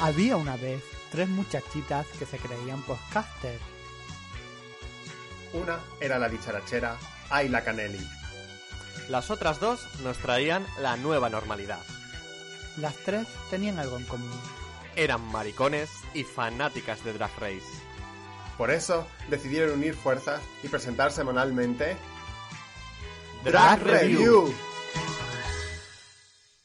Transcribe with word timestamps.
Había 0.00 0.36
una 0.36 0.56
vez 0.56 0.82
tres 1.10 1.28
muchachitas 1.28 2.06
que 2.18 2.24
se 2.24 2.38
creían 2.38 2.82
podcasters. 2.82 3.60
Una 5.52 5.80
era 6.00 6.18
la 6.18 6.28
dicharachera 6.28 6.96
Ayla 7.30 7.64
Canelli. 7.64 8.06
Las 9.08 9.30
otras 9.30 9.58
dos 9.58 9.80
nos 10.04 10.18
traían 10.18 10.64
la 10.80 10.96
nueva 10.96 11.30
normalidad. 11.30 11.80
Las 12.76 12.94
tres 12.98 13.26
tenían 13.50 13.80
algo 13.80 13.96
en 13.96 14.04
común. 14.04 14.40
Eran 14.94 15.22
maricones 15.32 15.90
y 16.14 16.22
fanáticas 16.22 17.02
de 17.04 17.14
Drag 17.14 17.32
Race. 17.40 17.66
Por 18.56 18.70
eso 18.70 19.06
decidieron 19.30 19.78
unir 19.78 19.94
fuerzas 19.94 20.40
y 20.62 20.68
presentar 20.68 21.10
semanalmente 21.10 21.96
Drag 23.44 23.82
Review. 23.82 24.54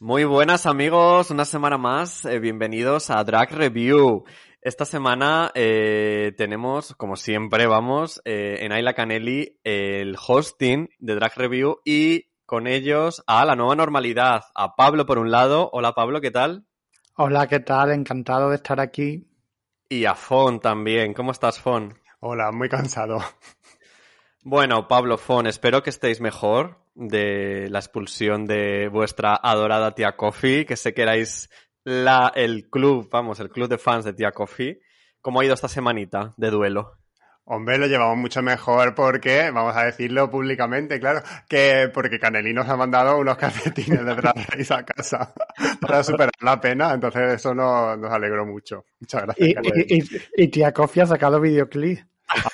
Muy 0.06 0.24
buenas 0.24 0.66
amigos, 0.66 1.30
una 1.30 1.46
semana 1.46 1.78
más, 1.78 2.26
eh, 2.26 2.38
bienvenidos 2.38 3.08
a 3.08 3.24
Drag 3.24 3.50
Review. 3.50 4.24
Esta 4.60 4.84
semana 4.84 5.50
eh, 5.54 6.34
tenemos, 6.36 6.94
como 6.96 7.16
siempre, 7.16 7.66
vamos, 7.66 8.20
eh, 8.26 8.58
en 8.60 8.72
Ayla 8.72 8.92
Canelli 8.92 9.58
el 9.64 10.14
hosting 10.14 10.90
de 10.98 11.14
Drag 11.14 11.32
Review 11.34 11.78
y 11.86 12.26
con 12.44 12.66
ellos 12.66 13.24
a 13.26 13.46
la 13.46 13.56
nueva 13.56 13.76
normalidad. 13.76 14.42
A 14.54 14.76
Pablo 14.76 15.06
por 15.06 15.16
un 15.16 15.30
lado. 15.30 15.70
Hola 15.72 15.94
Pablo, 15.94 16.20
¿qué 16.20 16.30
tal? 16.30 16.66
Hola, 17.16 17.46
¿qué 17.46 17.60
tal? 17.60 17.90
Encantado 17.90 18.50
de 18.50 18.56
estar 18.56 18.80
aquí. 18.80 19.26
Y 19.88 20.04
a 20.04 20.14
Fon 20.14 20.60
también. 20.60 21.14
¿Cómo 21.14 21.30
estás, 21.30 21.58
Fon? 21.58 21.98
Hola, 22.20 22.52
muy 22.52 22.68
cansado. 22.68 23.20
Bueno, 24.42 24.86
Pablo 24.86 25.16
Fon, 25.16 25.46
espero 25.46 25.82
que 25.82 25.88
estéis 25.88 26.20
mejor 26.20 26.83
de 26.94 27.68
la 27.70 27.78
expulsión 27.78 28.46
de 28.46 28.88
vuestra 28.88 29.34
adorada 29.34 29.94
tía 29.94 30.16
Coffee, 30.16 30.64
que 30.66 30.76
sé 30.76 30.94
que 30.94 31.02
erais 31.02 31.50
la, 31.84 32.32
el 32.34 32.68
club, 32.70 33.08
vamos, 33.10 33.40
el 33.40 33.50
club 33.50 33.68
de 33.68 33.78
fans 33.78 34.04
de 34.04 34.14
tía 34.14 34.32
Coffee. 34.32 34.80
¿Cómo 35.20 35.40
ha 35.40 35.44
ido 35.44 35.54
esta 35.54 35.68
semanita 35.68 36.34
de 36.36 36.50
duelo? 36.50 36.98
Hombre, 37.46 37.76
lo 37.76 37.86
llevamos 37.86 38.16
mucho 38.16 38.40
mejor 38.40 38.94
porque, 38.94 39.50
vamos 39.50 39.76
a 39.76 39.84
decirlo 39.84 40.30
públicamente, 40.30 40.98
claro, 40.98 41.22
que 41.46 41.90
porque 41.92 42.18
Canelí 42.18 42.54
nos 42.54 42.66
ha 42.70 42.76
mandado 42.76 43.18
unos 43.18 43.36
calcetines 43.38 44.02
de 44.02 44.14
Race 44.14 44.72
a 44.72 44.82
casa 44.82 45.34
para 45.80 46.02
superar 46.02 46.32
la 46.40 46.58
pena, 46.58 46.94
entonces 46.94 47.34
eso 47.34 47.54
nos, 47.54 47.98
nos 47.98 48.10
alegró 48.10 48.46
mucho. 48.46 48.86
Muchas 48.98 49.24
gracias. 49.24 49.48
Y, 49.62 49.94
y, 49.94 49.98
y, 49.98 50.44
y 50.44 50.48
tía 50.48 50.72
Coffee 50.72 51.02
ha 51.02 51.06
sacado 51.06 51.38
videoclip. 51.38 51.98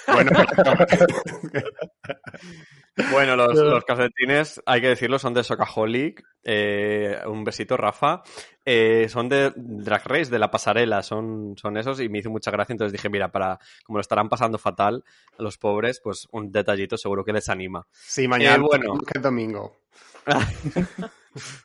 Bueno, 0.07 0.31
bueno 3.13 3.37
los, 3.37 3.55
los, 3.55 3.85
calcetines, 3.85 4.61
hay 4.67 4.81
que 4.81 4.89
decirlo, 4.89 5.19
son 5.19 5.35
de 5.35 5.45
Socaholic. 5.45 6.23
Eh, 6.43 7.19
un 7.27 7.45
besito, 7.45 7.77
Rafa. 7.77 8.23
Eh, 8.65 9.09
son 9.09 9.29
de 9.29 9.53
Drag 9.57 10.03
Race, 10.07 10.31
de 10.31 10.39
la 10.39 10.51
pasarela, 10.51 11.03
son, 11.03 11.55
son 11.57 11.77
esos 11.77 12.01
y 12.01 12.09
me 12.09 12.19
hizo 12.19 12.31
mucha 12.31 12.51
gracia. 12.51 12.73
Entonces 12.73 12.93
dije, 12.93 13.09
mira, 13.09 13.31
para 13.31 13.59
como 13.85 13.99
lo 13.99 14.01
estarán 14.01 14.29
pasando 14.29 14.59
fatal 14.59 15.05
a 15.39 15.43
los 15.43 15.59
pobres, 15.59 16.01
pues 16.03 16.27
un 16.33 16.51
detallito 16.51 16.97
seguro 16.97 17.25
que 17.25 17.33
les 17.33 17.49
anima. 17.49 17.87
Sí, 17.93 18.27
mañana 18.27 18.57
Eh, 18.57 18.61
bueno. 18.61 18.99
que 18.99 19.19
es 19.19 19.23
domingo. 19.23 19.81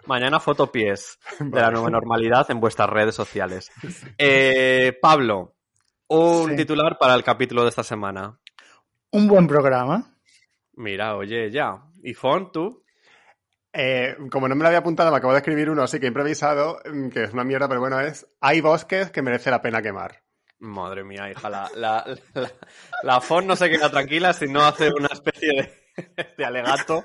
Mañana 0.05 0.39
fotopies 0.39 1.17
de 1.39 1.59
la 1.59 1.71
nueva 1.71 1.89
normalidad 1.89 2.49
en 2.51 2.59
vuestras 2.59 2.89
redes 2.89 3.15
sociales. 3.15 3.71
Eh, 4.17 4.97
Pablo, 5.01 5.54
un 6.07 6.49
Sí. 6.51 6.55
titular 6.55 6.97
para 6.97 7.15
el 7.15 7.23
capítulo 7.23 7.63
de 7.63 7.69
esta 7.69 7.83
semana. 7.83 8.37
Un 9.11 9.27
buen 9.27 9.47
programa. 9.47 10.13
Mira, 10.73 11.15
oye, 11.15 11.49
ya. 11.51 11.81
¿Y 12.03 12.13
Fon, 12.13 12.51
tú? 12.51 12.83
Eh, 13.73 14.15
como 14.31 14.47
no 14.47 14.55
me 14.55 14.61
lo 14.61 14.67
había 14.67 14.79
apuntado, 14.79 15.11
me 15.11 15.17
acabo 15.17 15.33
de 15.33 15.39
escribir 15.39 15.69
uno, 15.69 15.83
así 15.83 15.99
que 15.99 16.05
he 16.05 16.07
improvisado, 16.07 16.79
mm, 16.85 17.09
que 17.09 17.23
es 17.23 17.33
una 17.33 17.43
mierda, 17.43 17.67
pero 17.67 17.81
bueno, 17.81 17.99
es 17.99 18.25
Hay 18.41 18.61
bosques 18.61 19.11
que 19.11 19.21
merece 19.21 19.51
la 19.51 19.61
pena 19.61 19.81
quemar. 19.81 20.21
Madre 20.59 21.03
mía, 21.03 21.29
hija, 21.29 21.49
la, 21.49 21.69
la, 21.75 22.05
la, 22.33 22.51
la 23.03 23.21
Fon 23.21 23.45
no 23.45 23.55
se 23.57 23.69
queda 23.69 23.89
tranquila 23.89 24.31
si 24.33 24.47
no 24.47 24.61
hace 24.63 24.89
una 24.89 25.07
especie 25.11 25.49
de, 26.05 26.33
de 26.37 26.45
alegato. 26.45 27.03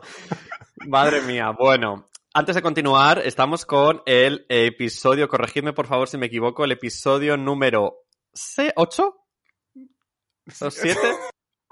Madre 0.86 1.20
mía, 1.22 1.50
bueno. 1.58 2.08
Antes 2.32 2.54
de 2.54 2.62
continuar, 2.62 3.18
estamos 3.24 3.66
con 3.66 4.02
el 4.06 4.46
episodio, 4.48 5.26
corregidme 5.26 5.72
por 5.72 5.88
favor 5.88 6.08
si 6.08 6.16
me 6.16 6.26
equivoco, 6.26 6.64
el 6.64 6.70
episodio 6.72 7.36
número 7.36 8.04
¿se- 8.32 8.74
¿8? 8.74 9.14
¿O 10.62 10.70
7? 10.70 10.98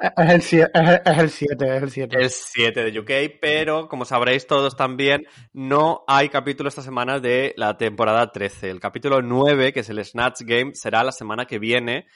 Es 0.00 0.30
el 0.30 0.42
7, 0.42 0.70
es 1.04 1.18
el 1.18 1.30
7, 1.30 1.76
es 1.76 1.82
el 1.82 1.90
7. 1.90 2.16
Es 2.20 2.34
7 2.52 2.84
de 2.84 3.00
UK, 3.00 3.38
pero 3.40 3.88
como 3.88 4.04
sabréis 4.04 4.46
todos 4.46 4.76
también, 4.76 5.26
no 5.52 6.04
hay 6.06 6.28
capítulo 6.28 6.68
esta 6.68 6.82
semana 6.82 7.18
de 7.18 7.52
la 7.56 7.76
temporada 7.76 8.30
13. 8.30 8.70
El 8.70 8.78
capítulo 8.78 9.20
9, 9.22 9.72
que 9.72 9.80
es 9.80 9.88
el 9.90 10.04
Snatch 10.04 10.42
Game, 10.42 10.70
será 10.74 11.02
la 11.02 11.10
semana 11.10 11.46
que 11.46 11.58
viene 11.58 12.06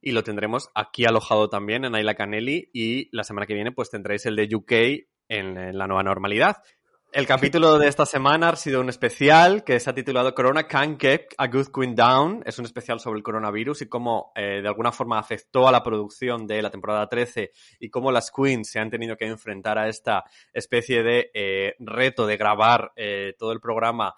y 0.00 0.12
lo 0.12 0.22
tendremos 0.22 0.68
aquí 0.76 1.04
alojado 1.04 1.48
también 1.48 1.84
en 1.84 1.96
Ayla 1.96 2.14
Canelli 2.14 2.70
y 2.72 3.08
la 3.16 3.24
semana 3.24 3.46
que 3.46 3.54
viene 3.54 3.72
pues 3.72 3.90
tendréis 3.90 4.24
el 4.26 4.36
de 4.36 4.48
UK 4.54 4.72
en, 5.28 5.56
en 5.58 5.76
la 5.76 5.88
nueva 5.88 6.04
normalidad. 6.04 6.58
El 7.14 7.26
capítulo 7.26 7.78
de 7.78 7.88
esta 7.88 8.06
semana 8.06 8.48
ha 8.48 8.56
sido 8.56 8.80
un 8.80 8.88
especial 8.88 9.64
que 9.64 9.78
se 9.78 9.90
ha 9.90 9.94
titulado 9.94 10.34
Corona 10.34 10.66
Can't 10.66 10.98
Get 10.98 11.26
a 11.36 11.46
Good 11.46 11.66
Queen 11.66 11.94
Down. 11.94 12.42
Es 12.46 12.58
un 12.58 12.64
especial 12.64 13.00
sobre 13.00 13.18
el 13.18 13.22
coronavirus 13.22 13.82
y 13.82 13.88
cómo 13.90 14.32
eh, 14.34 14.62
de 14.62 14.68
alguna 14.68 14.92
forma 14.92 15.18
afectó 15.18 15.68
a 15.68 15.72
la 15.72 15.82
producción 15.82 16.46
de 16.46 16.62
la 16.62 16.70
temporada 16.70 17.06
13 17.10 17.52
y 17.80 17.90
cómo 17.90 18.10
las 18.10 18.30
queens 18.30 18.70
se 18.70 18.78
han 18.78 18.88
tenido 18.88 19.18
que 19.18 19.26
enfrentar 19.26 19.76
a 19.76 19.90
esta 19.90 20.24
especie 20.54 21.02
de 21.02 21.30
eh, 21.34 21.74
reto 21.80 22.26
de 22.26 22.38
grabar 22.38 22.92
eh, 22.96 23.34
todo 23.38 23.52
el 23.52 23.60
programa, 23.60 24.14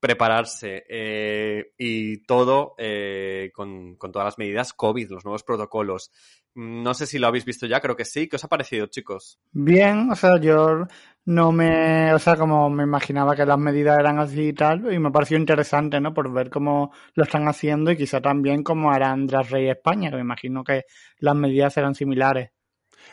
prepararse 0.00 0.84
eh, 0.88 1.72
y 1.78 2.18
todo 2.24 2.74
eh, 2.78 3.50
con, 3.54 3.96
con 3.96 4.12
todas 4.12 4.26
las 4.26 4.38
medidas 4.38 4.72
COVID, 4.72 5.10
los 5.10 5.24
nuevos 5.24 5.42
protocolos. 5.42 6.12
No 6.54 6.94
sé 6.94 7.06
si 7.06 7.18
lo 7.18 7.26
habéis 7.26 7.44
visto 7.44 7.66
ya, 7.66 7.80
creo 7.80 7.96
que 7.96 8.04
sí. 8.04 8.28
¿Qué 8.28 8.36
os 8.36 8.44
ha 8.44 8.48
parecido, 8.48 8.86
chicos? 8.86 9.38
Bien, 9.52 10.10
o 10.10 10.14
sea, 10.14 10.40
yo 10.40 10.86
no 11.26 11.52
me, 11.52 12.14
o 12.14 12.18
sea, 12.18 12.36
como 12.36 12.70
me 12.70 12.84
imaginaba 12.84 13.36
que 13.36 13.44
las 13.44 13.58
medidas 13.58 13.98
eran 13.98 14.18
así 14.18 14.48
y 14.48 14.52
tal, 14.52 14.92
y 14.92 14.98
me 14.98 15.10
pareció 15.10 15.36
interesante, 15.36 16.00
¿no? 16.00 16.14
Por 16.14 16.32
ver 16.32 16.48
cómo 16.48 16.92
lo 17.14 17.24
están 17.24 17.48
haciendo 17.48 17.90
y 17.90 17.96
quizá 17.96 18.20
también 18.20 18.62
cómo 18.62 18.90
harán 18.90 19.26
Drag 19.26 19.44
Race 19.44 19.70
España, 19.70 20.08
que 20.10 20.16
me 20.16 20.22
imagino 20.22 20.64
que 20.64 20.84
las 21.18 21.34
medidas 21.34 21.74
serán 21.74 21.94
similares. 21.94 22.50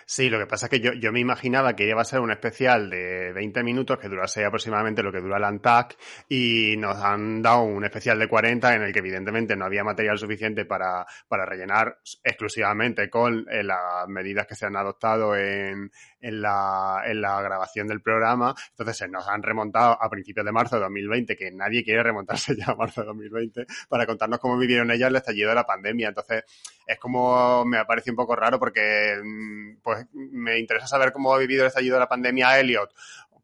Sí, 0.05 0.29
lo 0.29 0.39
que 0.39 0.47
pasa 0.47 0.65
es 0.65 0.69
que 0.69 0.79
yo, 0.79 0.93
yo 0.93 1.11
me 1.11 1.19
imaginaba 1.19 1.75
que 1.75 1.87
iba 1.87 2.01
a 2.01 2.05
ser 2.05 2.19
un 2.19 2.31
especial 2.31 2.89
de 2.89 3.31
20 3.33 3.63
minutos 3.63 3.97
que 3.97 4.09
durase 4.09 4.45
aproximadamente 4.45 5.03
lo 5.03 5.11
que 5.11 5.19
dura 5.19 5.37
el 5.37 5.43
ANTAC 5.43 5.97
y 6.29 6.75
nos 6.77 6.97
han 6.97 7.41
dado 7.41 7.63
un 7.63 7.83
especial 7.83 8.19
de 8.19 8.27
40 8.27 8.75
en 8.75 8.83
el 8.83 8.93
que 8.93 8.99
evidentemente 8.99 9.55
no 9.55 9.65
había 9.65 9.83
material 9.83 10.17
suficiente 10.17 10.65
para, 10.65 11.05
para 11.27 11.45
rellenar 11.45 11.99
exclusivamente 12.23 13.09
con 13.09 13.45
eh, 13.49 13.63
las 13.63 14.07
medidas 14.07 14.47
que 14.47 14.55
se 14.55 14.65
han 14.65 14.75
adoptado 14.75 15.35
en, 15.35 15.91
en, 16.19 16.41
la, 16.41 17.03
en 17.05 17.21
la 17.21 17.41
grabación 17.41 17.87
del 17.87 18.01
programa. 18.01 18.55
Entonces 18.69 18.97
se 18.97 19.07
nos 19.07 19.27
han 19.27 19.43
remontado 19.43 19.97
a 20.01 20.09
principios 20.09 20.45
de 20.45 20.51
marzo 20.51 20.77
de 20.77 20.83
2020, 20.83 21.35
que 21.35 21.51
nadie 21.51 21.83
quiere 21.83 22.03
remontarse 22.03 22.55
ya 22.57 22.71
a 22.71 22.75
marzo 22.75 23.01
de 23.01 23.07
2020, 23.07 23.65
para 23.89 24.05
contarnos 24.05 24.39
cómo 24.39 24.57
vivieron 24.57 24.89
ellas 24.91 25.09
el 25.09 25.17
estallido 25.17 25.49
de 25.49 25.55
la 25.55 25.65
pandemia. 25.65 26.09
Entonces 26.09 26.43
es 26.85 26.99
como 26.99 27.65
me 27.65 27.83
parece 27.85 28.09
un 28.09 28.15
poco 28.15 28.35
raro 28.35 28.59
porque 28.59 29.19
mm, 29.23 29.81
pues 29.81 30.05
me 30.13 30.59
interesa 30.59 30.87
saber 30.87 31.11
cómo 31.11 31.33
ha 31.33 31.37
vivido 31.37 31.63
el 31.63 31.67
estallido 31.67 31.95
de 31.95 32.01
la 32.01 32.09
pandemia 32.09 32.59
Elliot. 32.59 32.93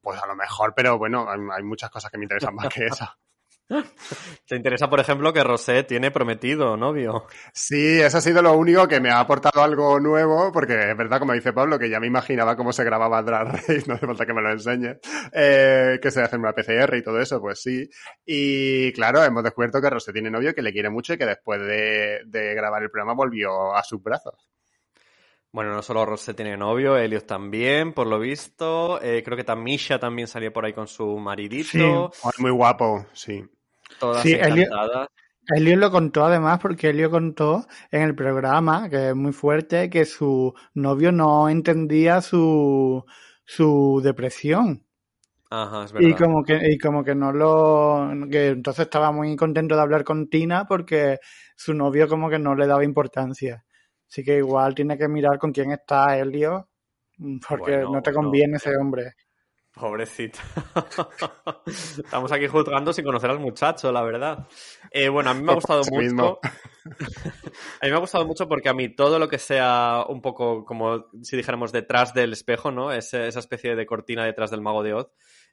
Pues 0.02 0.22
a 0.22 0.28
lo 0.28 0.36
mejor, 0.36 0.74
pero 0.76 0.98
bueno, 0.98 1.30
hay, 1.30 1.40
hay 1.52 1.64
muchas 1.64 1.90
cosas 1.90 2.10
que 2.10 2.18
me 2.18 2.26
interesan 2.26 2.56
más 2.56 2.70
que 2.70 2.86
esa. 2.88 3.18
¿Te 4.48 4.56
interesa, 4.56 4.90
por 4.90 5.00
ejemplo, 5.00 5.32
que 5.32 5.44
Rosé 5.44 5.84
tiene 5.84 6.10
prometido 6.10 6.76
novio? 6.76 7.28
Sí, 7.54 8.02
eso 8.02 8.18
ha 8.18 8.22
sido 8.22 8.42
lo 8.42 8.54
único 8.54 8.88
que 8.88 9.00
me 9.00 9.12
ha 9.12 9.20
aportado 9.20 9.64
algo 9.64 10.00
nuevo, 10.00 10.52
porque 10.52 10.74
es 10.74 10.98
verdad, 10.98 11.20
como 11.20 11.34
dice 11.34 11.54
Pablo, 11.54 11.78
que 11.78 11.90
ya 11.90 12.00
me 12.00 12.08
imaginaba 12.08 12.56
cómo 12.56 12.74
se 12.74 12.84
grababa 12.84 13.22
Drag 13.22 13.48
Race, 13.48 13.84
no 13.88 13.94
hace 13.94 14.08
falta 14.08 14.26
que 14.26 14.34
me 14.34 14.42
lo 14.42 14.52
enseñe, 14.52 14.98
eh, 15.34 16.00
que 16.02 16.12
se 16.12 16.22
hace 16.22 16.38
una 16.38 16.54
PCR 16.54 16.96
y 16.98 17.04
todo 17.04 17.20
eso, 17.20 17.40
pues 17.40 17.62
sí. 17.62 17.88
Y 18.26 18.92
claro, 18.94 19.24
hemos 19.24 19.44
descubierto 19.44 19.80
que 19.82 19.90
Rosé 19.90 20.14
tiene 20.14 20.32
novio, 20.32 20.56
que 20.56 20.64
le 20.64 20.74
quiere 20.74 20.90
mucho 20.90 21.14
y 21.14 21.18
que 21.18 21.26
después 21.28 21.62
de, 21.62 22.22
de 22.26 22.54
grabar 22.56 22.82
el 22.82 22.90
programa 22.90 23.14
volvió 23.14 23.76
a 23.76 23.84
sus 23.84 24.02
brazos. 24.02 24.50
Bueno, 25.52 25.74
no 25.74 25.82
solo 25.82 26.06
Rosé 26.06 26.36
tiene 26.36 26.56
novio, 26.58 26.96
Helios 26.96 27.26
también, 27.26 27.94
por 27.94 28.06
lo 28.06 28.20
visto. 28.20 29.02
Eh, 29.02 29.24
creo 29.24 29.36
que 29.36 29.44
Tamisha 29.44 30.00
también 30.00 30.28
salió 30.28 30.54
por 30.54 30.64
ahí 30.64 30.74
con 30.74 30.88
su 30.88 31.18
maridito. 31.18 32.12
Muy 32.38 32.52
guapo, 32.52 33.08
sí. 33.14 33.44
Todas 34.00 34.24
Sí, 34.24 34.34
Elio- 34.34 34.64
encantadas. 34.64 35.08
Elio 35.56 35.76
lo 35.78 35.92
contó 35.92 36.26
además 36.26 36.60
porque 36.60 36.90
Elio 36.90 37.10
contó 37.12 37.66
en 37.92 38.04
el 38.04 38.16
programa, 38.16 38.90
que 38.90 39.10
es 39.10 39.16
muy 39.16 39.32
fuerte, 39.34 39.90
que 39.90 40.06
su 40.06 40.54
novio 40.76 41.12
no 41.12 41.50
entendía 41.50 42.22
su, 42.22 43.04
su 43.46 44.02
depresión. 44.04 44.86
Ajá, 45.52 45.84
es 45.86 45.92
verdad. 45.92 46.10
Y 46.10 46.14
como 46.14 46.44
que, 46.44 46.60
y 46.72 46.78
como 46.78 47.04
que 47.04 47.16
no 47.16 47.32
lo, 47.32 48.10
que 48.30 48.50
entonces 48.50 48.84
estaba 48.86 49.12
muy 49.12 49.36
contento 49.36 49.76
de 49.76 49.82
hablar 49.82 50.04
con 50.04 50.30
Tina 50.30 50.66
porque 50.68 51.20
su 51.56 51.74
novio 51.74 52.08
como 52.08 52.30
que 52.30 52.40
no 52.40 52.56
le 52.56 52.68
daba 52.68 52.84
importancia. 52.84 53.66
Así 54.10 54.24
que 54.24 54.38
igual 54.38 54.76
tiene 54.76 54.98
que 54.98 55.08
mirar 55.08 55.38
con 55.40 55.52
quién 55.52 55.72
está 55.72 56.18
Elio, 56.18 56.70
porque 57.48 57.72
Bueno, 57.72 57.92
no 57.92 58.02
te 58.02 58.12
bueno. 58.12 58.22
conviene 58.22 58.58
ese 58.58 58.76
hombre. 58.78 59.14
Pobrecito. 59.80 60.40
Estamos 61.66 62.32
aquí 62.32 62.48
juzgando 62.48 62.92
sin 62.92 63.06
conocer 63.06 63.30
al 63.30 63.40
muchacho, 63.40 63.92
la 63.92 64.02
verdad. 64.02 64.48
Eh, 64.92 65.08
bueno, 65.10 65.30
a 65.30 65.34
mí 65.34 65.42
me 65.42 65.52
ha 65.52 65.56
gustado 65.56 65.82
mucho. 65.90 66.02
mismo. 66.02 66.40
A 67.82 67.86
mí 67.86 67.92
me 67.92 67.96
ha 67.96 68.00
gustado 68.00 68.26
mucho 68.26 68.48
porque 68.48 68.70
a 68.70 68.74
mí 68.74 68.96
todo 68.96 69.20
lo 69.20 69.28
que 69.28 69.38
sea 69.38 70.06
un 70.10 70.22
poco 70.22 70.66
como 70.66 71.06
si 71.22 71.38
dijéramos 71.38 71.72
detrás 71.72 72.14
del 72.14 72.34
espejo, 72.34 72.72
¿no? 72.72 72.92
Esa 72.92 73.28
especie 73.28 73.76
de 73.76 73.86
cortina 73.86 74.26
detrás 74.26 74.50
del 74.50 74.62
mago 74.62 74.82
de 74.82 74.94
Oz. 74.94 75.08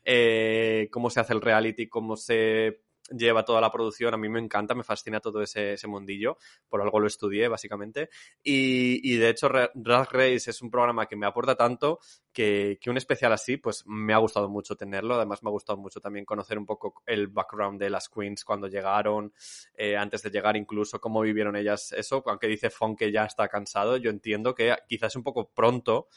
eh, 0.05 0.89
cómo 0.91 1.11
se 1.11 1.21
hace 1.21 1.35
el 1.35 1.43
reality, 1.43 1.89
cómo 1.89 2.17
se 2.17 2.85
lleva 3.11 3.45
toda 3.45 3.61
la 3.61 3.71
producción, 3.71 4.15
a 4.15 4.17
mí 4.17 4.29
me 4.29 4.41
encanta, 4.41 4.75
me 4.75 4.83
fascina 4.85 5.21
todo 5.21 5.43
ese, 5.43 5.75
ese 5.75 5.87
mundillo, 5.87 6.39
por 6.69 6.81
algo 6.83 7.01
lo 7.01 7.07
estudié 7.07 7.49
básicamente. 7.49 8.09
Y, 8.43 9.01
y 9.13 9.17
de 9.17 9.29
hecho 9.31 9.49
Ra- 9.49 9.71
Drag 9.75 10.11
Race 10.13 10.51
es 10.51 10.63
un 10.63 10.71
programa 10.71 11.07
que 11.07 11.17
me 11.17 11.27
aporta 11.27 11.55
tanto 11.57 11.99
que, 12.33 12.79
que 12.81 12.91
un 12.91 12.97
especial 12.97 13.33
así, 13.33 13.57
pues 13.57 13.85
me 13.87 14.13
ha 14.13 14.19
gustado 14.19 14.49
mucho 14.49 14.77
tenerlo. 14.77 15.15
Además 15.15 15.43
me 15.43 15.49
ha 15.49 15.53
gustado 15.53 15.79
mucho 15.79 16.01
también 16.01 16.25
conocer 16.25 16.59
un 16.59 16.67
poco 16.67 17.03
el 17.07 17.29
background 17.29 17.81
de 17.81 17.91
las 17.91 18.09
queens 18.09 18.45
cuando 18.45 18.69
llegaron, 18.69 19.33
eh, 19.75 19.97
antes 19.97 20.23
de 20.23 20.31
llegar 20.31 20.57
incluso, 20.57 21.01
cómo 21.01 21.21
vivieron 21.23 21.57
ellas 21.57 21.93
eso, 21.93 22.23
aunque 22.27 22.47
dice 22.47 22.71
Fon 22.71 22.97
que 22.97 23.11
ya 23.13 23.25
está 23.25 23.49
cansado, 23.49 23.97
yo 23.97 24.11
entiendo 24.11 24.55
que 24.55 24.75
quizás 24.89 25.17
un 25.17 25.23
poco 25.23 25.51
pronto, 25.53 26.09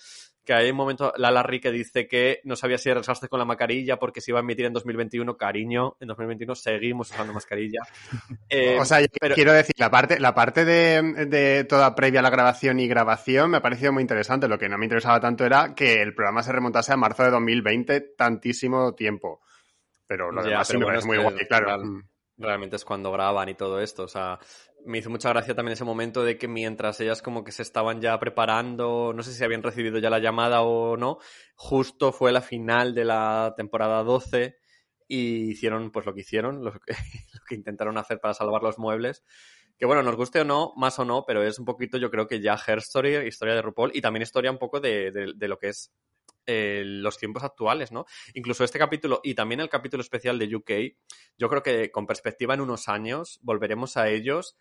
que 0.50 0.54
hay 0.56 0.72
un 0.72 0.78
momento, 0.78 1.14
la 1.18 1.30
Larry 1.30 1.60
que 1.60 1.72
dice 1.72 2.08
que 2.08 2.42
no 2.44 2.56
sabía 2.56 2.80
si 2.80 2.90
arriesgarse 2.90 3.28
con 3.30 3.38
la 3.38 3.46
mascarilla 3.46 3.98
porque 4.00 4.20
se 4.20 4.32
iba 4.32 4.40
a 4.40 4.42
emitir 4.42 4.66
en 4.66 4.74
2021, 4.74 5.38
cariño, 5.38 5.96
en 6.00 6.08
2021 6.08 6.56
seguimos 6.56 7.12
usando 7.12 7.34
mascarilla. 7.34 7.82
Eh, 8.50 8.78
o 8.80 8.86
sea, 8.86 9.00
yo 9.02 9.08
pero- 9.22 9.36
quiero 9.36 9.54
decir, 9.54 9.76
la 9.78 9.92
parte, 9.92 10.20
la 10.20 10.34
parte 10.34 10.66
de, 10.66 11.26
de 11.28 11.64
toda 11.66 11.94
previa 11.94 12.22
a 12.22 12.24
la 12.24 12.32
grabación 12.32 12.80
y 12.80 12.88
grabación 12.88 13.52
me 13.52 13.58
ha 13.58 13.62
parecido 13.62 13.94
muy 13.94 14.02
interesante. 14.02 14.48
Lo 14.48 14.58
que 14.58 14.68
no 14.68 14.78
me 14.80 14.86
interesaba 14.86 15.20
tanto 15.20 15.46
era 15.46 15.76
que 15.76 16.02
el 16.02 16.16
programa 16.16 16.42
se 16.42 16.52
remontase 16.52 16.92
a 16.92 16.98
marzo 16.98 17.22
de 17.24 17.30
2020, 17.30 18.02
tantísimo 18.18 18.96
tiempo. 18.96 19.42
Pero 20.08 20.32
lo 20.32 20.42
Ya, 20.42 20.50
demás 20.50 20.68
sí 20.68 20.74
pero 20.74 20.80
me 20.80 20.86
bueno, 20.86 21.00
parece 21.02 21.08
muy 21.08 21.32
guay, 21.32 21.46
claro. 21.48 21.66
real- 21.68 21.86
Mm. 21.86 22.04
realmente 22.40 22.76
es 22.78 22.86
cuando 22.86 23.12
graban 23.12 23.50
y 23.50 23.54
todo 23.54 23.80
esto. 23.80 24.04
O 24.04 24.08
sea, 24.08 24.40
me 24.86 24.98
hizo 25.00 25.10
mucha 25.10 25.30
gracia 25.30 25.56
también 25.56 25.74
ese 25.74 25.84
momento 25.84 26.24
de 26.24 26.38
que 26.38 26.48
mientras 26.48 27.00
ellas 27.00 27.22
como 27.22 27.44
que 27.44 27.52
se 27.52 27.62
estaban 27.64 28.02
ya 28.02 28.20
preparando, 28.20 29.14
no 29.14 29.24
sé 29.24 29.34
si 29.34 29.44
habían 29.44 29.64
recibido 29.64 30.00
ya 30.00 30.10
la 30.10 30.20
llamada 30.20 30.62
o 30.62 30.98
no, 30.98 31.20
justo 31.56 32.12
fue 32.12 32.32
la 32.32 32.42
final 32.42 32.96
de 32.96 33.06
la 33.06 33.54
temporada 33.58 34.04
12 34.04 34.58
y 35.08 35.52
hicieron 35.52 35.92
pues 35.92 36.06
lo 36.06 36.14
que 36.14 36.22
hicieron, 36.22 36.64
lo 36.64 36.74
que, 36.80 37.56
intentaron 37.56 37.98
hacer 37.98 38.20
para 38.20 38.34
salvar 38.34 38.64
los 38.64 38.78
muebles. 38.80 39.24
Que 39.78 39.86
bueno, 39.86 40.04
nos 40.04 40.16
guste 40.18 40.42
o 40.42 40.46
no, 40.46 40.74
más 40.76 41.00
o 41.00 41.06
no, 41.06 41.24
pero 41.26 41.42
es 41.44 41.58
un 41.58 41.66
poquito 41.66 41.98
yo 41.98 42.12
creo 42.12 42.28
que 42.28 42.42
ya 42.42 42.58
Her 42.68 42.80
Story, 42.80 43.16
historia 43.28 43.56
de 43.56 43.62
RuPaul 43.62 43.92
y 43.94 44.02
también 44.02 44.24
historia 44.24 44.52
un 44.52 44.58
poco 44.58 44.80
de- 44.80 45.12
de 45.12 45.48
lo 45.48 45.58
que 45.58 45.70
es 45.70 45.92
eh, 46.46 46.84
los 46.86 47.18
tiempos 47.18 47.44
actuales, 47.44 47.92
¿no? 47.92 48.06
Incluso 48.34 48.64
este 48.64 48.80
capítulo 48.80 49.22
y 49.24 49.36
también 49.36 49.60
el 49.60 49.70
capítulo 49.70 50.02
especial 50.02 50.40
de 50.40 50.56
UK, 50.56 50.72
yo 51.38 51.50
creo 51.50 51.64
que 51.64 51.92
con 51.92 52.08
perspectiva 52.08 52.54
en 52.54 52.62
unos 52.62 52.88
años 52.88 53.40
volveremos 53.42 53.98
a 53.98 54.10
ellos 54.10 54.56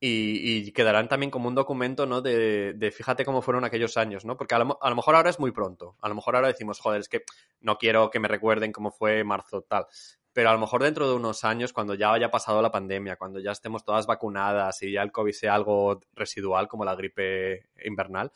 y, 0.00 0.72
quedarán 0.72 1.08
también 1.08 1.30
como 1.30 1.48
un 1.48 1.54
documento, 1.54 2.04
¿no? 2.04 2.20
De, 2.20 2.92
fíjate 2.94 3.24
cómo 3.24 3.40
fueron 3.40 3.64
aquellos 3.64 3.96
años, 3.96 4.24
¿no? 4.24 4.36
Porque 4.36 4.54
a 4.54 4.58
lo, 4.58 4.78
a 4.82 4.90
lo 4.90 4.96
mejor 4.96 5.14
ahora 5.14 5.30
es 5.30 5.40
muy 5.40 5.50
pronto. 5.50 5.96
A 6.02 6.08
lo 6.08 6.14
mejor 6.14 6.36
ahora 6.36 6.48
decimos, 6.48 6.78
joder, 6.78 7.00
es 7.00 7.08
que 7.08 7.24
no 7.60 7.78
quiero 7.78 8.10
que 8.10 8.20
me 8.20 8.28
recuerden 8.28 8.72
cómo 8.72 8.90
fue 8.90 9.24
marzo, 9.24 9.62
tal. 9.62 9.86
Pero 10.34 10.50
a 10.50 10.52
lo 10.52 10.58
mejor 10.58 10.82
dentro 10.82 11.08
de 11.08 11.14
unos 11.14 11.44
años, 11.44 11.72
cuando 11.72 11.94
ya 11.94 12.12
haya 12.12 12.30
pasado 12.30 12.60
la 12.60 12.72
pandemia, 12.72 13.16
cuando 13.16 13.38
ya 13.38 13.52
estemos 13.52 13.84
todas 13.84 14.06
vacunadas 14.06 14.82
y 14.82 14.92
ya 14.92 15.02
el 15.02 15.12
COVID 15.12 15.32
sea 15.32 15.54
algo 15.54 16.00
residual 16.12 16.66
como 16.66 16.84
la 16.84 16.96
gripe 16.96 17.68
invernal, 17.84 18.32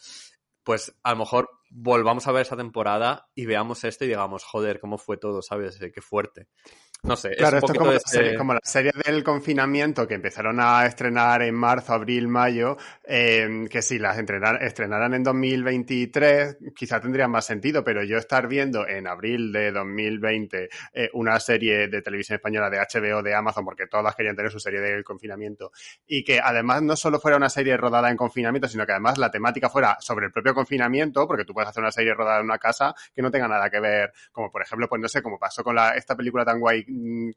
pues 0.68 0.94
a 1.02 1.12
lo 1.12 1.20
mejor 1.20 1.48
volvamos 1.70 2.26
a 2.26 2.32
ver 2.32 2.42
esa 2.42 2.54
temporada 2.54 3.30
y 3.34 3.46
veamos 3.46 3.84
esto 3.84 4.04
y 4.04 4.08
digamos, 4.08 4.44
joder, 4.44 4.80
cómo 4.80 4.98
fue 4.98 5.16
todo, 5.16 5.40
¿sabes? 5.40 5.78
Qué 5.78 6.02
fuerte. 6.02 6.48
No 7.04 7.14
sé, 7.16 7.30
Claro, 7.36 7.58
es 7.58 7.62
un 7.62 7.70
esto 7.70 7.78
como, 7.78 7.90
de 7.92 7.96
la 7.96 8.00
serie, 8.04 8.28
ese- 8.30 8.36
como 8.38 8.54
las 8.54 8.62
series 8.68 8.92
del 9.06 9.22
confinamiento 9.22 10.06
que 10.08 10.14
empezaron 10.14 10.58
a 10.60 10.84
estrenar 10.84 11.42
en 11.42 11.54
marzo, 11.54 11.92
abril, 11.94 12.26
mayo, 12.28 12.76
eh, 13.04 13.66
que 13.70 13.82
si 13.82 13.98
las 14.00 14.18
entrenar- 14.18 14.62
estrenaran 14.62 15.14
en 15.14 15.22
2023 15.22 16.58
quizá 16.74 17.00
tendrían 17.00 17.30
más 17.30 17.46
sentido, 17.46 17.84
pero 17.84 18.02
yo 18.02 18.18
estar 18.18 18.48
viendo 18.48 18.86
en 18.86 19.06
abril 19.06 19.52
de 19.52 19.70
2020 19.72 20.68
eh, 20.92 21.08
una 21.12 21.38
serie 21.40 21.88
de 21.88 22.02
televisión 22.02 22.36
española 22.36 22.68
de 22.68 22.78
HBO, 22.80 23.22
de 23.22 23.34
Amazon, 23.34 23.64
porque 23.64 23.86
todas 23.86 24.14
querían 24.14 24.36
tener 24.36 24.50
su 24.50 24.58
serie 24.60 24.80
del 24.80 25.04
confinamiento, 25.04 25.70
y 26.06 26.24
que 26.24 26.40
además 26.40 26.82
no 26.82 26.96
solo 26.96 27.20
fuera 27.20 27.36
una 27.36 27.48
serie 27.48 27.76
rodada 27.76 28.10
en 28.10 28.16
confinamiento, 28.16 28.68
sino 28.68 28.84
que 28.84 28.92
además 28.92 29.18
la 29.18 29.30
temática 29.30 29.70
fuera 29.70 29.96
sobre 30.00 30.26
el 30.26 30.32
propio 30.32 30.52
confinamiento, 30.54 31.26
porque 31.26 31.44
tú 31.44 31.54
puedes 31.54 31.68
hacer 31.70 31.82
una 31.82 31.92
serie 31.92 32.12
rodada 32.14 32.40
en 32.40 32.44
una 32.46 32.58
casa 32.58 32.94
que 33.14 33.22
no 33.22 33.30
tenga 33.30 33.48
nada 33.48 33.70
que 33.70 33.80
ver, 33.80 34.12
como 34.32 34.50
por 34.50 34.62
ejemplo, 34.62 34.88
pues 34.88 35.00
no 35.00 35.08
sé, 35.08 35.22
como 35.22 35.38
pasó 35.38 35.62
con 35.62 35.74
la, 35.76 35.90
esta 35.94 36.16
película 36.16 36.44
tan 36.44 36.58
guay 36.58 36.84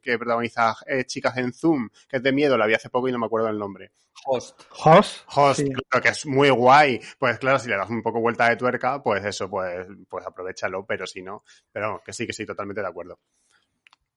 que 0.02 0.18
protagoniza 0.18 0.76
eh, 0.88 1.06
Chicas 1.06 1.38
en 1.38 1.54
Zoom, 1.54 1.90
que 2.08 2.18
es 2.18 2.24
de 2.24 2.32
miedo, 2.32 2.58
la 2.58 2.66
vi 2.68 2.74
hace 2.74 2.90
poco 2.90 3.08
y 3.10 3.12
no 3.12 3.20
me 3.20 3.26
acuerdo 3.26 3.48
el 3.50 3.58
nombre. 3.60 3.92
host. 4.26 4.62
Host. 4.84 5.24
Host, 5.36 5.60
Sí. 5.62 5.70
claro, 5.72 6.04
que 6.04 6.10
es 6.10 6.26
muy 6.26 6.50
guay. 6.50 7.00
Pues 7.18 7.40
claro, 7.40 7.58
si 7.60 7.70
le 7.70 7.78
das 7.78 7.90
un 7.90 8.04
poco 8.04 8.20
vuelta 8.22 8.50
de 8.50 8.56
tuerca, 8.56 9.02
pues 9.02 9.24
eso, 9.26 9.50
pues, 9.50 9.88
pues 10.08 10.26
aprovechalo, 10.28 10.86
pero 10.86 11.08
si 11.08 11.22
no, 11.24 11.44
pero 11.72 12.02
que 12.06 12.14
sí, 12.14 12.28
que 12.28 12.34
sí, 12.34 12.46
totalmente 12.46 12.82
de 12.82 12.88
acuerdo. 12.88 13.20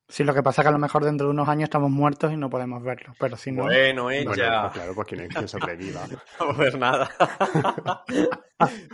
Sí, 0.06 0.22
lo 0.22 0.34
que 0.34 0.42
pasa 0.42 0.60
es 0.60 0.64
que 0.64 0.68
a 0.68 0.72
lo 0.72 0.78
mejor 0.78 1.04
dentro 1.04 1.26
de 1.26 1.32
unos 1.32 1.48
años 1.48 1.64
estamos 1.64 1.90
muertos 1.90 2.30
y 2.32 2.36
no 2.36 2.50
podemos 2.50 2.82
verlo, 2.82 3.14
pero 3.18 3.36
si 3.36 3.50
no... 3.50 3.64
Bueno, 3.64 4.10
ella. 4.10 4.24
Bueno, 4.24 4.60
pues 4.62 4.72
claro, 4.72 4.94
pues 4.94 5.08
quien, 5.08 5.28
quien 5.28 5.48
sobreviva. 5.48 6.06
Pues 6.56 6.76
nada. 6.76 7.10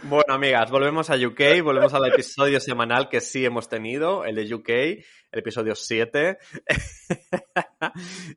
bueno, 0.05 0.35
amigas, 0.35 0.71
volvemos 0.71 1.11
a 1.11 1.17
UK, 1.17 1.63
volvemos 1.65 1.93
al 1.95 2.07
episodio 2.07 2.61
semanal 2.61 3.09
que 3.09 3.21
sí 3.21 3.45
hemos 3.45 3.69
tenido, 3.69 4.25
el 4.25 4.37
de 4.37 4.55
UK, 4.55 4.69
el 4.69 5.39
episodio 5.39 5.75
7. 5.75 6.39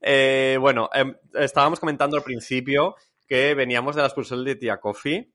Eh, 0.01 0.57
bueno, 0.59 0.89
em, 0.93 1.15
estábamos 1.33 1.79
comentando 1.79 2.17
al 2.17 2.23
principio 2.23 2.95
que 3.27 3.53
veníamos 3.53 3.95
de 3.95 4.01
la 4.01 4.07
expulsión 4.07 4.43
de 4.43 4.55
Tia 4.55 4.77
Coffee. 4.77 5.31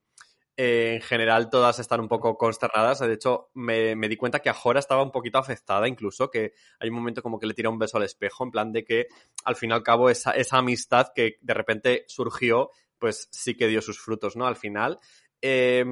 Eh, 0.60 0.94
en 0.96 1.02
general, 1.02 1.50
todas 1.50 1.78
están 1.78 2.00
un 2.00 2.08
poco 2.08 2.36
consternadas. 2.36 2.98
De 2.98 3.12
hecho, 3.12 3.50
me, 3.54 3.94
me 3.94 4.08
di 4.08 4.16
cuenta 4.16 4.40
que 4.40 4.50
Ajora 4.50 4.80
estaba 4.80 5.04
un 5.04 5.12
poquito 5.12 5.38
afectada, 5.38 5.86
incluso, 5.86 6.28
que 6.30 6.52
hay 6.80 6.88
un 6.88 6.96
momento 6.96 7.22
como 7.22 7.38
que 7.38 7.46
le 7.46 7.54
tira 7.54 7.70
un 7.70 7.78
beso 7.78 7.96
al 7.96 8.02
espejo, 8.02 8.42
en 8.42 8.50
plan 8.50 8.72
de 8.72 8.84
que 8.84 9.06
al 9.44 9.54
fin 9.54 9.70
y 9.70 9.72
al 9.72 9.84
cabo 9.84 10.10
esa, 10.10 10.32
esa 10.32 10.58
amistad 10.58 11.12
que 11.14 11.38
de 11.42 11.54
repente 11.54 12.04
surgió 12.08 12.70
pues 12.98 13.28
sí 13.30 13.54
que 13.54 13.68
dio 13.68 13.80
sus 13.80 14.00
frutos, 14.00 14.34
¿no? 14.34 14.48
Al 14.48 14.56
final. 14.56 14.98
Eh, 15.40 15.84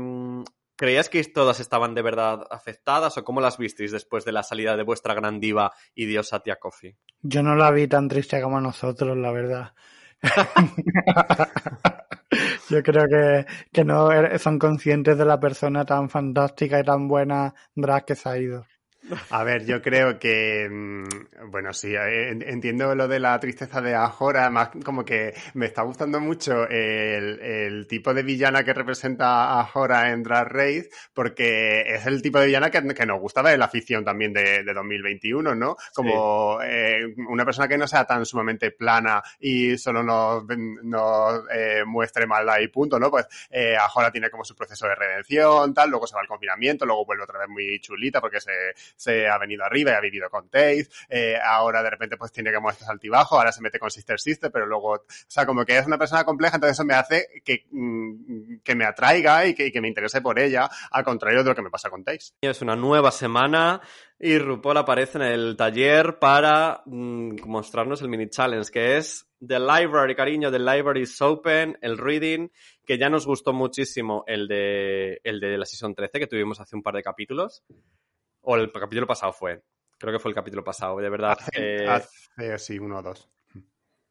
¿Creías 0.75 1.09
que 1.09 1.23
todas 1.25 1.61
estaban 1.61 1.95
de 1.95 2.03
verdad 2.03 2.41
afectadas 2.51 3.17
o 3.17 3.25
cómo 3.25 3.41
las 3.41 3.57
visteis 3.59 3.93
después 3.93 4.25
de 4.25 4.33
la 4.33 4.43
salida 4.43 4.77
de 4.77 4.83
vuestra 4.83 5.15
gran 5.15 5.39
diva 5.39 5.73
y 5.95 6.07
diosa 6.07 6.41
Tia 6.41 6.57
Coffee? 6.57 6.97
Yo 7.23 7.45
no 7.45 7.55
la 7.55 7.71
vi 7.71 7.87
tan 7.87 8.09
triste 8.09 8.43
como 8.43 8.61
nosotros, 8.61 9.17
la 9.17 9.31
verdad. 9.31 9.75
Yo 12.69 12.83
creo 12.83 13.07
que, 13.09 13.47
que 13.73 13.85
no 13.85 14.11
er- 14.13 14.39
son 14.39 14.59
conscientes 14.59 15.19
de 15.19 15.25
la 15.25 15.41
persona 15.41 15.85
tan 15.85 16.09
fantástica 16.11 16.79
y 16.81 16.85
tan 16.85 17.09
buena 17.09 17.55
drag 17.75 18.05
que 18.05 18.15
se 18.15 18.29
ha 18.29 18.39
ido. 18.39 18.67
A 19.31 19.45
ver, 19.45 19.65
yo 19.65 19.81
creo 19.83 20.19
que, 20.19 20.69
mm, 20.69 21.51
bueno, 21.51 21.73
sí, 21.73 21.95
eh, 21.95 22.31
en- 22.31 22.43
entiendo 22.43 22.95
lo 22.97 23.07
de 23.07 23.21
la 23.21 23.39
tristeza 23.39 23.81
de 23.81 23.95
Ajora, 23.95 24.43
además 24.43 24.71
como 24.85 25.05
que 25.05 25.33
me 25.55 25.67
está 25.67 25.83
gustando 25.83 26.19
mucho 26.19 26.67
el, 26.69 27.39
el 27.41 27.87
tipo 27.87 28.13
de 28.15 28.25
villana 28.25 28.65
que 28.65 28.73
representa 28.75 29.61
Ajora 29.61 30.11
en 30.11 30.25
Drag 30.25 30.49
Race, 30.49 30.91
porque 31.15 31.83
es 31.83 32.05
el 32.07 32.21
tipo 32.21 32.41
de 32.41 32.47
villana 32.47 32.71
que, 32.71 32.83
que 32.95 33.07
nos 33.07 33.21
gusta 33.21 33.43
ver 33.43 33.55
en 33.55 33.61
la 33.61 33.69
ficción 33.69 34.05
también 34.05 34.33
de, 34.33 34.65
de 34.65 34.75
2021, 34.75 35.55
¿no? 35.55 35.77
Como 35.95 36.59
eh, 36.63 37.15
una 37.29 37.45
persona 37.45 37.69
que 37.69 37.79
no 37.79 37.87
sea 37.87 38.05
tan 38.07 38.27
sumamente 38.27 38.73
plana 38.73 39.23
y 39.39 39.79
solo 39.79 40.03
nos, 40.03 40.45
nos 40.83 41.43
eh, 41.53 41.85
muestre 41.87 42.27
maldad 42.27 42.59
y 42.59 42.69
punto, 42.69 42.99
¿no? 42.99 43.09
Pues 43.11 43.27
eh, 43.51 43.77
Ajora 43.77 44.11
tiene 44.11 44.31
como 44.31 44.45
su 44.45 44.57
proceso 44.57 44.89
de 44.89 44.97
redención, 44.97 45.73
tal, 45.73 45.91
luego 45.91 46.09
se 46.09 46.17
va 46.17 46.23
al 46.23 46.29
confinamiento, 46.29 46.85
luego 46.85 47.05
vuelve 47.07 47.23
otra 47.23 47.39
vez 47.39 47.49
muy 47.49 47.79
chulita 47.81 48.21
porque 48.21 48.41
se 48.41 48.51
se 48.97 49.29
ha 49.29 49.39
venido 49.39 49.65
arriba 49.65 49.93
y 49.93 49.95
ha 49.95 50.01
vivido 50.01 50.29
con 50.31 50.49
Tate, 50.49 50.89
eh, 51.09 51.37
ahora 51.43 51.83
de 51.83 51.91
repente 51.91 52.17
pues 52.17 52.33
tiene 52.33 52.51
que 52.51 52.59
mostrar 52.59 52.91
altibajo, 52.91 53.37
ahora 53.37 53.53
se 53.53 53.63
mete 53.63 53.79
con 53.79 53.91
Sister 53.91 54.19
Sister, 54.19 54.51
pero 54.51 54.67
luego, 54.67 54.93
o 54.93 55.05
sea, 55.29 55.47
como 55.47 55.65
que 55.65 55.79
es 55.79 55.87
una 55.87 55.99
persona 55.99 56.25
compleja, 56.25 56.57
entonces 56.57 56.77
eso 56.77 56.85
me 56.85 56.95
hace 56.95 57.27
que, 57.45 57.67
mm, 57.71 58.59
que 58.65 58.75
me 58.75 58.85
atraiga 58.85 59.47
y 59.47 59.55
que, 59.55 59.67
y 59.67 59.73
que 59.73 59.81
me 59.81 59.89
interese 59.89 60.21
por 60.21 60.39
ella, 60.39 60.69
al 60.91 61.05
contrario 61.05 61.43
de 61.43 61.51
lo 61.51 61.55
que 61.55 61.63
me 61.63 61.71
pasa 61.71 61.91
con 61.91 62.03
Tate. 62.03 62.25
Es 62.41 62.63
una 62.63 62.77
nueva 62.77 63.11
semana 63.11 63.81
y 64.19 64.39
RuPaul 64.39 64.79
aparece 64.79 65.19
en 65.19 65.25
el 65.25 65.57
taller 65.57 66.19
para 66.19 66.83
mm, 66.87 67.47
mostrarnos 67.47 68.01
el 68.01 68.09
mini 68.09 68.29
challenge, 68.29 68.71
que 68.71 68.97
es 68.97 69.29
The 69.47 69.61
Library, 69.61 70.15
cariño, 70.15 70.51
The 70.51 70.59
Library 70.59 71.03
is 71.03 71.21
Open, 71.21 71.77
el 71.83 71.99
reading, 71.99 72.49
que 72.85 72.99
ya 72.99 73.11
nos 73.11 73.27
gustó 73.27 73.53
muchísimo 73.53 74.25
el 74.27 74.49
de, 74.49 75.21
el 75.23 75.41
de 75.41 75.59
la 75.59 75.67
Season 75.67 75.95
13 75.95 76.19
que 76.19 76.27
tuvimos 76.27 76.61
hace 76.61 76.77
un 76.77 76.83
par 76.83 76.95
de 76.95 77.03
capítulos. 77.03 77.63
O 78.49 78.57
el 78.57 78.71
capítulo 78.73 79.07
pasado 79.07 79.33
fue. 79.33 79.63
Creo 79.99 80.13
que 80.13 80.19
fue 80.19 80.31
el 80.31 80.35
capítulo 80.35 80.63
pasado, 80.63 80.97
de 80.99 81.09
verdad. 81.11 81.37
Hace, 81.39 81.85
eh, 81.85 81.89
hace 81.89 82.59
sí, 82.59 82.79
uno 82.79 82.99
o 82.99 83.03
dos. 83.03 83.29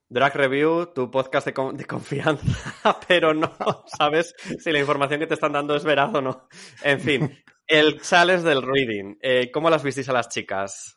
Drag 0.09 0.35
Review, 0.35 0.93
tu 0.93 1.09
podcast 1.09 1.47
de, 1.47 1.53
con- 1.53 1.75
de 1.77 1.85
confianza, 1.85 2.43
pero 3.07 3.33
no 3.33 3.51
sabes 3.97 4.35
si 4.59 4.71
la 4.71 4.79
información 4.79 5.19
que 5.19 5.27
te 5.27 5.33
están 5.33 5.53
dando 5.53 5.75
es 5.75 5.83
veraz 5.83 6.13
o 6.13 6.21
no. 6.21 6.47
En 6.83 6.99
fin, 6.99 7.43
el 7.67 7.99
challenge 8.01 8.43
del 8.47 8.61
reading. 8.61 9.15
Eh, 9.21 9.49
¿Cómo 9.51 9.69
las 9.69 9.83
visteis 9.83 10.09
a 10.09 10.13
las 10.13 10.29
chicas? 10.29 10.95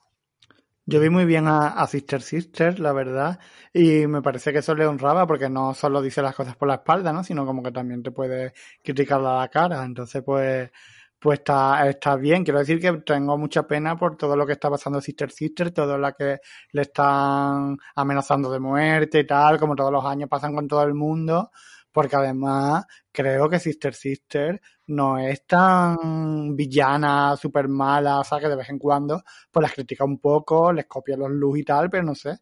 Yo 0.85 1.00
vi 1.00 1.11
muy 1.11 1.25
bien 1.26 1.47
a, 1.49 1.68
a 1.68 1.87
Sister 1.87 2.23
Sister, 2.23 2.80
la 2.80 2.92
verdad, 2.95 3.38
y 3.75 4.07
me 4.07 4.23
parece 4.23 4.52
que 4.52 4.61
eso 4.61 4.75
le 4.75 4.87
honraba 4.87 5.26
porque 5.26 5.49
no 5.50 5.75
solo 5.75 6.00
dice 6.02 6.23
las 6.23 6.35
cosas 6.35 6.57
por 6.57 6.68
la 6.68 6.76
espalda, 6.76 7.12
¿no? 7.12 7.23
Sino 7.25 7.45
como 7.47 7.62
que 7.62 7.73
también 7.73 8.02
te 8.02 8.11
puede 8.11 8.52
criticar 8.83 9.21
a 9.21 9.40
la 9.40 9.49
cara. 9.49 9.85
Entonces, 9.85 10.23
pues, 10.25 10.71
pues 11.18 11.40
está, 11.40 11.88
está 11.88 12.16
bien. 12.16 12.44
Quiero 12.44 12.60
decir 12.60 12.80
que 12.80 12.92
tengo 12.98 13.37
mucha 13.37 13.66
pena 13.66 13.96
por 13.96 14.16
todo 14.16 14.37
lo 14.37 14.46
que 14.46 14.52
está 14.52 14.70
pasando 14.70 15.00
Sister 15.00 15.30
Sister, 15.30 15.72
todo 15.72 15.98
lo 15.98 16.12
que 16.12 16.38
le 16.72 16.82
están 16.82 17.76
amenazando 17.96 18.50
de 18.50 18.60
muerte 18.60 19.20
y 19.20 19.26
tal, 19.26 19.58
como 19.58 19.75
todos 19.75 19.92
los 19.92 20.04
años 20.04 20.28
pasan 20.28 20.54
con 20.54 20.68
todo 20.68 20.82
el 20.84 20.94
mundo, 20.94 21.50
porque 21.92 22.16
además 22.16 22.84
creo 23.10 23.48
que 23.48 23.58
Sister 23.58 23.94
Sister 23.94 24.60
no 24.87 25.18
es 25.18 25.44
tan 25.46 26.54
villana, 26.56 27.37
súper 27.37 27.68
mala, 27.68 28.20
o 28.20 28.25
sea, 28.25 28.38
que 28.38 28.48
de 28.48 28.56
vez 28.56 28.68
en 28.70 28.78
cuando 28.78 29.22
pues 29.50 29.62
las 29.62 29.72
critica 29.72 30.04
un 30.04 30.18
poco, 30.20 30.72
les 30.72 30.87
copia 30.87 31.16
los 31.16 31.30
looks 31.30 31.58
y 31.60 31.64
tal, 31.64 31.90
pero 31.90 32.04
no 32.04 32.14
sé. 32.14 32.38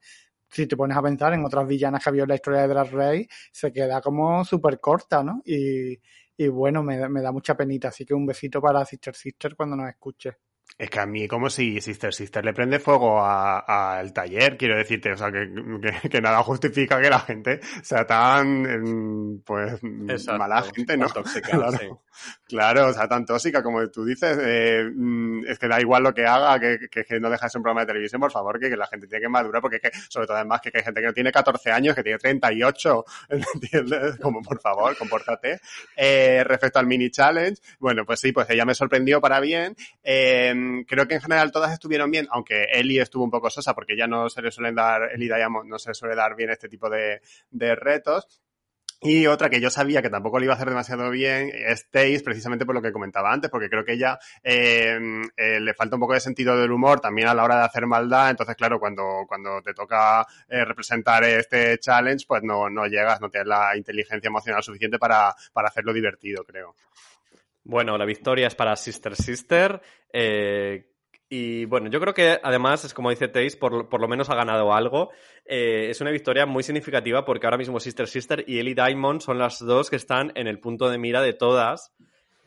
Si 0.49 0.66
te 0.66 0.76
pones 0.76 0.97
a 0.97 1.02
pensar 1.02 1.33
en 1.35 1.45
otras 1.45 1.66
villanas 1.66 2.02
que 2.02 2.09
había 2.11 2.23
en 2.23 2.28
la 2.28 2.35
historia 2.37 2.62
de 2.62 2.68
Drag 2.68 2.90
Race, 2.92 3.28
se 3.52 3.73
queda 3.73 4.00
como 4.00 4.45
súper 4.45 4.80
corta, 4.80 5.23
¿no? 5.23 5.42
Y, 5.45 5.99
y 6.37 6.49
bueno, 6.49 6.83
me, 6.83 6.97
da- 6.99 7.09
me 7.09 7.23
da 7.23 7.33
mucha 7.33 7.57
penita. 7.57 7.88
Así 7.88 8.05
que 8.07 8.14
un 8.14 8.26
besito 8.26 8.61
para 8.61 8.85
Sister 8.85 9.14
Sister 9.14 9.57
cuando 9.57 9.76
nos 9.76 9.88
escuche. 9.88 10.37
Es 10.78 10.90
que 10.90 11.00
a 11.00 11.06
mí, 11.06 11.26
como 11.26 11.49
si 11.49 11.80
Sister 11.80 12.12
Sister 12.12 12.44
le 12.44 12.52
prende 12.52 12.78
fuego 12.78 13.18
a- 13.20 13.99
al 13.99 14.12
taller, 14.12 14.58
quiero 14.58 14.76
decirte, 14.76 15.11
o 15.12 15.16
sea, 15.16 15.32
que, 15.32 15.49
que- 16.02 16.08
que 16.11 16.20
nada 16.20 16.42
justifica 16.42 17.00
que 17.00 17.08
la 17.08 17.20
gente 17.20 17.61
sea 17.82 18.06
tan, 18.06 18.66
em, 18.66 19.40
pues, 19.40 19.80
Exacto, 20.08 20.38
mala 20.38 20.62
gente, 20.75 20.96
¿no? 20.99 21.06
tóxica, 21.08 21.49
claro, 21.70 21.78
sí. 21.78 21.88
claro, 22.46 22.87
o 22.88 22.92
sea, 22.92 23.08
tan 23.08 23.25
tóxica 23.25 23.62
como 23.62 23.88
tú 23.90 24.04
dices, 24.04 24.37
eh, 24.42 24.85
mm, 24.94 25.46
es 25.46 25.58
que 25.58 25.66
da 25.66 25.80
igual 25.80 26.02
lo 26.02 26.12
que 26.12 26.26
haga, 26.26 26.61
que, 26.61 26.78
que, 26.90 27.20
no 27.20 27.30
deja 27.30 27.46
de 27.46 27.50
ser 27.50 27.58
un 27.58 27.62
programa 27.62 27.80
de 27.80 27.87
televisión, 27.87 28.20
por 28.20 28.32
favor, 28.32 28.61
que, 28.61 28.68
que 28.68 28.76
la 28.76 28.87
gente 28.87 29.06
tiene 29.06 29.23
que 29.23 29.28
madurar, 29.30 29.62
porque 29.62 29.76
es 29.76 29.82
que, 29.82 29.90
sobre 30.11 30.26
todo 30.26 30.37
además, 30.37 30.61
que, 30.61 30.70
que 30.70 30.78
hay 30.78 30.85
gente 30.85 31.00
que 31.00 31.06
no 31.06 31.12
tiene 31.14 31.32
14 31.32 31.73
años, 31.73 31.94
que 31.94 32.02
tiene 32.02 32.18
38, 32.18 33.04
¿entiendes? 33.54 34.16
Como, 34.18 34.42
por 34.42 34.61
favor, 34.61 34.94
compórtate. 34.99 35.58
Eh, 35.96 36.44
respecto 36.44 36.78
al 36.78 36.87
mini 36.87 37.11
challenge, 37.11 37.62
bueno, 37.78 38.04
pues 38.04 38.20
sí, 38.20 38.32
pues 38.32 38.49
ella 38.50 38.66
me 38.66 38.75
sorprendió 38.75 39.23
para 39.23 39.40
bien, 39.40 39.75
eh, 40.06 40.54
creo 40.86 41.08
que 41.08 41.14
en 41.16 41.20
general 41.20 41.50
todas 41.50 41.72
estuvieron 41.72 42.10
bien, 42.10 42.28
aunque 42.30 42.68
Ellie 42.72 43.02
estuvo 43.02 43.25
un 43.25 43.30
poco 43.30 43.50
sosa 43.50 43.75
porque 43.75 43.96
ya 43.96 44.06
no 44.06 44.30
se 44.30 44.40
le 44.40 44.52
suelen 44.52 44.76
dar, 44.76 45.10
Ellie 45.12 45.34
Diamond 45.34 45.68
no 45.68 45.78
se 45.78 45.90
le 45.90 45.94
suele 45.94 46.14
dar 46.14 46.36
bien 46.36 46.50
este 46.50 46.68
tipo 46.68 46.88
de, 46.88 47.20
de 47.50 47.75
retos. 47.75 48.40
Y 49.02 49.26
otra 49.26 49.50
que 49.50 49.60
yo 49.60 49.68
sabía 49.68 50.00
que 50.00 50.08
tampoco 50.08 50.38
le 50.38 50.46
iba 50.46 50.54
a 50.54 50.56
hacer 50.56 50.70
demasiado 50.70 51.10
bien 51.10 51.50
es 51.54 51.90
Taze, 51.90 52.22
precisamente 52.25 52.64
por 52.64 52.75
lo 52.75 52.80
que 52.80 52.92
comentaba 52.92 53.30
antes, 53.30 53.50
porque 53.50 53.68
creo 53.68 53.84
que 53.84 53.92
ella 53.92 54.18
eh, 54.42 54.98
eh, 55.36 55.60
le 55.60 55.75
falta 55.75 55.96
un 55.96 56.00
poco 56.00 56.14
de 56.14 56.20
sentido 56.20 56.56
del 56.56 56.72
humor 56.72 57.00
también 57.00 57.28
a 57.28 57.34
la 57.34 57.44
hora 57.44 57.58
de 57.58 57.64
hacer 57.64 57.86
maldad. 57.86 58.30
Entonces, 58.30 58.56
claro, 58.56 58.80
cuando, 58.80 59.25
cuando 59.28 59.60
te 59.60 59.75
toca 59.75 60.26
eh, 60.48 60.64
representar 60.64 61.25
este 61.25 61.78
challenge, 61.78 62.25
pues 62.26 62.42
no, 62.42 62.70
no 62.70 62.86
llegas, 62.86 63.20
no 63.20 63.28
tienes 63.28 63.48
la 63.48 63.76
inteligencia 63.76 64.28
emocional 64.28 64.62
suficiente 64.62 64.98
para, 64.98 65.34
para 65.52 65.68
hacerlo 65.68 65.92
divertido, 65.92 66.42
creo. 66.44 66.75
Bueno, 67.68 67.99
la 67.99 68.04
victoria 68.04 68.46
es 68.46 68.54
para 68.54 68.76
Sister 68.76 69.16
Sister. 69.16 69.82
eh, 70.12 70.87
y 71.28 71.64
bueno, 71.64 71.90
yo 71.90 71.99
creo 71.99 72.14
que 72.14 72.38
además, 72.40 72.85
es 72.85 72.94
como 72.94 73.11
dice 73.11 73.26
Taze, 73.26 73.56
por, 73.56 74.00
lo 74.00 74.08
menos 74.08 74.30
ha 74.30 74.37
ganado 74.37 74.73
algo. 74.73 75.11
Eh, 75.44 75.88
es 75.90 76.00
una 76.00 76.12
victoria 76.12 76.46
muy 76.46 76.62
significativa 76.62 77.25
porque 77.25 77.46
ahora 77.46 77.58
mismo 77.58 77.80
Sister 77.80 78.06
Sister 78.06 78.44
y 78.46 78.61
Ellie 78.61 78.76
Diamond 78.76 79.20
son 79.20 79.38
las 79.38 79.58
dos 79.58 79.90
que 79.90 79.96
están 79.96 80.30
en 80.37 80.46
el 80.46 80.61
punto 80.61 80.88
de 80.88 80.99
mira 80.99 81.20
de 81.20 81.32
todas. 81.32 81.92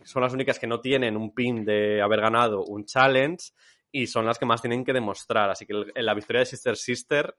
Son 0.03 0.21
las 0.21 0.33
únicas 0.33 0.57
que 0.57 0.67
no 0.67 0.79
tienen 0.79 1.17
un 1.17 1.33
pin 1.33 1.65
de 1.65 2.01
haber 2.01 2.21
ganado 2.21 2.63
un 2.63 2.85
challenge 2.85 3.51
y 3.91 4.07
son 4.07 4.25
las 4.25 4.39
que 4.39 4.45
más 4.45 4.61
tienen 4.61 4.85
que 4.85 4.93
demostrar. 4.93 5.49
Así 5.49 5.65
que 5.65 5.73
la 5.95 6.13
victoria 6.13 6.39
de 6.39 6.45
Sister 6.45 6.77
Sister, 6.77 7.35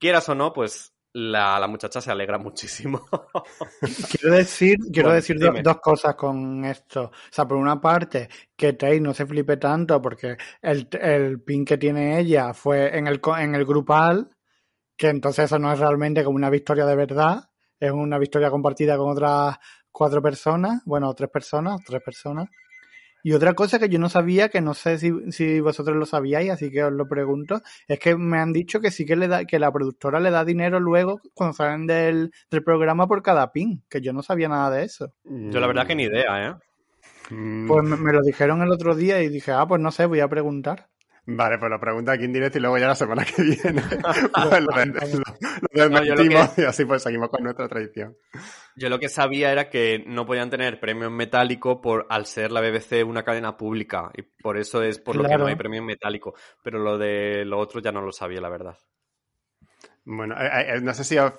quieras 0.00 0.28
o 0.28 0.34
no, 0.34 0.52
pues 0.52 0.93
la, 1.14 1.58
la 1.58 1.66
muchacha 1.68 2.00
se 2.00 2.10
alegra 2.10 2.38
muchísimo. 2.38 3.06
Quiero 4.10 4.36
decir, 4.36 4.78
quiero 4.92 5.10
Bueno, 5.10 5.14
decir 5.14 5.36
dos 5.38 5.80
cosas 5.80 6.14
con 6.14 6.64
esto. 6.64 7.04
O 7.04 7.12
sea, 7.30 7.46
por 7.46 7.58
una 7.58 7.80
parte, 7.80 8.28
que 8.56 8.72
Tay 8.74 9.00
no 9.00 9.12
se 9.14 9.26
flipe 9.26 9.56
tanto 9.58 10.00
porque 10.00 10.36
el, 10.62 10.88
el 11.00 11.40
pin 11.42 11.64
que 11.64 11.78
tiene 11.78 12.18
ella 12.18 12.54
fue 12.54 12.96
en 12.96 13.06
el, 13.06 13.20
en 13.38 13.54
el 13.54 13.64
grupal, 13.64 14.28
que 14.96 15.08
entonces 15.08 15.46
eso 15.46 15.58
no 15.58 15.72
es 15.72 15.78
realmente 15.78 16.24
como 16.24 16.36
una 16.36 16.50
victoria 16.50 16.86
de 16.86 16.96
verdad, 16.96 17.50
es 17.80 17.92
una 17.92 18.18
victoria 18.18 18.50
compartida 18.50 18.96
con 18.98 19.10
otras 19.10 19.56
cuatro 19.92 20.22
personas, 20.22 20.82
bueno, 20.86 21.14
tres 21.14 21.30
personas, 21.30 21.82
tres 21.84 22.02
personas. 22.02 22.48
Y 23.24 23.32
otra 23.32 23.54
cosa 23.54 23.78
que 23.78 23.88
yo 23.88 23.98
no 23.98 24.10
sabía, 24.10 24.50
que 24.50 24.60
no 24.60 24.74
sé 24.74 24.98
si, 24.98 25.10
si 25.32 25.58
vosotros 25.58 25.96
lo 25.96 26.04
sabíais, 26.04 26.50
así 26.50 26.70
que 26.70 26.84
os 26.84 26.92
lo 26.92 27.08
pregunto, 27.08 27.62
es 27.88 27.98
que 27.98 28.16
me 28.16 28.38
han 28.38 28.52
dicho 28.52 28.80
que 28.80 28.90
sí 28.90 29.06
que 29.06 29.16
le 29.16 29.28
da, 29.28 29.46
que 29.46 29.58
la 29.58 29.72
productora 29.72 30.20
le 30.20 30.30
da 30.30 30.44
dinero 30.44 30.78
luego 30.78 31.20
cuando 31.32 31.54
salen 31.54 31.86
del, 31.86 32.30
del 32.50 32.62
programa 32.62 33.08
por 33.08 33.22
cada 33.22 33.50
pin, 33.50 33.82
que 33.88 34.02
yo 34.02 34.12
no 34.12 34.22
sabía 34.22 34.48
nada 34.50 34.70
de 34.76 34.84
eso. 34.84 35.14
Yo 35.24 35.58
la 35.58 35.66
verdad 35.66 35.86
que 35.86 35.94
ni 35.94 36.02
idea, 36.04 36.48
¿eh? 36.50 36.54
Mm, 37.30 37.66
Pues 37.66 37.82
me, 37.82 37.96
me 37.96 38.12
lo 38.12 38.20
dijeron 38.20 38.60
el 38.62 38.70
otro 38.70 38.94
día 38.94 39.22
y 39.22 39.28
dije, 39.30 39.52
ah, 39.52 39.66
pues 39.66 39.80
no 39.80 39.90
sé, 39.90 40.04
voy 40.04 40.20
a 40.20 40.28
preguntar. 40.28 40.90
Vale, 41.26 41.56
pues 41.58 41.70
lo 41.70 41.80
pregunta 41.80 42.12
aquí 42.12 42.24
en 42.24 42.32
directo 42.34 42.58
y 42.58 42.60
luego 42.60 42.76
ya 42.76 42.86
la 42.88 42.94
semana 42.94 43.24
que 43.24 43.42
viene 43.42 43.82
pues 44.50 44.60
lo, 44.62 44.70
lo- 44.72 44.84
lo 44.84 45.18
No, 45.24 45.88
lo 45.88 46.04
desmentimos 46.16 46.58
y 46.58 46.62
así 46.64 46.84
pues 46.84 47.02
seguimos 47.02 47.30
con 47.30 47.42
nuestra 47.42 47.66
tradición. 47.68 48.16
Yo 48.76 48.88
lo 48.90 48.98
que 48.98 49.08
sabía 49.08 49.50
era 49.50 49.70
que 49.70 50.04
no 50.06 50.26
podían 50.26 50.50
tener 50.50 50.80
premio 50.80 51.06
en 51.06 51.14
metálico 51.16 51.80
por 51.80 52.06
al 52.10 52.26
ser 52.26 52.52
la 52.52 52.60
BBC 52.60 53.04
una 53.06 53.22
cadena 53.22 53.56
pública 53.56 54.10
y 54.14 54.22
por 54.22 54.58
eso 54.58 54.82
es 54.82 54.98
por 54.98 55.16
lo 55.16 55.22
que 55.22 55.28
no 55.38 55.46
hay 55.46 55.56
premio 55.56 55.80
en 55.80 55.86
metálico. 55.86 56.34
Pero 56.62 56.78
lo 56.78 56.98
de 56.98 57.44
lo 57.46 57.58
otro 57.58 57.80
ya 57.80 57.92
no 57.92 58.02
lo 58.02 58.12
sabía, 58.12 58.40
la 58.42 58.50
verdad. 58.50 58.76
Bueno, 60.06 60.34
eh, 60.38 60.74
eh, 60.76 60.80
no 60.82 60.92
sé 60.92 61.02
si 61.02 61.16
os, 61.16 61.32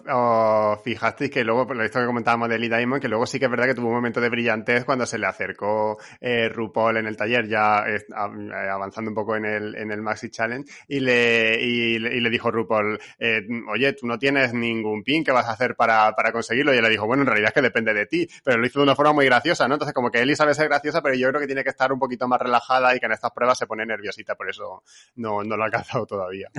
fijasteis 0.84 1.30
que 1.30 1.44
luego, 1.44 1.68
por 1.68 1.76
lo 1.76 1.84
visto 1.84 2.00
que 2.00 2.06
comentábamos 2.08 2.50
de 2.50 2.58
Lee 2.58 2.68
Diamond, 2.68 3.00
que 3.00 3.08
luego 3.08 3.28
sí 3.28 3.38
que 3.38 3.46
es 3.46 3.52
verdad 3.52 3.66
que 3.68 3.76
tuvo 3.76 3.90
un 3.90 3.94
momento 3.94 4.20
de 4.20 4.30
brillantez 4.30 4.86
cuando 4.86 5.06
se 5.06 5.20
le 5.20 5.28
acercó 5.28 6.00
eh, 6.20 6.50
RuPaul 6.50 6.98
en 6.98 7.06
el 7.06 7.16
taller, 7.16 7.48
ya 7.48 7.84
eh, 7.88 8.04
av- 8.16 8.36
eh, 8.36 8.70
avanzando 8.70 9.12
un 9.12 9.16
poco 9.16 9.36
en 9.36 9.46
el, 9.46 9.76
en 9.76 9.92
el 9.92 10.02
Maxi 10.02 10.32
Challenge, 10.32 10.68
y 10.88 11.00
le, 11.00 11.62
y, 11.62 12.00
le- 12.00 12.30
dijo 12.32 12.50
RuPaul, 12.50 13.00
eh, 13.20 13.42
oye, 13.72 13.94
tú 13.94 14.08
no 14.08 14.18
tienes 14.18 14.52
ningún 14.56 15.04
pin, 15.04 15.24
¿qué 15.24 15.32
vas 15.32 15.46
a 15.48 15.52
hacer 15.52 15.76
para, 15.76 16.12
para 16.16 16.32
conseguirlo? 16.32 16.74
Y 16.74 16.78
él 16.78 16.84
le 16.84 16.90
dijo, 16.90 17.06
bueno, 17.06 17.22
en 17.22 17.28
realidad 17.28 17.50
es 17.50 17.54
que 17.54 17.62
depende 17.62 17.94
de 17.94 18.08
ti, 18.08 18.28
pero 18.44 18.58
lo 18.58 18.66
hizo 18.66 18.80
de 18.80 18.84
una 18.84 18.96
forma 18.96 19.14
muy 19.14 19.26
graciosa, 19.26 19.68
¿no? 19.68 19.76
Entonces 19.76 19.94
como 19.94 20.10
que 20.10 20.22
Ellie 20.24 20.36
sabe 20.36 20.56
ser 20.56 20.68
graciosa, 20.70 21.04
pero 21.04 21.14
yo 21.14 21.30
creo 21.30 21.40
que 21.40 21.46
tiene 21.48 21.64
que 21.64 21.70
estar 21.70 21.94
un 21.94 22.00
poquito 22.00 22.28
más 22.28 22.42
relajada 22.42 22.96
y 22.96 23.00
que 23.00 23.06
en 23.06 23.12
estas 23.12 23.32
pruebas 23.32 23.60
se 23.60 23.68
pone 23.68 23.86
nerviosita, 23.86 24.34
por 24.34 24.50
eso 24.50 24.82
no, 25.18 25.44
no 25.44 25.56
lo 25.56 25.62
ha 25.64 25.66
alcanzado 25.68 26.08
todavía. 26.08 26.50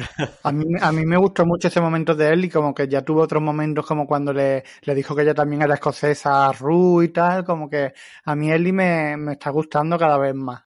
A 0.42 0.52
mí, 0.52 0.64
a 0.80 0.92
mí 0.92 1.04
me 1.04 1.16
gustó 1.16 1.44
mucho 1.44 1.66
ese 1.68 1.80
momento 1.80 1.95
de 2.04 2.32
él 2.32 2.44
y 2.44 2.50
como 2.50 2.74
que 2.74 2.88
ya 2.88 3.02
tuvo 3.02 3.22
otros 3.22 3.42
momentos 3.42 3.86
como 3.86 4.06
cuando 4.06 4.32
le, 4.32 4.64
le 4.82 4.94
dijo 4.94 5.14
que 5.14 5.22
ella 5.22 5.34
también 5.34 5.62
era 5.62 5.74
escocesa 5.74 6.52
Ru 6.52 7.02
y 7.02 7.08
tal, 7.08 7.44
como 7.44 7.70
que 7.70 7.92
a 8.24 8.34
mí 8.34 8.50
Ellie 8.50 8.72
me, 8.72 9.16
me 9.16 9.32
está 9.32 9.50
gustando 9.50 9.98
cada 9.98 10.18
vez 10.18 10.34
más. 10.34 10.62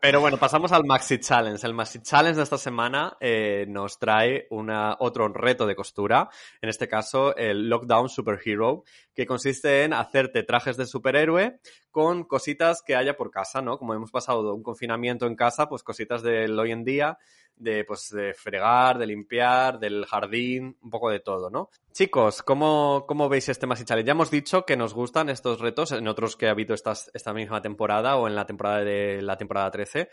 Pero 0.00 0.20
bueno, 0.20 0.36
pasamos 0.36 0.70
al 0.72 0.84
Maxi 0.84 1.18
Challenge. 1.18 1.66
El 1.66 1.72
Maxi 1.72 2.02
Challenge 2.02 2.36
de 2.36 2.42
esta 2.42 2.58
semana 2.58 3.16
eh, 3.20 3.64
nos 3.68 3.98
trae 3.98 4.46
una, 4.50 4.96
otro 4.98 5.26
reto 5.28 5.66
de 5.66 5.74
costura, 5.74 6.28
en 6.60 6.68
este 6.68 6.88
caso 6.88 7.34
el 7.36 7.70
Lockdown 7.70 8.10
Superhero, 8.10 8.84
que 9.14 9.24
consiste 9.24 9.84
en 9.84 9.94
hacerte 9.94 10.42
trajes 10.42 10.76
de 10.76 10.84
superhéroe 10.84 11.58
con 11.90 12.24
cositas 12.24 12.82
que 12.82 12.96
haya 12.96 13.16
por 13.16 13.30
casa, 13.30 13.62
¿no? 13.62 13.78
Como 13.78 13.94
hemos 13.94 14.10
pasado 14.10 14.54
un 14.54 14.62
confinamiento 14.62 15.26
en 15.26 15.36
casa, 15.36 15.68
pues 15.68 15.82
cositas 15.82 16.22
del 16.22 16.58
hoy 16.58 16.72
en 16.72 16.84
día, 16.84 17.18
de 17.56 17.84
pues 17.84 18.10
de 18.10 18.34
fregar, 18.34 18.98
de 18.98 19.06
limpiar, 19.06 19.78
del 19.78 20.06
jardín, 20.06 20.76
un 20.82 20.90
poco 20.90 21.10
de 21.10 21.20
todo, 21.20 21.50
¿no? 21.50 21.70
Chicos, 21.92 22.42
¿cómo, 22.42 23.04
cómo 23.06 23.28
veis 23.28 23.48
este 23.48 23.66
Challenge? 23.66 24.06
Ya 24.06 24.12
hemos 24.12 24.30
dicho 24.30 24.64
que 24.64 24.76
nos 24.76 24.94
gustan 24.94 25.28
estos 25.28 25.60
retos 25.60 25.92
en 25.92 26.08
otros 26.08 26.36
que 26.36 26.48
ha 26.48 26.50
habido 26.50 26.74
estas, 26.74 27.10
esta 27.14 27.32
misma 27.32 27.62
temporada 27.62 28.16
o 28.16 28.26
en 28.26 28.34
la 28.34 28.46
temporada 28.46 28.80
de 28.80 29.22
la 29.22 29.36
temporada 29.36 29.70
13. 29.70 30.08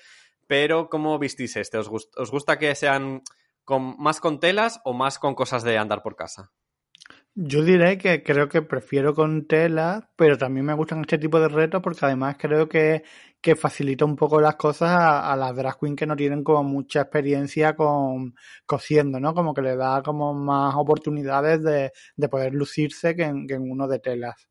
pero 0.48 0.90
¿cómo 0.90 1.18
vistís 1.18 1.56
este? 1.56 1.78
¿Os, 1.78 1.90
os 1.90 2.32
gusta 2.32 2.60
que 2.60 2.76
sean 2.76 3.24
con, 3.64 3.96
más 3.98 4.20
con 4.20 4.40
telas 4.40 4.82
o 4.84 4.94
más 4.94 5.18
con 5.20 5.36
cosas 5.36 5.64
de 5.64 5.78
andar 5.78 6.04
por 6.04 6.16
casa? 6.16 6.52
Yo 7.36 7.64
diré 7.64 7.98
que 7.98 8.24
creo 8.24 8.50
que 8.50 8.62
prefiero 8.62 9.14
con 9.14 9.48
tela, 9.48 10.10
pero 10.18 10.38
también 10.38 10.66
me 10.66 10.74
gustan 10.74 11.02
este 11.02 11.18
tipo 11.18 11.40
de 11.40 11.48
retos 11.48 11.82
porque 11.82 12.06
además 12.06 12.36
creo 12.38 12.68
que, 12.68 13.04
que 13.42 13.56
facilita 13.56 14.04
un 14.06 14.16
poco 14.18 14.42
las 14.42 14.56
cosas 14.56 14.90
a, 14.92 15.36
las 15.38 15.56
drag 15.56 15.80
queens 15.80 15.96
que 15.98 16.06
no 16.06 16.16
tienen 16.18 16.44
como 16.44 16.64
mucha 16.64 17.02
experiencia 17.02 17.76
con 17.76 18.36
cosiendo, 18.66 19.20
¿no? 19.22 19.34
Como 19.34 19.54
que 19.54 19.62
le 19.62 19.78
da 19.78 20.02
como 20.04 20.34
más 20.34 20.76
oportunidades 20.76 21.64
de, 21.64 21.92
de 22.18 22.30
poder 22.30 22.54
lucirse 22.54 23.16
que 23.16 23.24
en, 23.24 23.48
que 23.48 23.54
en 23.56 23.70
uno 23.72 23.88
de 23.88 24.00
telas. 24.00 24.51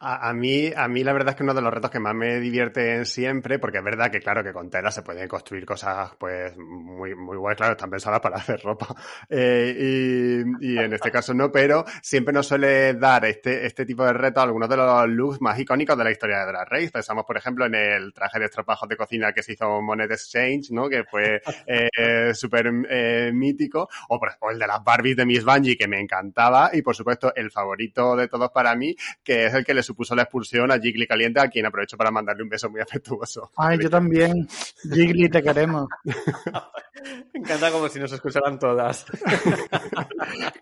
A, 0.00 0.28
a 0.28 0.32
mí, 0.32 0.70
a 0.74 0.88
mí 0.88 1.04
la 1.04 1.12
verdad 1.12 1.30
es 1.30 1.36
que 1.36 1.42
uno 1.42 1.54
de 1.54 1.62
los 1.62 1.72
retos 1.72 1.90
que 1.90 2.00
más 2.00 2.14
me 2.14 2.40
divierten 2.40 3.04
siempre, 3.04 3.58
porque 3.58 3.78
es 3.78 3.84
verdad 3.84 4.10
que 4.10 4.20
claro 4.20 4.42
que 4.42 4.52
con 4.52 4.70
tela 4.70 4.90
se 4.90 5.02
pueden 5.02 5.28
construir 5.28 5.64
cosas 5.66 6.12
pues 6.18 6.56
muy, 6.56 7.14
muy 7.14 7.36
guays, 7.36 7.56
claro, 7.56 7.72
están 7.72 7.90
pensadas 7.90 8.20
para 8.20 8.36
hacer 8.38 8.60
ropa. 8.62 8.94
Eh, 9.28 10.44
y, 10.60 10.72
y 10.72 10.78
en 10.78 10.92
este 10.92 11.10
caso 11.10 11.34
no, 11.34 11.50
pero 11.50 11.84
siempre 12.02 12.32
nos 12.32 12.46
suele 12.46 12.94
dar 12.94 13.24
este, 13.24 13.66
este 13.66 13.84
tipo 13.84 14.04
de 14.04 14.12
retos 14.12 14.42
algunos 14.42 14.68
de 14.68 14.76
los 14.76 15.08
looks 15.08 15.40
más 15.40 15.58
icónicos 15.58 15.96
de 15.96 16.04
la 16.04 16.10
historia 16.10 16.38
de 16.40 16.46
Drag 16.46 16.68
Race. 16.68 16.90
Pensamos, 16.90 17.24
por 17.24 17.36
ejemplo, 17.36 17.66
en 17.66 17.74
el 17.74 18.12
traje 18.12 18.38
de 18.38 18.46
estropajos 18.46 18.88
de 18.88 18.96
cocina 18.96 19.32
que 19.32 19.42
se 19.42 19.52
hizo 19.52 19.80
Monet 19.80 20.10
Exchange, 20.10 20.70
¿no? 20.70 20.88
Que 20.88 21.04
fue 21.04 21.40
eh, 21.66 22.34
súper 22.34 22.70
eh, 22.88 23.30
mítico. 23.32 23.88
O, 24.08 24.18
por 24.18 24.28
ejemplo, 24.28 24.50
el 24.50 24.58
de 24.58 24.66
las 24.66 24.82
Barbies 24.82 25.16
de 25.16 25.26
Miss 25.26 25.44
Bungie, 25.44 25.76
que 25.76 25.88
me 25.88 26.00
encantaba. 26.00 26.70
Y, 26.72 26.82
por 26.82 26.94
supuesto, 26.94 27.32
el 27.34 27.50
favorito 27.50 28.16
de 28.16 28.28
todos 28.28 28.50
para 28.50 28.74
mí, 28.74 28.94
que 29.22 29.46
es 29.46 29.54
el 29.58 29.64
que 29.64 29.74
le 29.74 29.82
supuso 29.82 30.14
la 30.14 30.22
expulsión 30.22 30.70
a 30.70 30.78
Jiggly 30.78 31.06
Caliente, 31.06 31.40
a 31.40 31.48
quien 31.48 31.66
aprovecho 31.66 31.96
para 31.96 32.10
mandarle 32.10 32.42
un 32.42 32.48
beso 32.48 32.70
muy 32.70 32.80
afectuoso. 32.80 33.50
Ay, 33.56 33.78
yo 33.80 33.90
también. 33.90 34.48
Jiggly, 34.82 35.28
te 35.28 35.42
queremos. 35.42 35.88
Me 37.32 37.40
encanta 37.40 37.70
como 37.70 37.88
si 37.88 38.00
nos 38.00 38.12
escucharan 38.12 38.58
todas. 38.58 39.06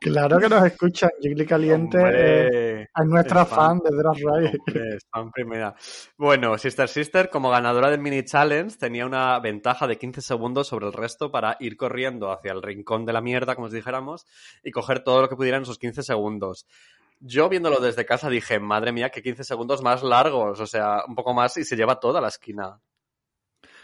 Claro 0.01 0.39
que 0.39 0.49
nos 0.49 0.65
escuchan. 0.65 1.11
Jiggly 1.21 1.47
Caliente 1.47 1.99
eh, 1.99 2.87
Hombre, 2.87 2.91
es 2.95 3.07
nuestra 3.07 3.43
es 3.43 3.49
fan 3.49 3.57
fan. 3.57 3.79
de 3.81 3.97
Drag 3.97 4.15
Race. 4.15 4.59
Hombre, 4.59 4.97
es 4.97 5.07
fan 5.11 5.31
primera. 5.33 5.75
Bueno, 6.17 6.57
Sister 6.59 6.89
Sister, 6.89 7.29
como 7.29 7.51
ganadora 7.51 7.91
del 7.91 8.01
mini 8.01 8.23
challenge, 8.25 8.77
tenía 8.79 9.05
una 9.05 9.39
ventaja 9.41 9.89
de 9.89 9.99
15 9.99 10.21
segundos 10.21 10.69
sobre 10.69 10.87
el 10.87 10.93
resto 10.93 11.33
para 11.33 11.57
ir 11.59 11.77
corriendo 11.77 12.31
hacia 12.31 12.53
el 12.53 12.63
rincón 12.63 13.05
de 13.05 13.13
la 13.13 13.21
mierda, 13.21 13.57
como 13.57 13.67
os 13.67 13.73
dijéramos, 13.73 14.27
y 14.63 14.71
coger 14.71 15.03
todo 15.03 15.23
lo 15.23 15.29
que 15.29 15.37
pudiera 15.37 15.57
en 15.57 15.65
esos 15.65 15.79
15 15.79 16.05
segundos. 16.05 16.67
Yo 17.21 17.49
viéndolo 17.49 17.81
desde 17.81 18.07
casa 18.07 18.29
dije, 18.29 18.61
madre 18.61 18.93
mía, 18.93 19.11
que 19.11 19.23
15 19.23 19.45
segundos 19.45 19.83
más 19.83 20.03
largos, 20.03 20.61
o 20.61 20.67
sea, 20.67 21.03
un 21.09 21.15
poco 21.15 21.35
más 21.35 21.57
y 21.57 21.65
se 21.65 21.77
lleva 21.77 21.99
toda 21.99 22.21
la 22.21 22.29
esquina. 22.29 22.81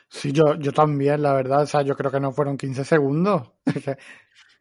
Sí, 0.08 0.30
yo, 0.32 0.54
yo 0.56 0.72
también, 0.72 1.22
la 1.22 1.32
verdad. 1.32 1.62
O 1.62 1.66
sea, 1.66 1.82
yo 1.82 1.96
creo 1.96 2.10
que 2.10 2.20
no 2.20 2.32
fueron 2.32 2.56
15 2.56 2.84
segundos. 2.84 3.50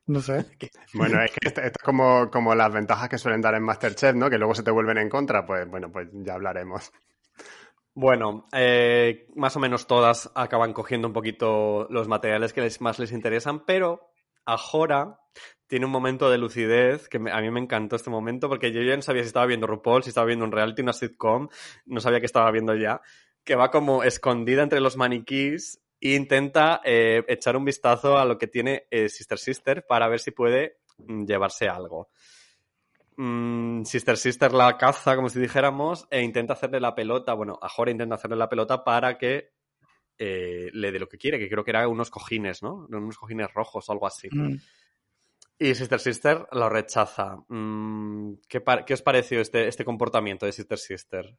No 0.08 0.20
sé. 0.20 0.46
Bueno, 0.94 1.22
es 1.22 1.32
que 1.32 1.48
esto, 1.48 1.62
esto 1.62 1.78
es 1.80 1.84
como, 1.86 2.30
como 2.32 2.56
las 2.56 2.74
ventajas 2.74 3.08
que 3.08 3.20
suelen 3.20 3.40
dar 3.40 3.54
en 3.54 3.64
Masterchef, 3.64 4.16
¿no? 4.16 4.30
Que 4.30 4.40
luego 4.40 4.56
se 4.56 4.64
te 4.64 4.72
vuelven 4.72 4.98
en 4.98 5.08
contra. 5.08 5.46
Pues 5.46 5.70
bueno, 5.70 5.92
pues 5.92 6.10
ya 6.12 6.34
hablaremos. 6.34 6.92
Bueno, 7.94 8.48
eh, 8.52 9.28
más 9.36 9.56
o 9.56 9.60
menos 9.60 9.86
todas 9.86 10.32
acaban 10.34 10.74
cogiendo 10.74 11.08
un 11.08 11.14
poquito 11.14 11.88
los 11.90 12.08
materiales 12.08 12.52
que 12.52 12.62
les, 12.62 12.82
más 12.82 13.00
les 13.00 13.12
interesan, 13.12 13.64
pero 13.66 14.11
Ajora 14.46 15.20
tiene 15.68 15.86
un 15.86 15.92
momento 15.94 16.30
de 16.30 16.38
lucidez 16.38 17.08
que 17.08 17.18
a 17.18 17.42
mí 17.42 17.50
me 17.50 17.62
encantó 17.62 17.96
este 17.96 18.10
momento 18.10 18.50
porque 18.50 18.74
yo 18.74 18.82
ya 18.82 18.96
no 18.96 19.02
sabía 19.02 19.24
si 19.24 19.28
estaba 19.28 19.46
viendo 19.46 19.68
RuPaul, 19.68 20.04
si 20.04 20.10
estaba 20.10 20.28
viendo 20.28 20.44
un 20.44 20.52
reality, 20.52 20.82
una 20.82 20.92
sitcom, 20.92 21.48
no 21.86 22.02
sabía 22.02 22.20
que 22.20 22.26
estaba 22.26 22.52
viendo 22.52 22.76
ya, 22.76 23.02
que 23.46 23.56
va 23.56 23.72
como 23.72 24.04
escondida 24.04 24.64
entre 24.64 24.82
los 24.82 24.98
maniquís 24.98 25.82
e 26.02 26.16
intenta 26.16 26.82
eh, 26.84 27.24
echar 27.28 27.56
un 27.56 27.64
vistazo 27.64 28.18
a 28.18 28.26
lo 28.26 28.38
que 28.38 28.48
tiene 28.48 28.88
eh, 28.92 29.08
Sister 29.08 29.38
Sister 29.38 29.86
para 29.88 30.10
ver 30.10 30.20
si 30.20 30.32
puede 30.32 30.80
mm, 30.98 31.24
llevarse 31.24 31.70
algo. 31.70 32.10
Mm, 33.16 33.84
Sister 33.84 34.18
Sister 34.18 34.52
la 34.52 34.78
caza, 34.78 35.16
como 35.16 35.30
si 35.30 35.40
dijéramos, 35.40 36.08
e 36.10 36.22
intenta 36.22 36.54
hacerle 36.54 36.80
la 36.80 36.96
pelota, 36.96 37.34
bueno, 37.34 37.58
Ajora 37.62 37.92
intenta 37.92 38.16
hacerle 38.16 38.36
la 38.36 38.50
pelota 38.50 38.84
para 38.84 39.18
que 39.18 39.52
eh, 40.24 40.70
le 40.72 40.92
dé 40.92 41.00
lo 41.00 41.10
que 41.10 41.18
quiere, 41.18 41.40
que 41.40 41.50
creo 41.50 41.64
que 41.64 41.72
era 41.72 41.88
unos 41.88 42.12
cojines, 42.12 42.62
¿no? 42.62 42.86
Unos 42.90 43.18
cojines 43.18 43.52
rojos 43.52 43.90
o 43.90 43.92
algo 43.92 44.06
así. 44.06 44.30
Mm. 44.32 44.56
Y 45.58 45.74
Sister 45.74 46.00
Sister 46.00 46.48
lo 46.52 46.70
rechaza. 46.70 47.38
Mm, 47.48 48.34
¿qué, 48.48 48.62
qué 48.86 48.94
os 48.94 49.02
pareció 49.02 49.42
este, 49.42 49.68
este 49.68 49.84
comportamiento 49.84 50.46
de 50.46 50.52
Sister 50.52 50.78
Sister? 50.78 51.36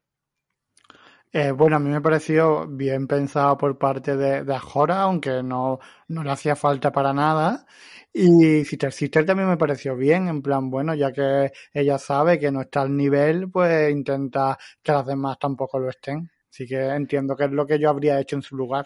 Eh, 1.31 1.51
bueno, 1.51 1.77
a 1.77 1.79
mí 1.79 1.89
me 1.89 2.01
pareció 2.01 2.67
bien 2.67 3.07
pensado 3.07 3.57
por 3.57 3.77
parte 3.77 4.17
de, 4.17 4.43
de 4.43 4.53
Ajora, 4.53 5.03
aunque 5.03 5.41
no, 5.41 5.79
no 6.09 6.23
le 6.25 6.31
hacía 6.31 6.57
falta 6.57 6.91
para 6.91 7.13
nada. 7.13 7.65
Y 8.11 8.65
Sister 8.65 8.91
Sister 8.91 9.25
también 9.25 9.47
me 9.47 9.57
pareció 9.57 9.95
bien, 9.95 10.27
en 10.27 10.41
plan, 10.41 10.69
bueno, 10.69 10.93
ya 10.93 11.13
que 11.13 11.53
ella 11.73 11.97
sabe 11.97 12.37
que 12.37 12.51
no 12.51 12.61
está 12.61 12.81
al 12.81 12.95
nivel, 12.97 13.49
pues 13.49 13.89
intenta 13.91 14.57
que 14.83 14.91
las 14.91 15.05
demás 15.05 15.39
tampoco 15.39 15.79
lo 15.79 15.89
estén. 15.89 16.29
Así 16.53 16.67
que 16.67 16.79
entiendo 16.95 17.35
que 17.35 17.45
es 17.45 17.51
lo 17.51 17.65
que 17.65 17.79
yo 17.79 17.89
habría 17.89 18.19
hecho 18.19 18.35
en 18.35 18.43
su 18.43 18.55
lugar. 18.55 18.85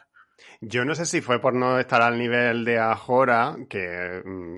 Yo 0.62 0.86
no 0.86 0.95
sé 0.95 1.06
si 1.06 1.21
fue 1.21 1.39
por 1.41 1.54
no 1.54 1.80
estar 1.80 2.02
al 2.02 2.17
nivel 2.17 2.65
de 2.65 2.80
Ajora, 2.80 3.56
que 3.69 4.21
mm, 4.23 4.58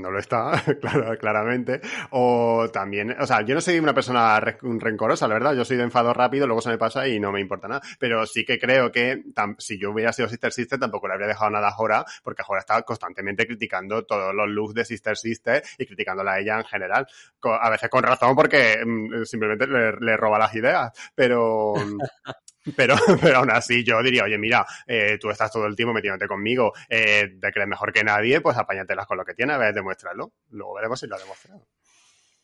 no 0.00 0.10
lo 0.10 0.18
está, 0.18 0.52
claro, 0.80 1.16
claramente, 1.18 1.80
o 2.10 2.68
también, 2.72 3.14
o 3.18 3.26
sea, 3.26 3.42
yo 3.42 3.54
no 3.54 3.60
soy 3.60 3.78
una 3.78 3.94
persona 3.94 4.38
re- 4.40 4.58
rencorosa, 4.60 5.26
la 5.28 5.34
verdad, 5.34 5.54
yo 5.54 5.64
soy 5.64 5.76
de 5.76 5.84
enfado 5.84 6.12
rápido, 6.12 6.46
luego 6.46 6.60
se 6.60 6.70
me 6.70 6.78
pasa 6.78 7.06
y 7.08 7.18
no 7.20 7.32
me 7.32 7.40
importa 7.40 7.68
nada, 7.68 7.80
pero 7.98 8.26
sí 8.26 8.44
que 8.44 8.58
creo 8.58 8.92
que 8.92 9.22
si 9.58 9.78
yo 9.78 9.90
hubiera 9.90 10.12
sido 10.12 10.28
Sister 10.28 10.52
Sister 10.52 10.78
tampoco 10.78 11.08
le 11.08 11.14
habría 11.14 11.28
dejado 11.28 11.50
nada 11.50 11.68
a 11.68 11.70
Ajora, 11.70 12.04
porque 12.22 12.42
Ajora 12.42 12.60
está 12.60 12.82
constantemente 12.82 13.46
criticando 13.46 14.04
todos 14.04 14.34
los 14.34 14.48
looks 14.48 14.74
de 14.74 14.84
Sister 14.84 15.16
Sister 15.16 15.62
y 15.78 15.86
criticándola 15.86 16.32
a 16.34 16.40
ella 16.40 16.58
en 16.58 16.64
general, 16.64 17.06
a 17.42 17.70
veces 17.70 17.88
con 17.88 18.02
razón 18.02 18.34
porque 18.36 18.78
mm, 18.84 19.24
simplemente 19.24 19.66
le, 19.66 19.92
le 20.00 20.16
roba 20.16 20.38
las 20.38 20.54
ideas, 20.54 20.92
pero... 21.14 21.74
Pero, 22.76 22.94
pero 23.20 23.38
aún 23.38 23.50
así 23.50 23.84
yo 23.84 24.02
diría, 24.02 24.24
oye, 24.24 24.38
mira, 24.38 24.64
eh, 24.86 25.18
tú 25.20 25.30
estás 25.30 25.50
todo 25.50 25.66
el 25.66 25.76
tiempo 25.76 25.92
metiéndote 25.92 26.26
conmigo, 26.28 26.72
eh, 26.88 27.36
te 27.40 27.52
crees 27.52 27.68
mejor 27.68 27.92
que 27.92 28.04
nadie, 28.04 28.40
pues 28.40 28.56
apáñatelas 28.56 29.06
con 29.06 29.18
lo 29.18 29.24
que 29.24 29.34
tienes, 29.34 29.56
a 29.56 29.58
ver, 29.58 29.74
demuéstralo. 29.74 30.32
Luego 30.50 30.74
veremos 30.74 31.00
si 31.00 31.06
lo 31.06 31.16
ha 31.16 31.18
demostrado. 31.18 31.66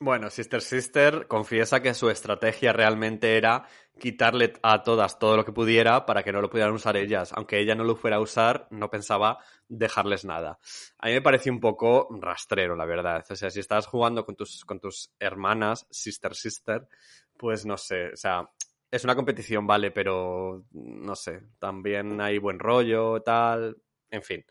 Bueno, 0.00 0.30
Sister 0.30 0.62
Sister 0.62 1.26
confiesa 1.26 1.82
que 1.82 1.92
su 1.92 2.08
estrategia 2.08 2.72
realmente 2.72 3.36
era 3.36 3.64
quitarle 3.98 4.52
a 4.62 4.84
todas 4.84 5.18
todo 5.18 5.36
lo 5.36 5.44
que 5.44 5.50
pudiera 5.50 6.06
para 6.06 6.22
que 6.22 6.30
no 6.30 6.40
lo 6.40 6.48
pudieran 6.48 6.72
usar 6.72 6.96
ellas. 6.96 7.32
Aunque 7.34 7.58
ella 7.58 7.74
no 7.74 7.82
lo 7.82 7.96
fuera 7.96 8.18
a 8.18 8.20
usar, 8.20 8.68
no 8.70 8.90
pensaba 8.90 9.38
dejarles 9.66 10.24
nada. 10.24 10.60
A 10.98 11.08
mí 11.08 11.14
me 11.14 11.20
pareció 11.20 11.52
un 11.52 11.58
poco 11.58 12.06
rastrero, 12.20 12.76
la 12.76 12.84
verdad. 12.84 13.24
O 13.28 13.34
sea, 13.34 13.50
si 13.50 13.58
estás 13.58 13.88
jugando 13.88 14.24
con 14.24 14.36
tus, 14.36 14.64
con 14.64 14.78
tus 14.78 15.10
hermanas, 15.18 15.88
Sister 15.90 16.36
Sister, 16.36 16.86
pues 17.36 17.66
no 17.66 17.76
sé, 17.76 18.12
o 18.12 18.16
sea, 18.16 18.48
es 18.90 19.04
una 19.04 19.14
competición, 19.14 19.66
vale, 19.66 19.90
pero 19.90 20.64
no 20.72 21.14
sé, 21.14 21.40
también 21.58 22.20
hay 22.20 22.38
buen 22.38 22.58
rollo, 22.58 23.20
tal, 23.22 23.76
en 24.10 24.22
fin. 24.22 24.44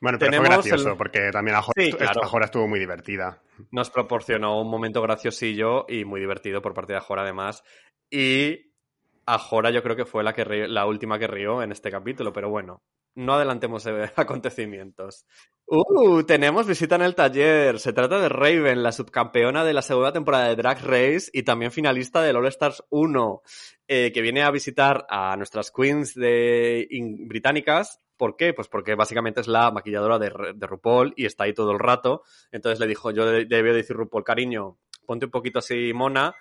Bueno, 0.00 0.18
pero 0.18 0.30
Tenemos 0.30 0.48
fue 0.48 0.54
gracioso, 0.56 0.90
el- 0.90 0.96
porque 0.98 1.30
también 1.32 1.56
Ajora, 1.56 1.82
Sí, 1.82 1.90
claro. 1.92 2.22
Ajora 2.22 2.44
estuvo 2.46 2.68
muy 2.68 2.78
divertida. 2.78 3.40
nos 3.70 3.90
proporcionó 3.90 4.60
un 4.60 4.68
momento 4.70 5.00
graciosillo 5.00 5.86
y 5.88 6.04
muy 6.04 6.20
divertido 6.20 6.60
por 6.60 6.74
parte 6.74 6.92
de 6.92 6.98
Ajora 6.98 7.22
además. 7.22 7.62
Y 8.10 8.65
Ajora 9.26 9.70
yo 9.70 9.82
creo 9.82 9.96
que 9.96 10.04
fue 10.04 10.22
la, 10.22 10.32
que 10.32 10.44
ri- 10.46 10.68
la 10.68 10.86
última 10.86 11.18
que 11.18 11.26
rió 11.26 11.60
en 11.62 11.72
este 11.72 11.90
capítulo, 11.90 12.32
pero 12.32 12.48
bueno, 12.48 12.82
no 13.16 13.34
adelantemos 13.34 13.84
acontecimientos. 14.16 15.26
¡Uh! 15.66 16.22
Tenemos 16.22 16.66
visita 16.66 16.94
en 16.94 17.02
el 17.02 17.16
taller. 17.16 17.80
Se 17.80 17.92
trata 17.92 18.20
de 18.20 18.28
Raven, 18.28 18.82
la 18.84 18.92
subcampeona 18.92 19.64
de 19.64 19.72
la 19.74 19.82
segunda 19.82 20.12
temporada 20.12 20.48
de 20.48 20.54
Drag 20.56 20.80
Race 20.84 21.28
y 21.32 21.42
también 21.42 21.72
finalista 21.72 22.22
del 22.22 22.36
All 22.36 22.46
Stars 22.46 22.84
1, 22.90 23.42
eh, 23.88 24.12
que 24.12 24.20
viene 24.22 24.42
a 24.44 24.50
visitar 24.52 25.06
a 25.10 25.36
nuestras 25.36 25.72
queens 25.72 26.14
de 26.14 26.86
británicas. 27.26 28.00
¿Por 28.16 28.36
qué? 28.36 28.54
Pues 28.54 28.68
porque 28.68 28.94
básicamente 28.94 29.40
es 29.40 29.48
la 29.48 29.70
maquilladora 29.72 30.18
de, 30.18 30.30
de 30.54 30.66
RuPaul 30.66 31.12
y 31.16 31.26
está 31.26 31.44
ahí 31.44 31.52
todo 31.52 31.72
el 31.72 31.78
rato. 31.80 32.22
Entonces 32.52 32.78
le 32.78 32.86
dijo, 32.86 33.10
yo 33.10 33.26
de- 33.26 33.44
debía 33.44 33.72
decir 33.72 33.96
RuPaul, 33.96 34.22
cariño, 34.24 34.78
ponte 35.04 35.26
un 35.26 35.30
poquito 35.32 35.58
así 35.58 35.92
mona 35.92 36.34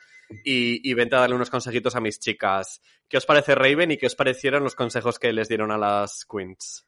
y, 0.44 0.90
y 0.90 0.94
vente 0.94 1.16
a 1.16 1.20
darle 1.20 1.36
unos 1.36 1.50
consejitos 1.50 1.96
a 1.96 2.02
mis 2.02 2.20
chicas. 2.20 2.82
¿Qué 3.08 3.18
os 3.18 3.26
parece 3.26 3.56
Raven 3.56 3.92
y 3.92 3.98
qué 3.98 4.08
os 4.08 4.16
parecieron 4.16 4.64
los 4.64 4.76
consejos 4.76 5.20
que 5.20 5.34
les 5.34 5.48
dieron 5.50 5.72
a 5.72 5.78
las 5.78 6.26
queens? 6.26 6.86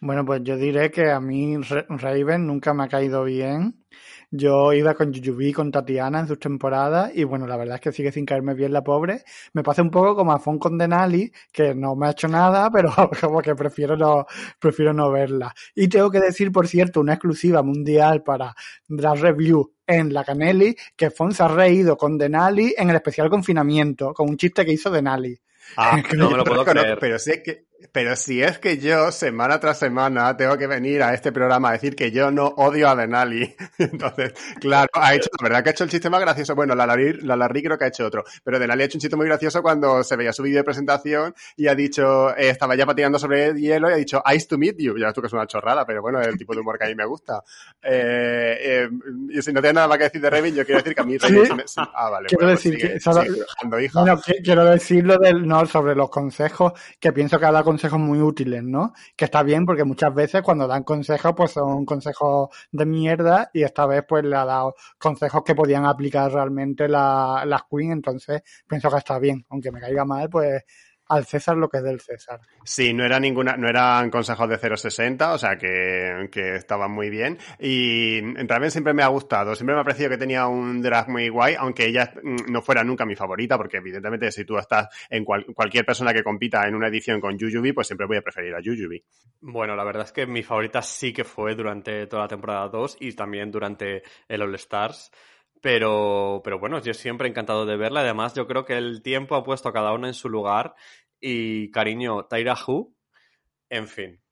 Bueno, 0.00 0.24
pues 0.26 0.42
yo 0.44 0.56
diré 0.58 0.90
que 0.90 1.10
a 1.10 1.20
mí 1.20 1.56
Ra- 1.56 1.86
Raven 1.88 2.46
nunca 2.46 2.74
me 2.74 2.84
ha 2.84 2.88
caído 2.88 3.24
bien. 3.24 3.84
Yo 4.30 4.72
iba 4.74 4.94
con 4.94 5.10
Yuyubi, 5.12 5.52
con 5.54 5.70
Tatiana 5.72 6.20
en 6.20 6.28
sus 6.28 6.38
temporadas 6.38 7.12
y 7.14 7.24
bueno, 7.24 7.46
la 7.46 7.56
verdad 7.56 7.76
es 7.76 7.80
que 7.80 7.92
sigue 7.92 8.12
sin 8.12 8.26
caerme 8.26 8.52
bien 8.54 8.72
la 8.72 8.82
pobre. 8.84 9.22
Me 9.54 9.62
pasa 9.62 9.80
un 9.82 9.90
poco 9.90 10.14
como 10.14 10.32
a 10.32 10.38
Fon 10.38 10.58
con 10.58 10.76
Denali, 10.76 11.32
que 11.52 11.74
no 11.74 11.96
me 11.96 12.08
ha 12.08 12.10
hecho 12.10 12.28
nada, 12.28 12.70
pero 12.72 12.90
como 13.20 13.40
que 13.40 13.54
prefiero 13.54 13.96
no, 13.96 14.26
prefiero 14.60 14.92
no 14.92 15.10
verla. 15.10 15.54
Y 15.74 15.88
tengo 15.88 16.10
que 16.10 16.20
decir, 16.20 16.52
por 16.52 16.68
cierto, 16.68 17.00
una 17.00 17.14
exclusiva 17.14 17.62
mundial 17.62 18.22
para 18.22 18.54
Drag 18.88 19.18
Review 19.18 19.72
en 19.86 20.12
la 20.12 20.24
Canelli, 20.24 20.76
que 20.96 21.10
Fon 21.10 21.32
se 21.32 21.42
ha 21.42 21.48
reído 21.48 21.96
con 21.96 22.18
Denali 22.18 22.74
en 22.76 22.90
el 22.90 22.96
especial 22.96 23.30
confinamiento, 23.30 24.12
con 24.12 24.28
un 24.28 24.36
chiste 24.36 24.64
que 24.64 24.72
hizo 24.72 24.90
Denali. 24.90 25.38
Ah, 25.76 26.02
No 26.16 26.30
me 26.30 26.36
lo 26.36 26.44
puedo 26.44 26.64
creer. 26.64 26.98
Pero 26.98 27.16
es 27.16 27.24
que 27.44 27.66
Pero 27.92 28.16
si 28.16 28.42
es 28.42 28.58
que 28.58 28.78
yo, 28.78 29.12
semana 29.12 29.60
tras 29.60 29.78
semana, 29.78 30.36
tengo 30.36 30.56
que 30.56 30.66
venir 30.66 31.02
a 31.02 31.14
este 31.14 31.32
programa 31.32 31.68
a 31.68 31.72
decir 31.72 31.94
que 31.94 32.10
yo 32.10 32.30
no 32.30 32.46
odio 32.56 32.88
a 32.88 32.96
Denali. 32.96 33.54
Entonces, 33.78 34.32
claro, 34.60 34.88
ha 34.94 35.14
hecho, 35.14 35.28
la 35.40 35.48
verdad 35.48 35.62
que 35.62 35.70
ha 35.70 35.72
hecho 35.72 35.84
el 35.84 35.90
chiste 35.90 36.08
más 36.08 36.20
gracioso. 36.20 36.54
Bueno, 36.54 36.74
la 36.74 36.86
Larry, 36.86 37.62
creo 37.62 37.78
que 37.78 37.84
ha 37.84 37.88
hecho 37.88 38.06
otro. 38.06 38.24
Pero 38.42 38.58
Denali 38.58 38.82
ha 38.82 38.86
hecho 38.86 38.96
un 38.96 39.00
chiste 39.00 39.16
muy 39.16 39.26
gracioso 39.26 39.62
cuando 39.62 40.02
se 40.04 40.16
veía 40.16 40.32
su 40.32 40.42
vídeo 40.42 40.58
de 40.58 40.64
presentación 40.64 41.34
y 41.56 41.68
ha 41.68 41.74
dicho, 41.74 42.30
eh, 42.36 42.50
estaba 42.50 42.74
ya 42.76 42.86
patinando 42.86 43.18
sobre 43.18 43.46
el 43.46 43.56
hielo 43.56 43.90
y 43.90 43.92
ha 43.92 43.96
dicho, 43.96 44.22
ice 44.34 44.46
to 44.46 44.58
meet 44.58 44.76
you. 44.78 44.96
Ya 44.98 45.12
tú 45.12 45.20
que 45.20 45.26
es 45.26 45.32
una 45.32 45.46
chorrada, 45.46 45.84
pero 45.84 46.00
bueno, 46.00 46.20
es 46.20 46.28
el 46.28 46.38
tipo 46.38 46.54
de 46.54 46.60
humor 46.60 46.78
que 46.78 46.84
a 46.86 46.88
mí 46.88 46.94
me 46.94 47.06
gusta. 47.06 47.42
Eh, 47.82 48.58
eh, 48.60 48.88
y 49.30 49.42
si 49.42 49.52
no 49.52 49.60
tienes 49.60 49.74
nada 49.74 49.88
más 49.88 49.98
que 49.98 50.04
decir 50.04 50.20
de 50.20 50.30
Revin, 50.30 50.54
yo 50.54 50.64
quiero 50.64 50.80
decir 50.80 50.94
que 50.94 51.00
a 51.02 51.04
mí 51.04 51.18
Revin 51.18 51.62
Ah, 51.76 52.10
vale. 52.10 52.28
Quiero 52.28 52.46
pues 52.46 52.64
decir 52.64 52.78
que 52.78 52.98
quiero 54.42 54.64
decir 54.64 55.04
lo 55.04 55.18
del, 55.18 55.46
no, 55.46 55.66
sobre 55.66 55.94
los 55.94 56.10
consejos, 56.10 56.72
que 56.98 57.12
pienso 57.12 57.38
que 57.38 57.46
ha 57.46 57.52
dado 57.52 57.64
consejos 57.76 57.98
muy 58.00 58.20
útiles, 58.22 58.62
¿no? 58.62 58.94
Que 59.16 59.26
está 59.26 59.42
bien 59.42 59.66
porque 59.66 59.84
muchas 59.84 60.14
veces 60.14 60.42
cuando 60.42 60.66
dan 60.66 60.82
consejos, 60.82 61.34
pues 61.36 61.50
son 61.52 61.84
consejos 61.84 62.48
de 62.72 62.86
mierda 62.86 63.50
y 63.52 63.62
esta 63.64 63.84
vez 63.86 64.02
pues 64.08 64.24
le 64.24 64.34
ha 64.34 64.44
dado 64.46 64.74
consejos 64.98 65.42
que 65.44 65.54
podían 65.54 65.84
aplicar 65.84 66.32
realmente 66.32 66.88
las 66.88 67.46
la 67.46 67.66
Queen, 67.70 67.92
entonces 67.92 68.42
pienso 68.66 68.90
que 68.90 68.96
está 68.96 69.18
bien, 69.18 69.44
aunque 69.50 69.70
me 69.70 69.80
caiga 69.80 70.04
mal, 70.06 70.30
pues 70.30 70.62
al 71.08 71.24
César 71.24 71.56
lo 71.56 71.68
que 71.68 71.78
es 71.78 71.84
del 71.84 72.00
César. 72.00 72.40
Sí, 72.64 72.92
no 72.92 73.04
era 73.04 73.20
ninguna, 73.20 73.56
no 73.56 73.68
eran 73.68 74.10
consejos 74.10 74.48
de 74.48 74.58
0.60, 74.58 75.34
o 75.34 75.38
sea 75.38 75.56
que, 75.56 76.28
que 76.30 76.56
estaban 76.56 76.90
muy 76.90 77.10
bien. 77.10 77.38
Y 77.58 78.20
realmente 78.20 78.70
siempre 78.70 78.94
me 78.94 79.02
ha 79.02 79.08
gustado, 79.08 79.54
siempre 79.54 79.74
me 79.74 79.80
ha 79.80 79.84
parecido 79.84 80.10
que 80.10 80.18
tenía 80.18 80.46
un 80.46 80.82
drag 80.82 81.08
muy 81.08 81.28
guay, 81.28 81.54
aunque 81.58 81.86
ella 81.86 82.12
mm, 82.22 82.50
no 82.50 82.62
fuera 82.62 82.82
nunca 82.82 83.06
mi 83.06 83.14
favorita, 83.14 83.56
porque 83.56 83.78
evidentemente 83.78 84.30
si 84.32 84.44
tú 84.44 84.58
estás 84.58 84.88
en 85.10 85.24
cualquier 85.24 85.84
persona 85.84 86.12
que 86.12 86.22
compita 86.22 86.66
en 86.66 86.74
una 86.74 86.88
edición 86.88 87.20
con 87.20 87.38
Jujubi, 87.38 87.72
pues 87.72 87.86
siempre 87.86 88.06
voy 88.06 88.16
a 88.16 88.22
preferir 88.22 88.54
a 88.54 88.58
Jujubi. 88.58 89.02
Bueno, 89.40 89.76
la 89.76 89.84
verdad 89.84 90.04
es 90.04 90.12
que 90.12 90.26
mi 90.26 90.42
favorita 90.42 90.82
sí 90.82 91.12
que 91.12 91.24
fue 91.24 91.54
durante 91.54 92.06
toda 92.06 92.22
la 92.22 92.28
temporada 92.28 92.68
2 92.68 92.96
y 93.00 93.12
también 93.12 93.50
durante 93.50 94.02
el 94.28 94.42
All 94.42 94.54
Stars. 94.56 95.10
Pero, 95.66 96.42
pero 96.44 96.60
bueno, 96.60 96.80
yo 96.80 96.94
siempre 96.94 97.26
encantado 97.26 97.66
de 97.66 97.76
verla. 97.76 98.02
Además, 98.02 98.34
yo 98.34 98.46
creo 98.46 98.64
que 98.64 98.78
el 98.78 99.02
tiempo 99.02 99.34
ha 99.34 99.42
puesto 99.42 99.68
a 99.68 99.72
cada 99.72 99.92
uno 99.94 100.06
en 100.06 100.14
su 100.14 100.28
lugar. 100.28 100.76
Y 101.20 101.72
cariño, 101.72 102.26
Tyra 102.26 102.54
Hu, 102.54 102.94
en 103.68 103.88
fin. 103.88 104.22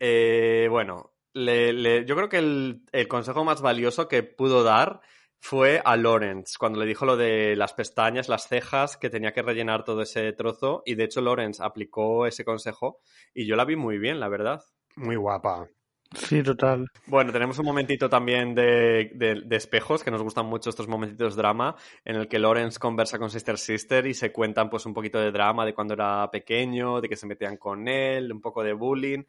Eh, 0.00 0.66
bueno, 0.68 1.12
yo 1.32 2.16
creo 2.16 2.28
que 2.28 2.38
el, 2.38 2.82
el, 2.90 3.06
consejo 3.06 3.44
más 3.44 3.62
valioso 3.62 4.08
que 4.08 4.24
pudo 4.24 4.64
dar 4.64 5.00
fue 5.38 5.80
a 5.84 5.96
Lawrence, 5.96 6.56
cuando 6.58 6.80
le 6.80 6.86
dijo 6.86 7.06
lo 7.06 7.16
de 7.16 7.54
las 7.54 7.72
pestañas, 7.72 8.28
las 8.28 8.48
cejas, 8.48 8.96
que 8.96 9.10
tenía 9.10 9.32
que 9.32 9.42
rellenar 9.42 9.84
todo 9.84 10.02
ese 10.02 10.32
trozo. 10.32 10.82
Y 10.84 10.96
de 10.96 11.04
hecho, 11.04 11.20
Lawrence 11.20 11.62
aplicó 11.62 12.26
ese 12.26 12.44
consejo 12.44 12.98
y 13.32 13.46
yo 13.46 13.54
la 13.54 13.64
vi 13.64 13.76
muy 13.76 13.98
bien, 13.98 14.18
la 14.18 14.28
verdad. 14.28 14.60
Muy 14.96 15.14
guapa. 15.14 15.68
Sí, 16.12 16.42
total. 16.42 16.88
Bueno, 17.06 17.32
tenemos 17.32 17.58
un 17.60 17.66
momentito 17.66 18.08
también 18.10 18.52
de, 18.52 19.12
de, 19.14 19.56
espejos, 19.56 20.02
que 20.02 20.10
nos 20.10 20.22
gustan 20.22 20.46
mucho 20.46 20.70
estos 20.70 20.88
momentitos 20.88 21.36
drama, 21.36 21.76
en 22.04 22.16
el 22.16 22.26
que 22.26 22.40
Lawrence 22.40 22.80
conversa 22.80 23.18
con 23.18 23.30
Sister 23.30 23.56
Sister 23.56 24.06
y 24.06 24.14
se 24.14 24.32
cuentan 24.32 24.68
pues 24.68 24.86
un 24.86 24.94
poquito 24.94 25.20
de 25.20 25.30
drama 25.30 25.64
de 25.64 25.72
cuando 25.72 25.94
era 25.94 26.28
pequeño, 26.30 27.00
de 27.00 27.08
que 27.08 27.14
se 27.14 27.26
metían 27.26 27.56
con 27.58 27.86
él, 27.86 28.32
un 28.32 28.40
poco 28.40 28.64
de 28.64 28.72
bullying. 28.72 29.22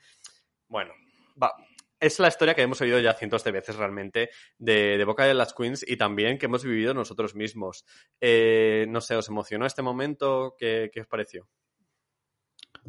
Bueno, 0.68 0.94
va. 1.42 1.54
Es 2.00 2.18
la 2.18 2.30
historia 2.30 2.56
que 2.56 2.64
hemos 2.64 2.82
oído 2.82 3.00
ya 3.00 3.14
cientos 3.14 3.44
de 3.44 3.52
veces 3.52 3.76
realmente 3.76 4.32
de, 4.58 5.04
boca 5.06 5.26
de 5.26 5.36
las 5.36 5.54
Queens 5.54 5.86
y 5.88 5.98
también 5.98 6.40
que 6.40 6.48
hemos 6.48 6.64
vivido 6.64 6.96
nosotros 6.96 7.36
mismos. 7.36 7.86
Eh, 8.20 8.88
no 8.90 9.02
sé, 9.02 9.16
¿os 9.16 9.30
emocionó 9.30 9.68
este 9.68 9.84
momento? 9.84 10.56
¿Qué, 10.58 10.90
qué 10.92 11.02
os 11.02 11.08
pareció? 11.08 11.48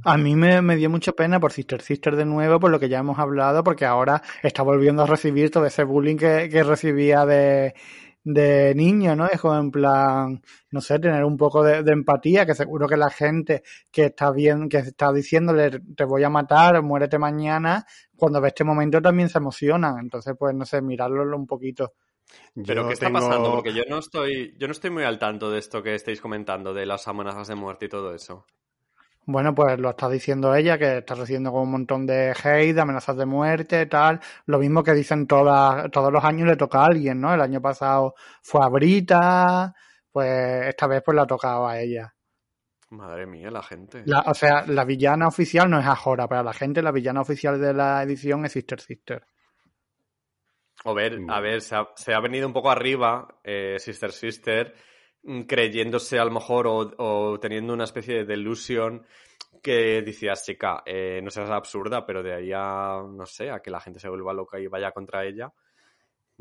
A 0.05 0.17
mí 0.17 0.35
me, 0.37 0.63
me, 0.63 0.77
dio 0.77 0.89
mucha 0.89 1.13
pena 1.13 1.39
por 1.39 1.53
Sister 1.53 1.83
Sister 1.83 2.17
de 2.17 2.25
nuevo, 2.25 2.59
por 2.59 2.71
lo 2.71 2.81
que 2.81 2.89
ya 2.89 2.99
hemos 2.99 3.19
hablado, 3.19 3.63
porque 3.63 3.85
ahora 3.85 4.23
está 4.43 4.63
volviendo 4.63 5.03
a 5.03 5.07
recibir 5.07 5.51
todo 5.51 5.67
ese 5.67 5.85
bullying 5.85 6.17
que, 6.17 6.49
que 6.51 6.63
recibía 6.63 7.27
de, 7.27 7.75
de 8.25 8.75
niño, 8.75 9.17
¿no? 9.17 9.27
Es 9.27 9.41
como 9.41 9.57
en 9.59 9.71
plan, 9.71 10.43
no 10.71 10.81
sé, 10.81 10.99
tener 10.99 11.25
un 11.25 11.37
poco 11.37 11.63
de, 11.63 11.83
de, 11.83 11.93
empatía, 11.93 12.47
que 12.47 12.55
seguro 12.55 12.89
que 12.89 12.97
la 12.97 13.11
gente 13.11 13.63
que 13.91 14.07
está 14.07 14.31
bien, 14.31 14.69
que 14.69 14.79
está 14.79 15.13
diciéndole 15.13 15.81
te 15.95 16.05
voy 16.05 16.25
a 16.25 16.31
matar, 16.31 16.83
muérete 16.83 17.19
mañana, 17.19 17.85
cuando 18.17 18.41
ve 18.41 18.49
este 18.49 18.65
momento 18.65 19.03
también 19.03 19.29
se 19.29 19.39
emocionan. 19.39 19.99
Entonces, 19.99 20.35
pues 20.39 20.55
no 20.55 20.65
sé, 20.65 20.81
mirarlo 20.81 21.37
un 21.37 21.47
poquito. 21.47 21.95
Pero 22.67 22.87
¿qué 22.87 22.95
está 22.95 23.11
pasando? 23.11 23.53
Porque 23.53 23.75
yo 23.75 23.83
no 23.89 23.99
estoy, 23.99 24.55
yo 24.59 24.67
no 24.67 24.73
estoy 24.73 24.91
muy 24.91 25.05
al 25.05 25.19
tanto 25.19 25.51
de 25.51 25.59
esto 25.59 25.83
que 25.83 25.95
estáis 25.95 26.21
comentando, 26.21 26.73
de 26.73 26.87
las 26.87 27.09
amenazas 27.09 27.49
de 27.49 27.57
muerte 27.57 27.87
y 27.87 27.89
todo 27.89 28.15
eso. 28.15 28.47
Bueno, 29.25 29.55
pues 29.55 29.79
lo 29.79 29.91
está 29.91 30.09
diciendo 30.09 30.55
ella, 30.55 30.79
que 30.79 30.99
está 30.99 31.15
recibiendo 31.15 31.51
como 31.51 31.63
un 31.63 31.71
montón 31.71 32.07
de 32.07 32.33
hate, 32.33 32.75
de 32.75 32.81
amenazas 32.81 33.17
de 33.17 33.25
muerte, 33.25 33.87
tal. 33.87 34.21
Lo 34.47 34.59
mismo 34.59 34.83
que 34.83 34.95
dicen 34.95 35.29
todas, 35.29 35.91
todos 35.93 36.13
los 36.13 36.25
años 36.25 36.49
le 36.49 36.57
toca 36.57 36.81
a 36.81 36.87
alguien, 36.87 37.21
¿no? 37.21 37.33
El 37.33 37.41
año 37.41 37.61
pasado 37.61 38.15
fue 38.43 38.65
a 38.65 38.69
Brita, 38.69 39.75
pues 40.11 40.67
esta 40.67 40.89
vez 40.89 41.03
pues 41.05 41.15
la 41.15 41.23
ha 41.23 41.27
tocado 41.27 41.69
a 41.69 41.79
ella. 41.79 42.13
Madre 42.91 43.27
mía, 43.27 43.51
la 43.51 43.63
gente. 43.63 44.05
o 44.27 44.35
sea, 44.35 44.67
la 44.67 44.85
villana 44.85 45.29
oficial 45.29 45.71
no 45.71 45.79
es 45.79 45.87
Ajora, 45.87 46.29
pero 46.29 46.43
la 46.43 46.53
gente, 46.53 46.83
la 46.83 46.91
villana 46.91 47.21
oficial 47.21 47.61
de 47.61 47.73
la 47.73 48.03
edición 48.03 48.45
es 48.45 48.53
Sister 48.53 48.81
Sister. 48.81 49.25
A 50.85 50.93
ver, 50.93 51.17
a 51.29 51.41
ver, 51.41 51.61
se 51.61 51.77
ha, 51.77 51.89
se 51.95 52.13
ha 52.13 52.19
venido 52.19 52.49
un 52.49 52.53
poco 52.53 52.71
arriba 52.71 53.39
eh, 53.45 53.77
Sister 53.79 54.11
Sister 54.11 54.75
Mm, 54.75 54.92
creyéndose 55.47 56.19
a 56.19 56.25
lo 56.25 56.31
mejor 56.31 56.67
o, 56.67 57.39
teniendo 57.41 57.73
una 57.73 57.85
especie 57.85 58.19
de 58.19 58.25
delusión 58.25 59.07
que 59.63 60.03
decías, 60.03 60.45
chica, 60.45 60.83
eh, 60.85 61.21
no 61.23 61.31
seas 61.31 61.51
absurda, 61.51 62.05
pero 62.05 62.23
de 62.23 62.35
ahí 62.35 62.51
a, 62.53 63.03
no 63.09 63.27
sé, 63.27 63.51
a 63.51 63.61
que 63.61 63.71
la 63.71 63.81
gente 63.81 64.01
se 64.01 64.09
vuelva 64.09 64.33
loca 64.33 64.59
y 64.59 64.67
vaya 64.67 64.91
contra 64.91 65.25
ella, 65.25 65.53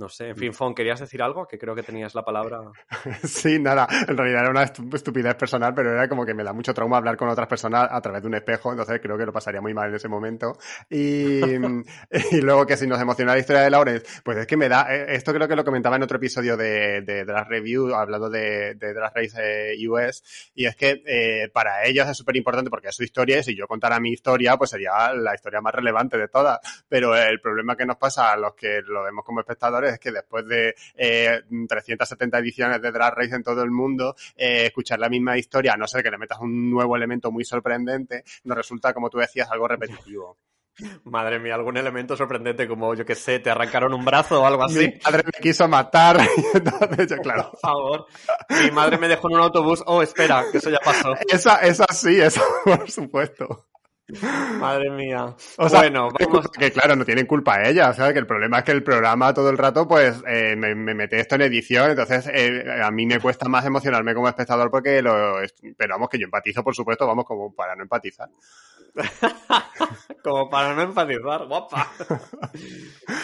no 0.02 0.10
sé, 0.10 0.30
en 0.30 0.36
fin, 0.36 0.54
Fon, 0.54 0.74
¿querías 0.74 1.00
decir 1.00 1.22
algo? 1.22 1.48
Que 1.48 1.58
creo 1.58 1.76
que 1.76 1.84
tenías 1.84 2.16
la 2.16 2.26
palabra. 2.26 2.60
sí, 3.24 3.60
nada, 3.60 3.88
en 4.08 4.18
realidad 4.18 4.42
era 4.42 4.50
una 4.50 4.64
estupidez 4.64 5.36
personal, 5.36 5.74
pero 5.74 5.92
era 5.92 6.10
como 6.10 6.26
que 6.26 6.34
me 6.34 6.44
da 6.44 6.54
mucho 6.54 6.74
trauma 6.74 6.98
hablar 6.98 7.16
con 7.16 7.30
otras 7.30 7.48
personas 7.48 7.88
a 7.90 8.02
través 8.02 8.22
de 8.22 8.28
un 8.28 8.34
espejo, 8.34 8.72
entonces 8.72 9.00
creo 9.02 9.18
que 9.18 9.26
lo 9.26 9.32
pasaría 9.32 9.62
muy 9.62 9.74
mal 9.74 9.90
en 9.90 9.96
ese 9.96 10.08
momento. 10.08 10.58
Y, 10.90 11.40
y 12.32 12.42
luego 12.42 12.66
que 12.66 12.76
si 12.76 12.88
nos 12.88 13.00
emociona 13.00 13.34
la 13.34 13.40
historia 13.40 13.62
de 13.62 13.70
Lawrence, 13.70 14.22
pues 14.24 14.38
es 14.38 14.48
que 14.48 14.58
me 14.58 14.68
da, 14.68 14.88
eh, 14.94 15.16
esto 15.16 15.34
creo 15.34 15.48
que 15.48 15.56
lo 15.56 15.64
comentaba 15.64 15.96
en 15.96 16.04
otro 16.04 16.18
episodio 16.18 16.58
de, 16.58 17.02
de 17.02 17.24
Drag 17.24 17.48
Review, 17.48 17.94
hablando 17.94 18.30
de, 18.30 18.76
de 18.76 18.94
Drag 18.94 19.16
Race 19.16 19.38
eh, 19.40 19.88
US, 19.88 20.52
y 20.56 20.66
es 20.66 20.76
que 20.76 21.04
eh, 21.06 21.50
para 21.54 21.86
ellos 21.86 22.08
es 22.10 22.18
súper 22.18 22.36
importante 22.38 22.70
porque 22.72 22.88
es 22.88 22.96
su 22.96 23.04
historia 23.04 23.38
y 23.38 23.44
si 23.44 23.56
yo 23.56 23.68
contara 23.68 24.00
mi 24.00 24.12
historia, 24.12 24.58
pues 24.58 24.72
sería 24.72 25.14
la 25.14 25.36
historia 25.36 25.62
más 25.62 25.76
relevante 25.76 26.18
de 26.18 26.28
todas. 26.28 26.60
Pero 26.90 27.16
el 27.16 27.40
problema 27.40 27.76
que 27.76 27.86
nos 27.86 27.98
pasa 27.98 28.32
a 28.32 28.38
los 28.38 28.56
que 28.56 28.82
lo 28.82 29.04
vemos 29.04 29.24
como 29.24 29.42
espectadores 29.42 29.91
es 29.94 30.00
que 30.00 30.12
después 30.12 30.46
de 30.48 30.76
eh, 30.96 31.42
370 31.68 32.38
ediciones 32.40 32.82
de 32.82 32.92
Drag 32.92 33.16
Race 33.16 33.36
en 33.36 33.44
todo 33.44 33.64
el 33.64 33.72
mundo, 33.72 34.16
eh, 34.36 34.66
escuchar 34.66 35.00
la 35.00 35.10
misma 35.10 35.38
historia, 35.38 35.74
a 35.74 35.78
no 35.78 35.88
ser 35.88 36.04
que 36.04 36.12
le 36.12 36.18
metas 36.18 36.40
un 36.40 36.70
nuevo 36.70 36.96
elemento 36.96 37.32
muy 37.32 37.44
sorprendente, 37.44 38.24
nos 38.44 38.58
resulta, 38.58 38.94
como 38.94 39.10
tú 39.10 39.18
decías, 39.18 39.50
algo 39.52 39.68
repetitivo. 39.68 40.38
Madre 41.06 41.40
mía, 41.40 41.56
algún 41.56 41.78
elemento 41.78 42.16
sorprendente 42.16 42.68
como, 42.68 42.94
yo 42.96 43.06
que 43.06 43.16
sé, 43.16 43.40
te 43.40 43.50
arrancaron 43.50 43.94
un 43.94 44.06
brazo 44.06 44.42
o 44.42 44.46
algo 44.46 44.64
así. 44.64 44.88
Mi 44.88 45.00
madre 45.04 45.24
me 45.26 45.42
quiso 45.42 45.68
matar. 45.68 46.20
Entonces, 46.54 47.20
claro. 47.22 47.52
Por 47.52 47.60
favor. 47.60 48.06
Mi 48.50 48.72
madre 48.72 48.98
me 48.98 49.08
dejó 49.08 49.30
en 49.30 49.36
un 49.36 49.42
autobús. 49.42 49.84
Oh, 49.86 50.02
espera, 50.02 50.46
que 50.52 50.58
eso 50.58 50.70
ya 50.70 50.80
pasó. 50.84 51.16
Esa, 51.30 51.58
esa 51.58 51.86
sí, 51.92 52.20
eso, 52.20 52.42
por 52.66 52.90
supuesto. 52.90 53.68
Madre 54.60 54.90
mía. 54.90 55.36
O 55.58 55.70
sea, 55.70 55.80
bueno, 55.80 56.10
vamos. 56.20 56.48
Que 56.50 56.72
claro, 56.72 56.96
no 56.96 57.06
tienen 57.06 57.26
culpa 57.26 57.64
ella. 57.64 57.90
O 57.90 57.94
sea, 57.94 58.12
que 58.14 58.20
el 58.20 58.28
problema 58.28 58.60
es 58.60 58.64
que 58.64 58.72
el 58.72 58.84
programa 58.84 59.34
todo 59.34 59.50
el 59.50 59.58
rato, 59.58 59.88
pues, 59.88 60.22
eh, 60.28 60.56
me, 60.56 60.76
mete 60.76 61.20
esto 61.20 61.36
en 61.36 61.42
edición. 61.42 61.92
Entonces, 61.92 62.30
eh, 62.34 62.64
a 62.84 62.92
mí 62.92 63.06
me 63.06 63.20
cuesta 63.20 63.48
más 63.48 63.66
emocionarme 63.66 64.14
como 64.14 64.28
espectador 64.28 64.70
porque 64.70 65.02
lo. 65.02 65.38
Pero 65.78 65.94
vamos, 65.94 66.10
que 66.10 66.20
yo 66.20 66.26
empatizo, 66.26 66.64
por 66.64 66.76
supuesto, 66.76 67.08
vamos, 67.08 67.26
como 67.26 67.54
para 67.54 67.76
no 67.76 67.84
empatizar. 67.84 68.30
como 70.24 70.50
para 70.50 70.74
no 70.74 70.82
empatizar, 70.82 71.46
guapa. 71.48 71.92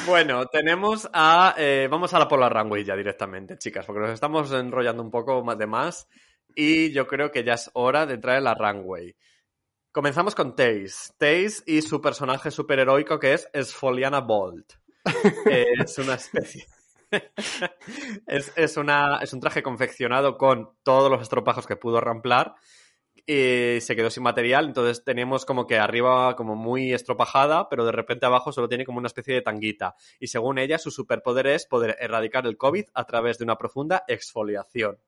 bueno, 0.07 0.45
tenemos 0.47 1.09
a. 1.13 1.55
Eh, 1.57 1.87
vamos 1.89 2.13
a 2.13 2.19
la 2.19 2.27
Polar 2.27 2.53
Runway 2.53 2.83
ya 2.83 2.95
directamente, 2.95 3.57
chicas, 3.57 3.85
porque 3.85 4.01
nos 4.01 4.11
estamos 4.11 4.51
enrollando 4.51 5.03
un 5.03 5.11
poco 5.11 5.43
más 5.43 5.57
de 5.57 5.67
más. 5.67 6.07
Y 6.55 6.91
yo 6.91 7.05
creo 7.05 7.31
que 7.31 7.43
ya 7.43 7.53
es 7.53 7.69
hora 7.73 8.05
de 8.05 8.17
traer 8.17 8.41
la 8.41 8.55
Runway. 8.55 9.15
Comenzamos 9.97 10.35
con 10.35 10.55
Taze. 10.55 11.11
Taze 11.17 11.63
y 11.65 11.81
su 11.81 11.99
personaje 11.99 12.51
superheroico 12.51 13.17
que 13.17 13.33
es 13.33 13.49
Esfoliana 13.51 14.19
Bolt. 14.19 14.73
es 15.49 15.97
una 15.97 16.13
especie. 16.13 16.67
es, 18.27 18.77
una, 18.77 19.17
es 19.23 19.33
un 19.33 19.39
traje 19.39 19.63
confeccionado 19.63 20.37
con 20.37 20.69
todos 20.83 21.09
los 21.09 21.23
estropajos 21.23 21.65
que 21.65 21.77
pudo 21.77 21.99
ramplar 21.99 22.53
y 23.25 23.81
se 23.81 23.95
quedó 23.95 24.11
sin 24.11 24.21
material, 24.21 24.65
entonces 24.65 25.03
tenemos 25.03 25.45
como 25.45 25.65
que 25.65 25.79
arriba 25.79 26.35
como 26.35 26.55
muy 26.55 26.93
estropajada, 26.93 27.67
pero 27.67 27.83
de 27.83 27.91
repente 27.91 28.27
abajo 28.27 28.51
solo 28.51 28.69
tiene 28.69 28.85
como 28.85 28.99
una 28.99 29.07
especie 29.07 29.33
de 29.33 29.41
tanguita. 29.41 29.95
Y 30.19 30.27
según 30.27 30.59
ella, 30.59 30.77
su 30.77 30.91
superpoder 30.91 31.47
es 31.47 31.65
poder 31.65 31.97
erradicar 31.99 32.45
el 32.45 32.55
COVID 32.55 32.85
a 32.93 33.05
través 33.05 33.39
de 33.39 33.45
una 33.45 33.57
profunda 33.57 34.03
exfoliación. 34.07 34.99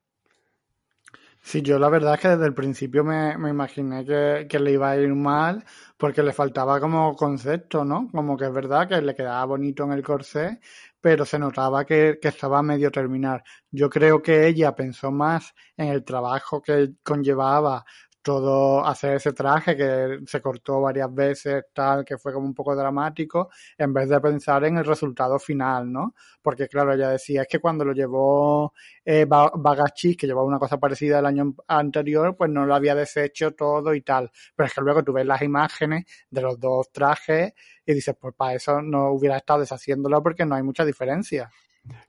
Sí, 1.42 1.62
yo 1.62 1.80
la 1.80 1.90
verdad 1.90 2.14
es 2.16 2.20
que 2.22 2.28
desde 2.30 2.46
el 2.46 2.54
principio 2.54 3.04
me, 3.04 3.38
me 3.38 3.50
imaginé 3.50 4.06
que, 4.06 4.46
que, 4.50 4.60
le 4.60 4.72
iba 4.74 4.92
a 4.92 4.98
ir 4.98 5.14
mal 5.16 5.64
porque 5.98 6.22
le 6.22 6.32
faltaba 6.34 6.80
como 6.80 7.16
concepto, 7.16 7.84
¿no? 7.84 8.08
Como 8.12 8.38
que 8.38 8.46
es 8.46 8.54
verdad 8.54 8.88
que 8.88 9.02
le 9.02 9.16
quedaba 9.16 9.46
bonito 9.46 9.84
en 9.84 9.94
el 9.94 10.04
corsé, 10.04 10.60
pero 11.02 11.26
se 11.26 11.40
notaba 11.40 11.86
que, 11.86 12.20
que 12.22 12.28
estaba 12.28 12.60
a 12.60 12.64
medio 12.64 12.92
terminar. 12.92 13.44
Yo 13.72 13.90
creo 13.90 14.22
que 14.22 14.48
ella 14.48 14.76
pensó 14.76 15.12
más 15.12 15.54
en 15.78 15.88
el 15.88 16.04
trabajo 16.04 16.62
que 16.62 16.94
conllevaba 17.04 17.84
todo 18.22 18.86
hacer 18.86 19.16
ese 19.16 19.34
traje 19.34 19.76
que 19.78 20.20
se 20.26 20.42
cortó 20.42 20.82
varias 20.82 21.14
veces, 21.14 21.64
tal, 21.74 22.04
que 22.06 22.18
fue 22.18 22.34
como 22.34 22.46
un 22.46 22.54
poco 22.54 22.76
dramático, 22.76 23.50
en 23.78 23.94
vez 23.94 24.10
de 24.10 24.20
pensar 24.20 24.64
en 24.66 24.78
el 24.78 24.86
resultado 24.86 25.40
final, 25.40 25.92
¿no? 25.92 26.14
Porque 26.42 26.68
claro, 26.68 26.94
ella 26.94 27.10
decía, 27.10 27.44
es 27.44 27.48
que 27.48 27.60
cuando 27.60 27.86
lo 27.86 27.94
llevó 27.94 28.74
eh, 29.06 29.26
Bagachis, 29.26 30.18
que 30.18 30.28
llevaba 30.28 30.48
una 30.48 30.60
cosa 30.60 30.78
parecida 30.78 31.20
el 31.20 31.26
año 31.26 31.56
anterior, 31.68 32.36
pues 32.38 32.50
no 32.52 32.66
lo 32.66 32.76
había 32.76 32.96
deshecho 32.96 33.52
todo 33.52 33.94
y 33.94 34.02
tal. 34.02 34.32
Pero 34.56 34.68
es 34.68 34.74
que 34.74 34.82
luego 34.82 35.04
tú 35.04 35.14
ves 35.14 35.26
las 35.26 35.42
imágenes 35.42 36.06
de 36.30 36.42
los 36.42 36.60
dos 36.60 36.92
trajes 36.92 37.54
y 37.86 37.94
dices, 37.94 38.16
pues 38.20 38.36
para 38.36 38.54
eso 38.54 38.82
no 38.82 39.12
hubiera 39.12 39.38
estado 39.38 39.62
deshaciéndolo 39.62 40.22
porque 40.22 40.46
no 40.46 40.56
hay 40.56 40.64
mucha 40.64 40.86
diferencia. 40.86 41.50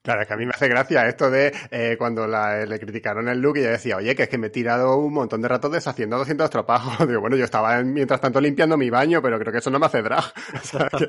Claro, 0.02 0.22
es 0.22 0.28
que 0.28 0.34
a 0.34 0.36
mí 0.36 0.46
me 0.46 0.52
hace 0.52 0.68
gracia 0.68 1.06
esto 1.06 1.30
de 1.30 1.52
eh, 1.70 1.96
cuando 1.98 2.26
la, 2.26 2.64
le 2.64 2.80
criticaron 2.80 3.28
el 3.28 3.40
look 3.40 3.58
y 3.58 3.62
yo 3.62 3.70
decía, 3.70 3.96
oye, 3.96 4.14
que 4.14 4.24
es 4.24 4.28
que 4.28 4.38
me 4.38 4.46
he 4.46 4.50
tirado 4.50 4.96
un 4.96 5.12
montón 5.12 5.42
de 5.42 5.48
ratos 5.48 5.72
deshaciendo 5.72 6.16
200 6.18 6.44
estropajos. 6.44 6.98
Digo, 7.08 7.20
bueno, 7.20 7.36
yo 7.36 7.44
estaba 7.44 7.82
mientras 7.82 8.20
tanto 8.20 8.40
limpiando 8.40 8.76
mi 8.76 8.88
baño, 8.90 9.20
pero 9.20 9.38
creo 9.38 9.52
que 9.52 9.58
eso 9.58 9.70
no 9.70 9.78
me 9.78 9.86
hace 9.86 10.02
drag. 10.02 10.24
O 10.60 10.64
sea, 10.64 10.88
que, 10.88 11.08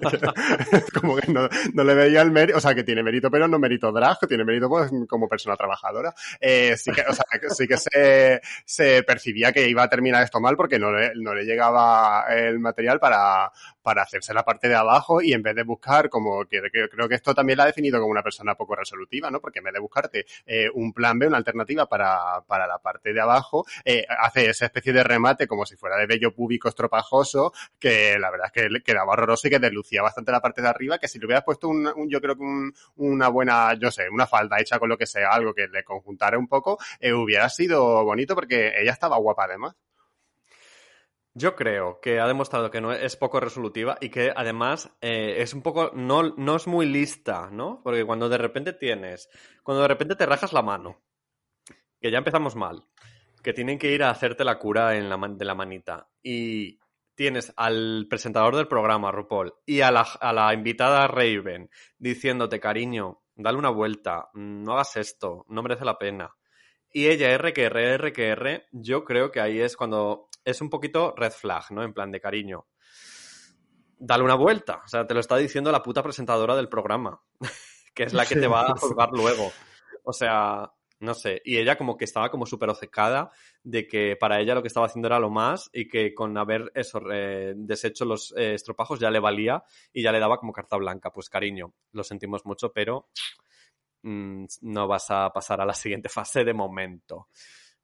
como 1.00 1.16
que 1.18 1.32
no, 1.32 1.48
no, 1.74 1.84
le 1.84 1.94
veía 1.94 2.22
el 2.22 2.32
mérito, 2.32 2.58
o 2.58 2.62
sea, 2.62 2.74
que 2.74 2.84
tiene 2.84 3.04
mérito, 3.04 3.30
pero 3.30 3.48
no 3.48 3.60
mérito 3.60 3.92
drag, 3.92 4.18
tiene 4.28 4.44
mérito 4.44 4.70
pues, 4.70 4.92
como 5.08 5.28
persona 5.28 5.56
trabajadora. 5.56 6.14
Eh, 6.40 6.76
sí 6.78 6.92
que, 6.92 7.02
o 7.02 7.14
sea, 7.14 7.26
sí 7.50 7.68
que 7.68 7.78
se, 7.78 8.42
se 8.66 9.04
percibía 9.04 9.52
que 9.52 9.68
iba 9.68 9.84
a 9.84 9.90
terminar 9.90 10.24
esto 10.24 10.40
mal 10.40 10.56
porque 10.56 10.80
no 10.80 10.92
le, 10.92 11.12
no 11.16 11.34
le 11.34 11.44
llegaba 11.44 12.26
el 12.30 12.60
material 12.60 13.00
para, 13.00 13.52
para 13.82 14.04
hacerse 14.04 14.34
la 14.34 14.44
parte 14.44 14.68
de 14.68 14.76
abajo 14.76 15.22
y 15.22 15.34
en 15.34 15.42
vez 15.42 15.56
de 15.56 15.64
buscar 15.64 16.10
como 16.10 16.46
que, 16.46 16.62
creo 16.92 17.10
que 17.10 17.16
esto 17.16 17.34
también 17.34 17.58
la 17.58 17.64
ha 17.64 17.68
definido 17.68 18.00
como 18.00 18.12
una 18.12 18.24
persona 18.24 18.56
poco 18.62 18.76
resolutiva, 18.76 19.32
¿no? 19.32 19.42
Porque 19.42 19.60
en 19.60 19.66
vez 19.66 19.74
de 19.74 19.80
buscarte 19.80 20.26
eh, 20.46 20.70
un 20.74 20.94
plan 20.94 21.18
B, 21.18 21.28
una 21.28 21.38
alternativa 21.38 21.88
para, 21.88 22.42
para 22.46 22.68
la 22.68 22.78
parte 22.78 23.12
de 23.12 23.20
abajo, 23.20 23.66
eh, 23.84 24.06
hace 24.08 24.50
esa 24.50 24.66
especie 24.66 24.94
de 24.94 25.04
remate 25.04 25.48
como 25.48 25.66
si 25.66 25.76
fuera 25.76 25.98
de 25.98 26.06
bello 26.06 26.32
púbico 26.34 26.70
estropajoso, 26.70 27.54
que 27.80 28.20
la 28.20 28.30
verdad 28.30 28.52
es 28.54 28.70
que 28.70 28.84
quedaba 28.84 29.14
horroroso 29.14 29.48
y 29.48 29.52
que 29.52 29.60
deslucía 29.60 30.04
bastante 30.04 30.32
la 30.32 30.42
parte 30.42 30.62
de 30.62 30.68
arriba, 30.68 31.00
que 31.00 31.08
si 31.08 31.18
le 31.18 31.26
hubieras 31.26 31.44
puesto 31.44 31.70
un, 31.70 31.88
un 31.88 32.08
yo 32.08 32.22
creo 32.22 32.36
que 32.36 32.44
un, 32.44 32.74
una 32.98 33.30
buena, 33.30 33.74
yo 33.74 33.90
sé, 33.90 34.10
una 34.10 34.28
falda 34.28 34.60
hecha 34.60 34.78
con 34.78 34.90
lo 34.90 34.98
que 34.98 35.08
sea, 35.08 35.32
algo 35.32 35.54
que 35.54 35.68
le 35.68 35.84
conjuntara 35.84 36.38
un 36.38 36.48
poco, 36.48 36.78
eh, 37.00 37.14
hubiera 37.14 37.50
sido 37.50 38.04
bonito 38.04 38.36
porque 38.36 38.74
ella 38.78 38.92
estaba 38.92 39.18
guapa 39.18 39.46
además. 39.46 39.76
Yo 41.34 41.56
creo 41.56 42.00
que 42.02 42.20
ha 42.20 42.28
demostrado 42.28 42.70
que 42.70 42.82
no 42.82 42.92
es 42.92 43.16
poco 43.16 43.40
resolutiva 43.40 43.98
y 44.02 44.10
que 44.10 44.34
además 44.36 44.92
eh, 45.00 45.36
es 45.38 45.54
un 45.54 45.62
poco, 45.62 45.92
no, 45.94 46.24
no 46.24 46.56
es 46.58 46.68
muy 46.68 46.86
lista, 46.86 47.50
¿no? 47.50 47.82
Porque 47.84 48.04
cuando 48.04 48.28
de 48.28 48.38
repente 48.38 48.74
tienes, 48.74 49.30
cuando 49.64 49.82
de 49.82 49.88
repente 49.88 50.16
te 50.16 50.26
rajas 50.26 50.52
la 50.52 50.62
mano, 50.62 51.02
que 52.02 52.12
ya 52.12 52.18
empezamos 52.18 52.58
mal, 52.58 52.86
que 53.42 53.54
tienen 53.54 53.80
que 53.80 53.92
ir 53.94 54.04
a 54.04 54.10
hacerte 54.10 54.44
la 54.44 54.60
cura 54.60 54.98
en 54.98 55.08
la 55.08 55.18
de 55.18 55.46
la 55.46 55.56
manita 55.56 56.10
y 56.22 56.80
tienes 57.16 57.54
al 57.56 58.08
presentador 58.10 58.56
del 58.56 58.68
programa, 58.68 59.12
RuPaul, 59.12 59.54
y 59.66 59.82
a 59.82 59.92
la, 59.92 60.02
a 60.02 60.34
la 60.34 60.54
invitada 60.54 61.08
Raven 61.08 61.70
diciéndote, 61.98 62.60
cariño, 62.60 63.22
dale 63.36 63.58
una 63.58 63.70
vuelta, 63.70 64.30
no 64.34 64.74
hagas 64.74 64.98
esto, 64.98 65.46
no 65.48 65.64
merece 65.64 65.86
la 65.86 65.98
pena. 65.98 66.36
Y 66.94 67.08
ella, 67.08 67.32
R 67.32 67.54
que 67.54 67.64
R, 67.66 67.94
R 67.94 68.12
que 68.12 68.28
R, 68.28 68.66
yo 68.72 69.06
creo 69.06 69.32
que 69.32 69.40
ahí 69.40 69.62
es 69.62 69.78
cuando 69.78 70.28
es 70.44 70.62
un 70.62 70.70
poquito 70.70 71.14
red 71.16 71.32
flag, 71.32 71.72
¿no? 71.72 71.84
En 71.84 71.94
plan 71.94 72.12
de 72.12 72.20
cariño. 72.20 72.68
Dale 73.98 74.24
una 74.24 74.36
vuelta. 74.36 74.82
O 74.84 74.88
sea, 74.88 75.06
te 75.06 75.14
lo 75.14 75.20
está 75.20 75.38
diciendo 75.38 75.72
la 75.72 75.84
puta 75.84 76.02
presentadora 76.02 76.56
del 76.56 76.70
programa, 76.70 77.22
que 77.94 78.04
es 78.04 78.14
la 78.14 78.26
que 78.26 78.36
te 78.36 78.48
va 78.48 78.68
a 78.68 78.76
juzgar 78.76 79.10
luego. 79.12 79.52
O 80.04 80.14
sea, 80.14 80.72
no 81.02 81.16
sé. 81.16 81.42
Y 81.44 81.58
ella 81.58 81.78
como 81.78 81.98
que 81.98 82.06
estaba 82.06 82.30
como 82.30 82.46
súper 82.46 82.70
ocecada 82.70 83.32
de 83.64 83.88
que 83.88 84.16
para 84.16 84.40
ella 84.40 84.54
lo 84.54 84.62
que 84.62 84.68
estaba 84.68 84.86
haciendo 84.86 85.08
era 85.08 85.20
lo 85.20 85.32
más 85.32 85.70
y 85.74 85.88
que 85.88 86.14
con 86.14 86.38
haber 86.38 86.72
eso, 86.76 87.02
deshecho 87.56 88.06
los 88.06 88.34
eh, 88.38 88.54
estropajos 88.54 89.00
ya 89.00 89.10
le 89.10 89.20
valía 89.20 89.64
y 89.92 90.04
ya 90.04 90.12
le 90.12 90.20
daba 90.20 90.38
como 90.38 90.54
carta 90.54 90.78
blanca. 90.78 91.12
Pues 91.12 91.30
cariño, 91.30 91.74
lo 91.92 92.04
sentimos 92.04 92.46
mucho, 92.46 92.72
pero 92.72 93.10
mm, 94.04 94.46
no 94.62 94.88
vas 94.88 95.10
a 95.10 95.32
pasar 95.32 95.60
a 95.62 95.66
la 95.66 95.74
siguiente 95.74 96.08
fase 96.08 96.44
de 96.44 96.54
momento. 96.54 97.30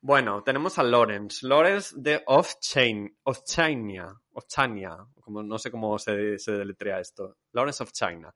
Bueno, 0.02 0.44
tenemos 0.44 0.78
a 0.78 0.84
Lawrence. 0.84 1.46
Lawrence 1.46 1.96
de 1.98 2.22
Of-Chain, 2.26 3.18
of 3.24 3.44
China, 3.44 4.22
of 4.32 4.46
China, 4.48 5.08
como 5.20 5.42
no 5.42 5.58
sé 5.58 5.72
cómo 5.72 5.98
se, 5.98 6.12
deletrea 6.12 7.00
esto. 7.00 7.38
Lawrence 7.52 7.82
of 7.84 7.92
China. 7.92 8.34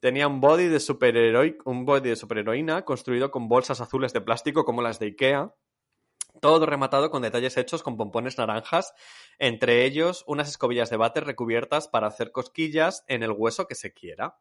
Tenía 0.00 0.28
un 0.28 0.40
body 0.40 0.68
de 0.68 1.56
un 1.64 1.86
body 1.86 2.10
de 2.10 2.16
superheroína 2.16 2.84
construido 2.84 3.30
con 3.30 3.48
bolsas 3.48 3.80
azules 3.80 4.12
de 4.12 4.20
plástico 4.20 4.64
como 4.64 4.82
las 4.82 4.98
de 4.98 5.06
Ikea. 5.06 5.54
Todo 6.40 6.66
rematado 6.66 7.10
con 7.10 7.22
detalles 7.22 7.56
hechos 7.56 7.82
con 7.82 7.96
pompones 7.96 8.36
naranjas, 8.36 8.92
entre 9.38 9.84
ellos 9.84 10.24
unas 10.26 10.48
escobillas 10.48 10.90
de 10.90 10.96
váter 10.96 11.24
recubiertas 11.24 11.88
para 11.88 12.06
hacer 12.06 12.32
cosquillas 12.32 13.04
en 13.06 13.22
el 13.22 13.32
hueso 13.32 13.66
que 13.66 13.74
se 13.74 13.92
quiera. 13.92 14.36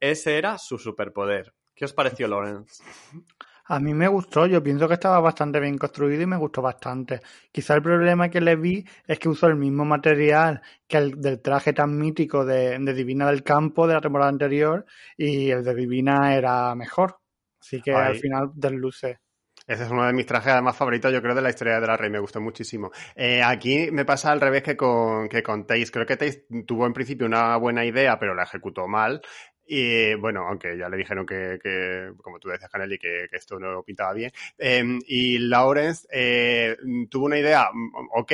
Ese 0.00 0.38
era 0.38 0.58
su 0.58 0.78
superpoder. 0.78 1.54
¿Qué 1.74 1.84
os 1.84 1.92
pareció, 1.92 2.26
Lawrence? 2.26 2.82
A 3.66 3.78
mí 3.78 3.94
me 3.94 4.08
gustó, 4.08 4.46
yo 4.46 4.62
pienso 4.62 4.88
que 4.88 4.94
estaba 4.94 5.20
bastante 5.20 5.60
bien 5.60 5.78
construido 5.78 6.22
y 6.22 6.26
me 6.26 6.36
gustó 6.36 6.62
bastante. 6.62 7.20
Quizá 7.52 7.74
el 7.74 7.82
problema 7.82 8.28
que 8.28 8.40
le 8.40 8.56
vi 8.56 8.84
es 9.06 9.18
que 9.18 9.28
usó 9.28 9.46
el 9.46 9.56
mismo 9.56 9.84
material 9.84 10.60
que 10.88 10.96
el 10.96 11.20
del 11.20 11.40
traje 11.40 11.72
tan 11.72 11.96
mítico 11.96 12.44
de, 12.44 12.78
Divina 12.92 13.26
del 13.30 13.42
Campo 13.42 13.86
de 13.86 13.94
la 13.94 14.00
temporada 14.00 14.30
anterior 14.30 14.84
y 15.16 15.50
el 15.50 15.62
de 15.62 15.74
Divina 15.74 16.34
era 16.34 16.74
mejor. 16.74 17.18
Así 17.60 17.80
que 17.80 17.92
al 17.94 18.16
final 18.16 18.50
desluce. 18.54 19.20
Ese 19.66 19.84
es 19.84 19.90
uno 19.90 20.04
de 20.04 20.12
mis 20.12 20.26
trajes 20.26 20.52
además 20.52 20.76
favoritos, 20.76 21.12
yo 21.12 21.22
creo, 21.22 21.36
de 21.36 21.42
la 21.42 21.50
historia 21.50 21.80
de 21.80 21.86
la 21.86 21.96
Rey. 21.96 22.10
Me 22.10 22.18
gustó 22.18 22.40
muchísimo. 22.40 22.90
Eh, 23.14 23.42
aquí 23.42 23.90
me 23.92 24.04
pasa 24.04 24.32
al 24.32 24.40
revés 24.40 24.62
que 24.62 24.76
con, 24.76 25.28
que 25.28 25.42
con 25.42 25.66
Taze. 25.66 25.90
Creo 25.92 26.04
que 26.04 26.16
Taze 26.16 26.46
tuvo 26.66 26.84
en 26.86 26.92
principio 26.92 27.26
una 27.26 27.56
buena 27.56 27.84
idea, 27.84 28.18
pero 28.18 28.34
la 28.34 28.42
ejecutó 28.42 28.88
mal. 28.88 29.22
Y 29.66 30.14
bueno, 30.14 30.46
aunque 30.48 30.76
ya 30.76 30.88
le 30.88 30.96
dijeron 30.96 31.24
que, 31.24 31.58
que 31.62 32.12
como 32.22 32.38
tú 32.38 32.48
decías, 32.48 32.70
Canelli, 32.70 32.98
que, 32.98 33.26
que 33.30 33.36
esto 33.36 33.58
no 33.58 33.82
pintaba 33.82 34.12
bien. 34.12 34.32
Eh, 34.58 34.84
y 35.06 35.38
Lawrence 35.38 36.06
eh, 36.10 36.76
tuvo 37.10 37.26
una 37.26 37.38
idea, 37.38 37.68
mm, 37.72 38.08
ok, 38.14 38.32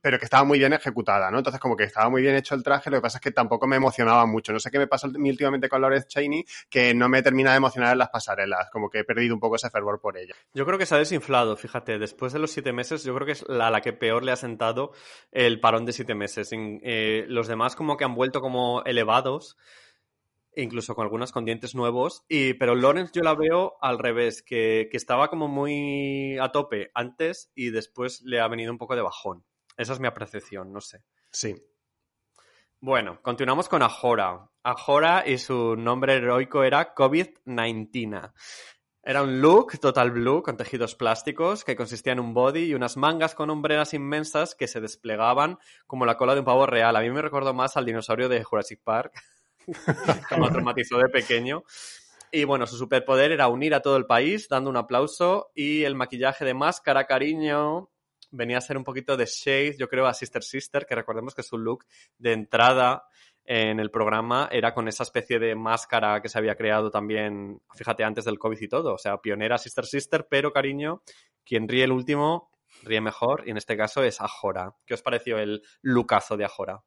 pero 0.00 0.18
que 0.18 0.24
estaba 0.24 0.44
muy 0.44 0.58
bien 0.58 0.72
ejecutada, 0.72 1.30
¿no? 1.30 1.38
Entonces, 1.38 1.60
como 1.60 1.76
que 1.76 1.84
estaba 1.84 2.08
muy 2.08 2.22
bien 2.22 2.34
hecho 2.34 2.54
el 2.54 2.62
traje, 2.62 2.90
lo 2.90 2.98
que 2.98 3.02
pasa 3.02 3.18
es 3.18 3.22
que 3.22 3.30
tampoco 3.30 3.66
me 3.66 3.76
emocionaba 3.76 4.26
mucho. 4.26 4.52
No 4.52 4.60
sé 4.60 4.70
qué 4.70 4.78
me 4.78 4.86
pasa 4.86 5.06
últimamente 5.06 5.68
con 5.68 5.80
Lawrence 5.80 6.08
Cheney, 6.08 6.44
que 6.68 6.94
no 6.94 7.08
me 7.08 7.22
termina 7.22 7.52
de 7.52 7.58
emocionar 7.58 7.92
en 7.92 7.98
las 7.98 8.10
pasarelas, 8.10 8.68
como 8.70 8.90
que 8.90 9.00
he 9.00 9.04
perdido 9.04 9.34
un 9.34 9.40
poco 9.40 9.56
ese 9.56 9.70
fervor 9.70 10.00
por 10.00 10.16
ella. 10.18 10.34
Yo 10.52 10.66
creo 10.66 10.78
que 10.78 10.86
se 10.86 10.94
ha 10.94 10.98
desinflado, 10.98 11.56
fíjate, 11.56 11.98
después 11.98 12.32
de 12.32 12.38
los 12.38 12.50
siete 12.50 12.72
meses, 12.72 13.04
yo 13.04 13.14
creo 13.14 13.26
que 13.26 13.32
es 13.32 13.44
la, 13.48 13.70
la 13.70 13.80
que 13.80 13.92
peor 13.92 14.24
le 14.24 14.32
ha 14.32 14.36
sentado 14.36 14.92
el 15.32 15.60
parón 15.60 15.86
de 15.86 15.92
siete 15.92 16.14
meses. 16.14 16.50
Eh, 16.52 17.24
los 17.28 17.48
demás 17.48 17.76
como 17.76 17.96
que 17.96 18.04
han 18.04 18.14
vuelto 18.14 18.40
como 18.40 18.82
elevados 18.84 19.56
incluso 20.56 20.94
con 20.94 21.04
algunos 21.04 21.32
con 21.32 21.44
dientes 21.44 21.74
nuevos. 21.74 22.24
Y, 22.28 22.54
pero 22.54 22.74
Lawrence 22.74 23.12
yo 23.14 23.22
la 23.22 23.34
veo 23.34 23.76
al 23.80 23.98
revés, 23.98 24.42
que, 24.42 24.88
que, 24.90 24.96
estaba 24.96 25.28
como 25.28 25.48
muy 25.48 26.38
a 26.38 26.50
tope 26.52 26.90
antes 26.94 27.50
y 27.54 27.70
después 27.70 28.22
le 28.22 28.40
ha 28.40 28.48
venido 28.48 28.72
un 28.72 28.78
poco 28.78 28.96
de 28.96 29.02
bajón. 29.02 29.44
Esa 29.76 29.92
es 29.92 30.00
mi 30.00 30.06
apreciación, 30.06 30.72
no 30.72 30.80
sé. 30.80 31.04
Sí. 31.30 31.54
Bueno, 32.80 33.20
continuamos 33.22 33.68
con 33.68 33.82
Ajora. 33.82 34.50
Ajora 34.62 35.24
y 35.26 35.38
su 35.38 35.74
nombre 35.74 36.16
heroico 36.16 36.62
era 36.62 36.94
COVID-19. 36.94 38.32
Era 39.02 39.22
un 39.22 39.40
look 39.40 39.78
total 39.80 40.12
blue 40.12 40.42
con 40.42 40.56
tejidos 40.56 40.94
plásticos 40.94 41.64
que 41.64 41.76
consistía 41.76 42.14
en 42.14 42.20
un 42.20 42.32
body 42.32 42.64
y 42.64 42.74
unas 42.74 42.96
mangas 42.96 43.34
con 43.34 43.50
hombreras 43.50 43.92
inmensas 43.92 44.54
que 44.54 44.66
se 44.66 44.80
desplegaban 44.80 45.58
como 45.86 46.06
la 46.06 46.16
cola 46.16 46.34
de 46.34 46.40
un 46.40 46.46
pavo 46.46 46.64
real. 46.66 46.96
A 46.96 47.00
mí 47.00 47.10
me 47.10 47.20
recordó 47.20 47.52
más 47.52 47.76
al 47.76 47.84
dinosaurio 47.84 48.28
de 48.28 48.42
Jurassic 48.44 48.82
Park. 48.82 49.12
me 50.38 50.50
traumatizó 50.50 50.98
de 50.98 51.08
pequeño. 51.08 51.64
Y 52.30 52.44
bueno, 52.44 52.66
su 52.66 52.76
superpoder 52.76 53.30
era 53.30 53.48
unir 53.48 53.74
a 53.74 53.80
todo 53.80 53.96
el 53.96 54.06
país 54.06 54.48
dando 54.48 54.68
un 54.70 54.76
aplauso 54.76 55.52
y 55.54 55.84
el 55.84 55.94
maquillaje 55.94 56.44
de 56.44 56.54
máscara, 56.54 57.06
cariño, 57.06 57.90
venía 58.32 58.58
a 58.58 58.60
ser 58.60 58.76
un 58.76 58.84
poquito 58.84 59.16
de 59.16 59.26
shade, 59.26 59.76
yo 59.78 59.88
creo, 59.88 60.06
a 60.06 60.14
Sister 60.14 60.42
Sister, 60.42 60.86
que 60.86 60.96
recordemos 60.96 61.34
que 61.34 61.44
su 61.44 61.58
look 61.58 61.84
de 62.18 62.32
entrada 62.32 63.04
en 63.44 63.78
el 63.78 63.90
programa 63.90 64.48
era 64.50 64.74
con 64.74 64.88
esa 64.88 65.02
especie 65.02 65.38
de 65.38 65.54
máscara 65.54 66.20
que 66.20 66.28
se 66.28 66.38
había 66.38 66.56
creado 66.56 66.90
también, 66.90 67.60
fíjate, 67.74 68.02
antes 68.02 68.24
del 68.24 68.38
COVID 68.38 68.60
y 68.60 68.68
todo. 68.68 68.94
O 68.94 68.98
sea, 68.98 69.18
pionera 69.18 69.58
Sister 69.58 69.86
Sister, 69.86 70.26
pero 70.28 70.52
cariño, 70.52 71.02
quien 71.44 71.68
ríe 71.68 71.84
el 71.84 71.92
último 71.92 72.50
ríe 72.82 73.00
mejor 73.00 73.44
y 73.46 73.50
en 73.50 73.56
este 73.56 73.76
caso 73.76 74.02
es 74.02 74.20
Ajora. 74.20 74.74
¿Qué 74.86 74.94
os 74.94 75.02
pareció 75.02 75.38
el 75.38 75.62
lucazo 75.82 76.36
de 76.36 76.44
Ajora? 76.44 76.82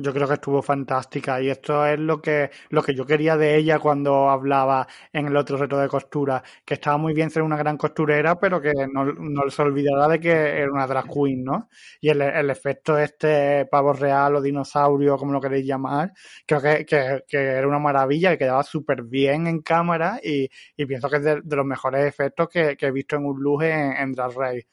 Yo 0.00 0.12
creo 0.14 0.28
que 0.28 0.34
estuvo 0.34 0.62
fantástica 0.62 1.42
y 1.42 1.50
esto 1.50 1.84
es 1.84 1.98
lo 1.98 2.22
que, 2.22 2.50
lo 2.70 2.82
que 2.82 2.94
yo 2.94 3.04
quería 3.04 3.36
de 3.36 3.56
ella 3.56 3.78
cuando 3.80 4.30
hablaba 4.30 4.86
en 5.12 5.26
el 5.26 5.36
otro 5.36 5.56
reto 5.56 5.76
de 5.78 5.88
costura, 5.88 6.42
que 6.64 6.74
estaba 6.74 6.96
muy 6.98 7.14
bien 7.14 7.30
ser 7.30 7.42
una 7.42 7.56
gran 7.56 7.76
costurera, 7.76 8.38
pero 8.38 8.60
que 8.60 8.72
no, 8.92 9.04
no 9.06 9.50
se 9.50 9.62
olvidara 9.62 10.06
de 10.08 10.20
que 10.20 10.30
era 10.30 10.70
una 10.70 10.86
drag 10.86 11.06
queen, 11.08 11.42
¿no? 11.44 11.68
Y 12.00 12.10
el, 12.10 12.22
el 12.22 12.50
efecto 12.50 12.96
este 12.96 13.66
pavo 13.66 13.92
real 13.92 14.36
o 14.36 14.40
dinosaurio, 14.40 15.16
como 15.16 15.32
lo 15.32 15.40
queréis 15.40 15.66
llamar, 15.66 16.12
creo 16.46 16.60
que, 16.62 16.86
que, 16.86 17.24
que 17.26 17.38
era 17.38 17.66
una 17.66 17.80
maravilla, 17.80 18.30
que 18.30 18.38
quedaba 18.38 18.62
súper 18.62 19.02
bien 19.02 19.46
en 19.48 19.62
cámara 19.62 20.20
y, 20.22 20.48
y, 20.76 20.86
pienso 20.86 21.10
que 21.10 21.16
es 21.16 21.24
de, 21.24 21.40
de 21.42 21.56
los 21.56 21.66
mejores 21.66 22.06
efectos 22.06 22.48
que, 22.48 22.76
que, 22.76 22.86
he 22.86 22.92
visto 22.92 23.16
en 23.16 23.26
un 23.26 23.42
look 23.42 23.62
en, 23.64 23.92
en 23.96 24.12
Drag 24.12 24.32
Race. 24.36 24.68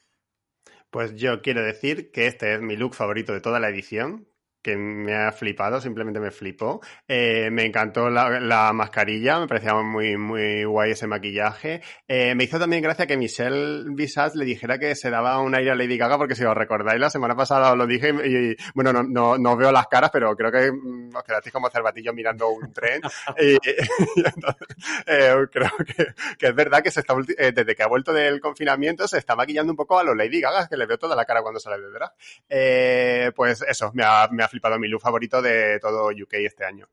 Pues 0.90 1.14
yo 1.16 1.42
quiero 1.42 1.62
decir 1.62 2.10
que 2.12 2.26
este 2.26 2.54
es 2.54 2.60
mi 2.60 2.76
look 2.76 2.94
favorito 2.94 3.32
de 3.32 3.40
toda 3.40 3.60
la 3.60 3.68
edición, 3.68 4.26
que 4.66 4.76
me 4.76 5.14
ha 5.14 5.30
flipado, 5.30 5.80
simplemente 5.80 6.18
me 6.18 6.32
flipó. 6.32 6.80
Eh, 7.06 7.50
me 7.52 7.64
encantó 7.64 8.10
la, 8.10 8.40
la, 8.40 8.72
mascarilla, 8.72 9.38
me 9.38 9.46
parecía 9.46 9.74
muy, 9.74 10.16
muy 10.16 10.64
guay 10.64 10.90
ese 10.90 11.06
maquillaje. 11.06 11.82
Eh, 12.08 12.34
me 12.34 12.42
hizo 12.42 12.58
también 12.58 12.82
gracia 12.82 13.06
que 13.06 13.16
Michelle 13.16 13.84
Visage 13.94 14.36
le 14.36 14.44
dijera 14.44 14.80
que 14.80 14.96
se 14.96 15.08
daba 15.08 15.38
un 15.38 15.54
aire 15.54 15.70
a 15.70 15.76
Lady 15.76 15.96
Gaga, 15.96 16.18
porque 16.18 16.34
si 16.34 16.42
os 16.42 16.56
recordáis, 16.56 17.00
la 17.00 17.10
semana 17.10 17.36
pasada 17.36 17.70
os 17.70 17.78
lo 17.78 17.86
dije 17.86 18.12
y, 18.24 18.50
y 18.50 18.56
bueno, 18.74 18.92
no, 18.92 19.04
no, 19.04 19.38
no, 19.38 19.56
veo 19.56 19.70
las 19.70 19.86
caras, 19.86 20.10
pero 20.12 20.34
creo 20.34 20.50
que 20.50 20.72
mm, 20.72 21.14
os 21.14 21.22
quedasteis 21.22 21.52
como 21.52 21.70
cervatillos 21.70 22.12
mirando 22.12 22.48
un 22.48 22.72
tren. 22.72 23.02
y, 23.38 23.52
y 24.16 24.24
entonces, 24.24 24.66
eh, 25.06 25.46
creo 25.52 25.70
que, 25.86 26.06
que, 26.36 26.46
es 26.48 26.54
verdad 26.56 26.82
que 26.82 26.90
se 26.90 27.00
está, 27.00 27.14
desde 27.14 27.76
que 27.76 27.82
ha 27.84 27.86
vuelto 27.86 28.12
del 28.12 28.40
confinamiento 28.40 29.06
se 29.06 29.18
está 29.18 29.36
maquillando 29.36 29.72
un 29.72 29.76
poco 29.76 29.96
a 29.96 30.02
los 30.02 30.16
Lady 30.16 30.40
Gaga, 30.40 30.66
que 30.66 30.76
le 30.76 30.86
veo 30.86 30.98
toda 30.98 31.14
la 31.14 31.24
cara 31.24 31.42
cuando 31.42 31.60
sale 31.60 31.80
de 31.80 31.92
drag. 31.92 33.32
Pues 33.36 33.62
eso, 33.62 33.92
me 33.94 34.02
ha, 34.02 34.26
me 34.32 34.42
ha 34.42 34.48
flipado 34.56 34.78
mi 34.78 34.88
look 34.88 35.02
favorito 35.02 35.42
de 35.42 35.78
todo 35.80 36.08
UK 36.08 36.34
este 36.34 36.64
año. 36.64 36.88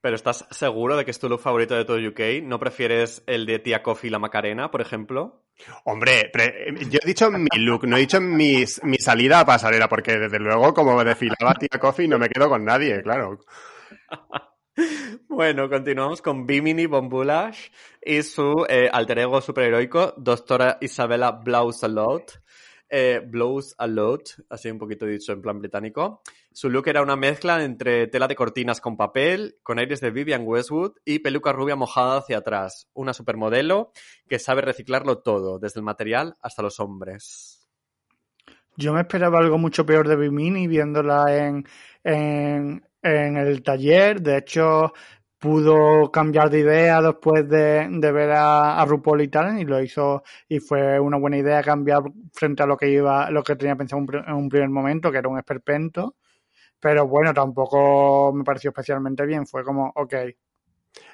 Pero 0.00 0.16
¿estás 0.16 0.46
seguro 0.50 0.96
de 0.96 1.04
que 1.04 1.10
es 1.10 1.18
tu 1.18 1.28
look 1.28 1.40
favorito 1.40 1.74
de 1.74 1.84
todo 1.84 1.96
UK? 1.96 2.42
¿No 2.44 2.58
prefieres 2.58 3.22
el 3.26 3.46
de 3.46 3.58
Tía 3.58 3.82
Coffee 3.82 4.08
y 4.08 4.10
la 4.10 4.18
Macarena, 4.18 4.70
por 4.70 4.80
ejemplo? 4.80 5.44
Hombre, 5.84 6.30
yo 6.90 6.98
he 7.02 7.06
dicho 7.06 7.30
mi 7.30 7.58
look, 7.58 7.86
no 7.86 7.96
he 7.96 8.00
dicho 8.00 8.20
mi, 8.20 8.64
mi 8.82 8.96
salida 8.98 9.40
a 9.40 9.46
pasarela, 9.46 9.88
porque 9.88 10.18
desde 10.18 10.38
luego, 10.38 10.74
como 10.74 11.02
desfilaba 11.04 11.54
Tía 11.54 11.78
Coffee, 11.80 12.08
no 12.08 12.18
me 12.18 12.28
quedo 12.28 12.48
con 12.48 12.64
nadie, 12.64 13.02
claro. 13.02 13.38
Bueno, 15.28 15.68
continuamos 15.68 16.22
con 16.22 16.46
Bimini 16.46 16.86
Bombulash 16.86 17.68
y 18.00 18.22
su 18.22 18.64
eh, 18.68 18.88
alter 18.90 19.18
ego 19.18 19.40
superheroico, 19.42 20.14
doctora 20.16 20.78
Isabella 20.80 21.30
Blausalot. 21.30 22.41
Eh, 22.94 23.22
blows 23.26 23.74
a 23.78 23.86
lot, 23.86 24.34
así 24.50 24.70
un 24.70 24.76
poquito 24.76 25.06
dicho 25.06 25.32
en 25.32 25.40
plan 25.40 25.58
británico. 25.58 26.20
Su 26.52 26.68
look 26.68 26.88
era 26.88 27.00
una 27.00 27.16
mezcla 27.16 27.64
entre 27.64 28.06
tela 28.08 28.28
de 28.28 28.34
cortinas 28.36 28.82
con 28.82 28.98
papel, 28.98 29.56
con 29.62 29.78
aires 29.78 30.02
de 30.02 30.10
Vivian 30.10 30.42
Westwood 30.44 30.96
y 31.02 31.20
peluca 31.20 31.52
rubia 31.52 31.74
mojada 31.74 32.18
hacia 32.18 32.36
atrás. 32.36 32.90
Una 32.92 33.14
supermodelo 33.14 33.92
que 34.28 34.38
sabe 34.38 34.60
reciclarlo 34.60 35.20
todo, 35.20 35.58
desde 35.58 35.80
el 35.80 35.84
material 35.84 36.36
hasta 36.42 36.60
los 36.60 36.80
hombres. 36.80 37.66
Yo 38.76 38.92
me 38.92 39.00
esperaba 39.00 39.38
algo 39.38 39.56
mucho 39.56 39.86
peor 39.86 40.06
de 40.06 40.16
Bimini 40.16 40.66
viéndola 40.66 41.34
en, 41.34 41.66
en, 42.04 42.86
en 43.00 43.36
el 43.38 43.62
taller. 43.62 44.20
De 44.20 44.36
hecho, 44.36 44.92
pudo 45.42 46.12
cambiar 46.12 46.50
de 46.50 46.60
idea 46.60 47.02
después 47.02 47.48
de, 47.48 47.88
ver 48.12 48.30
a, 48.30 48.80
a, 48.80 48.84
RuPaul 48.84 49.22
y 49.22 49.28
tal 49.28 49.58
y 49.58 49.64
lo 49.64 49.82
hizo 49.82 50.22
y 50.48 50.60
fue 50.60 51.00
una 51.00 51.18
buena 51.18 51.36
idea 51.36 51.60
cambiar 51.64 52.04
frente 52.32 52.62
a 52.62 52.66
lo 52.66 52.76
que 52.76 52.88
iba 52.88 53.28
lo 53.28 53.42
que 53.42 53.56
tenía 53.56 53.74
pensado 53.74 54.04
en 54.24 54.34
un 54.34 54.48
primer 54.48 54.68
momento 54.70 55.10
que 55.10 55.18
era 55.18 55.28
un 55.28 55.38
esperpento. 55.38 56.14
Pero 56.80 57.08
bueno 57.08 57.34
tampoco 57.34 58.32
me 58.32 58.44
pareció 58.44 58.70
especialmente 58.70 59.26
bien. 59.26 59.46
Fue 59.46 59.64
como 59.64 59.92
ok 59.96 60.14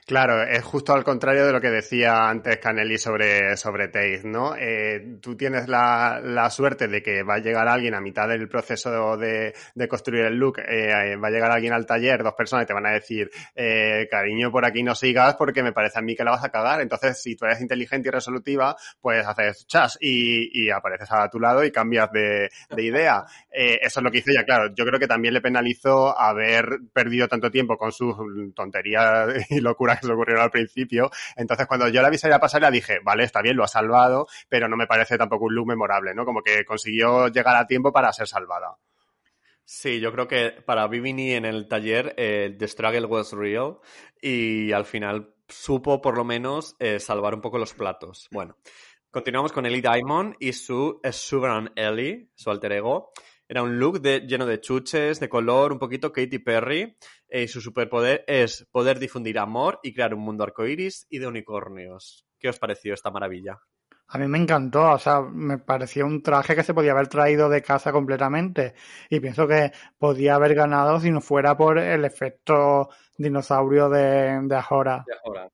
Claro, 0.09 0.43
es 0.43 0.65
justo 0.65 0.95
al 0.95 1.05
contrario 1.05 1.45
de 1.45 1.53
lo 1.53 1.61
que 1.61 1.69
decía 1.69 2.31
antes 2.31 2.57
Canelli 2.57 2.97
sobre, 2.97 3.59
sobre 3.59 3.89
Taze, 3.89 4.23
¿no? 4.25 4.57
Eh, 4.57 5.19
tú 5.21 5.37
tienes 5.37 5.69
la, 5.69 6.19
la, 6.25 6.49
suerte 6.49 6.89
de 6.89 7.03
que 7.03 7.23
va 7.23 7.35
a 7.35 7.41
llegar 7.41 7.69
alguien 7.69 7.93
a 7.93 8.01
mitad 8.01 8.27
del 8.27 8.49
proceso 8.49 9.19
de, 9.19 9.53
de 9.75 9.87
construir 9.87 10.25
el 10.25 10.39
look, 10.39 10.61
eh, 10.61 11.15
va 11.23 11.29
a 11.29 11.31
llegar 11.31 11.51
alguien 11.51 11.75
al 11.75 11.85
taller, 11.85 12.23
dos 12.23 12.33
personas, 12.33 12.67
te 12.67 12.73
van 12.73 12.87
a 12.87 12.93
decir, 12.93 13.31
eh, 13.55 14.09
cariño, 14.11 14.51
por 14.51 14.65
aquí 14.65 14.83
no 14.83 14.95
sigas 14.95 15.35
porque 15.35 15.63
me 15.63 15.75
parece 15.75 15.99
a 15.99 16.03
mí 16.03 16.17
que 16.17 16.25
la 16.25 16.31
vas 16.31 16.45
a 16.45 16.49
cagar. 16.49 16.81
Entonces, 16.81 17.21
si 17.21 17.37
tú 17.37 17.45
eres 17.45 17.61
inteligente 17.61 18.09
y 18.09 18.11
resolutiva, 18.11 18.77
pues 19.03 19.27
haces 19.27 19.67
chas 19.67 19.99
y, 20.01 20.65
y 20.65 20.71
apareces 20.71 21.13
a 21.13 21.29
tu 21.29 21.39
lado 21.39 21.63
y 21.65 21.71
cambias 21.71 22.11
de, 22.13 22.49
de 22.71 22.83
idea. 22.83 23.27
Eh, 23.53 23.81
eso 23.83 24.01
es 24.01 24.05
lo 24.05 24.11
que 24.11 24.19
hice 24.19 24.33
ya, 24.33 24.45
claro. 24.45 24.73
Yo 24.75 24.87
creo 24.87 24.99
que 24.99 25.07
también 25.07 25.35
le 25.35 25.43
penalizó 25.43 26.19
haber 26.19 26.79
perdido 26.95 27.29
tanto 27.29 27.51
tiempo 27.51 27.77
con 27.77 27.93
sus 27.93 28.17
tonterías 28.55 29.51
y 29.51 29.61
locuras 29.61 29.98
que 30.01 30.07
se 30.07 30.13
ocurrieron 30.13 30.45
al 30.45 30.51
principio. 30.51 31.11
Entonces, 31.37 31.67
cuando 31.67 31.89
yo 31.89 32.03
la 32.03 32.11
vi 32.11 32.19
salir 32.19 32.35
a 32.35 32.41
pasarela, 32.41 32.71
dije, 32.71 33.01
vale, 33.03 33.25
está 33.25 33.43
bien, 33.43 33.57
lo 33.57 33.65
ha 33.65 33.69
salvado, 33.69 34.27
pero 34.49 34.69
no 34.69 34.77
me 34.77 34.87
parece 34.87 35.19
tampoco 35.19 35.47
un 35.47 35.55
look 35.55 35.67
memorable, 35.67 36.15
¿no? 36.15 36.25
Como 36.25 36.43
que 36.43 36.65
consiguió 36.65 37.29
llegar 37.29 37.57
a 37.57 37.67
tiempo 37.67 37.93
para 37.93 38.13
ser 38.13 38.29
salvada. 38.29 38.77
Sí, 39.71 40.01
yo 40.01 40.13
creo 40.13 40.27
que 40.27 40.53
para 40.65 40.89
Vivini 40.89 41.33
en 41.33 41.45
el 41.45 41.69
taller 41.69 42.15
eh, 42.17 42.57
The 42.59 42.69
Struggle 42.69 43.05
was 43.05 43.35
real 43.35 43.77
y 44.19 44.73
al 44.73 44.87
final 44.87 45.35
supo 45.47 46.01
por 46.01 46.17
lo 46.17 46.25
menos 46.25 46.75
eh, 46.79 46.99
salvar 46.99 47.35
un 47.35 47.43
poco 47.43 47.59
los 47.59 47.75
platos. 47.75 48.29
Bueno, 48.31 48.57
continuamos 49.11 49.53
con 49.53 49.67
Ellie 49.67 49.83
Diamond 49.83 50.37
y 50.39 50.55
su 50.55 51.03
Sugar 51.13 51.71
Ellie, 51.77 52.31
su 52.35 52.51
alter 52.51 52.73
ego. 52.73 53.13
Era 53.49 53.63
un 53.63 53.79
look 53.79 54.01
de, 54.03 54.21
lleno 54.21 54.45
de 54.45 54.61
chuches, 54.61 55.19
de 55.21 55.29
color, 55.29 55.73
un 55.73 55.79
poquito 55.79 56.13
Katy 56.13 56.39
Perry. 56.39 56.97
Eh, 57.29 57.45
y 57.45 57.49
su 57.49 57.63
superpoder 57.63 58.25
es 58.27 58.69
poder 58.71 58.99
difundir 58.99 59.39
amor 59.39 59.81
y 59.83 59.95
crear 59.95 60.15
un 60.15 60.21
mundo 60.21 60.45
arcoíris 60.45 61.07
y 61.09 61.19
de 61.19 61.27
unicornios. 61.27 62.27
¿Qué 62.39 62.51
os 62.51 62.59
pareció 62.59 62.93
esta 62.93 63.11
maravilla? 63.11 63.59
A 64.11 64.19
mí 64.19 64.27
me 64.27 64.39
encantó, 64.39 64.93
o 64.93 64.99
sea, 64.99 65.21
me 65.21 65.59
pareció 65.59 66.07
un 66.07 66.23
traje 66.23 66.55
que 66.55 66.63
se 66.63 66.73
podía 66.73 66.93
haber 66.93 67.09
traído 67.09 67.49
de 67.49 67.61
casa 67.61 67.93
completamente. 67.93 68.75
Y 69.11 69.21
pienso 69.21 69.47
que 69.47 69.73
podía 69.99 70.35
haber 70.35 70.55
ganado 70.55 70.99
si 71.01 71.11
no 71.11 71.21
fuera 71.21 71.57
por 71.57 71.79
el 71.79 72.05
efecto 72.05 72.89
dinosaurio 73.17 73.89
de, 73.91 74.41
de 74.43 74.57
Ahora. 74.57 75.05
De 75.07 75.15
Ahora. 75.25 75.51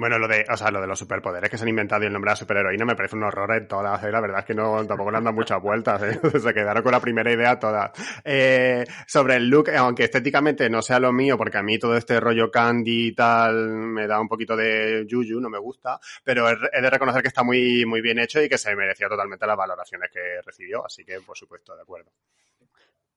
Bueno, 0.00 0.18
lo 0.18 0.26
de, 0.26 0.46
o 0.50 0.56
sea, 0.56 0.70
lo 0.70 0.80
de 0.80 0.86
los 0.86 0.98
superpoderes 0.98 1.50
que 1.50 1.58
se 1.58 1.64
han 1.64 1.68
inventado 1.68 2.02
y 2.02 2.06
el 2.06 2.12
nombre 2.14 2.30
de 2.30 2.32
la 2.32 2.36
superheroína 2.36 2.86
me 2.86 2.96
parece 2.96 3.16
un 3.16 3.24
horror 3.24 3.54
en 3.54 3.68
todas, 3.68 4.02
¿eh? 4.02 4.10
La 4.10 4.22
verdad 4.22 4.38
es 4.38 4.46
que 4.46 4.54
no, 4.54 4.86
tampoco 4.86 5.10
le 5.10 5.18
han 5.18 5.24
dado 5.24 5.36
muchas 5.36 5.60
vueltas, 5.60 6.02
¿eh? 6.02 6.18
Se 6.40 6.54
quedaron 6.54 6.82
con 6.82 6.92
la 6.92 7.00
primera 7.00 7.30
idea 7.30 7.58
todas. 7.58 7.90
Eh, 8.24 8.82
sobre 9.06 9.36
el 9.36 9.50
look, 9.50 9.68
aunque 9.76 10.04
estéticamente 10.04 10.70
no 10.70 10.80
sea 10.80 10.98
lo 11.00 11.12
mío, 11.12 11.36
porque 11.36 11.58
a 11.58 11.62
mí 11.62 11.78
todo 11.78 11.98
este 11.98 12.18
rollo 12.18 12.50
candy 12.50 13.08
y 13.08 13.14
tal 13.14 13.68
me 13.68 14.06
da 14.06 14.18
un 14.18 14.28
poquito 14.28 14.56
de 14.56 15.04
yuyu, 15.06 15.38
no 15.38 15.50
me 15.50 15.58
gusta, 15.58 16.00
pero 16.24 16.48
he 16.48 16.80
de 16.80 16.88
reconocer 16.88 17.20
que 17.20 17.28
está 17.28 17.42
muy, 17.42 17.84
muy 17.84 18.00
bien 18.00 18.18
hecho 18.20 18.42
y 18.42 18.48
que 18.48 18.56
se 18.56 18.74
merecía 18.74 19.06
totalmente 19.06 19.46
las 19.46 19.56
valoraciones 19.58 20.10
que 20.10 20.40
recibió, 20.42 20.82
así 20.86 21.04
que, 21.04 21.20
por 21.20 21.36
supuesto, 21.36 21.76
de 21.76 21.82
acuerdo. 21.82 22.10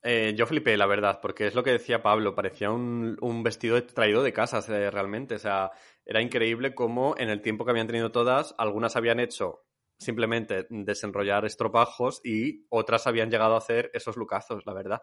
Eh, 0.04 0.34
yo 0.36 0.46
flipé, 0.46 0.76
la 0.76 0.86
verdad, 0.86 1.20
porque 1.22 1.48
es 1.48 1.56
lo 1.56 1.64
que 1.64 1.72
decía 1.72 2.04
Pablo, 2.04 2.36
parecía 2.36 2.72
un, 2.72 3.18
un 3.22 3.42
vestido 3.42 3.82
traído 3.86 4.22
de 4.22 4.34
casas 4.34 4.68
eh, 4.70 4.92
realmente. 4.92 5.36
O 5.36 5.40
sea, 5.40 5.72
era 6.06 6.22
increíble 6.22 6.76
cómo 6.76 7.16
en 7.18 7.30
el 7.30 7.42
tiempo 7.42 7.64
que 7.64 7.72
habían 7.72 7.88
tenido 7.88 8.12
todas, 8.12 8.54
algunas 8.58 8.96
habían 8.96 9.20
hecho 9.20 9.64
simplemente 9.98 10.68
desenrollar 10.70 11.46
estropajos 11.46 12.20
y 12.24 12.66
otras 12.70 13.08
habían 13.08 13.32
llegado 13.32 13.56
a 13.56 13.60
hacer 13.60 13.90
esos 13.94 14.18
lucazos, 14.18 14.66
la 14.66 14.74
verdad. 14.74 15.02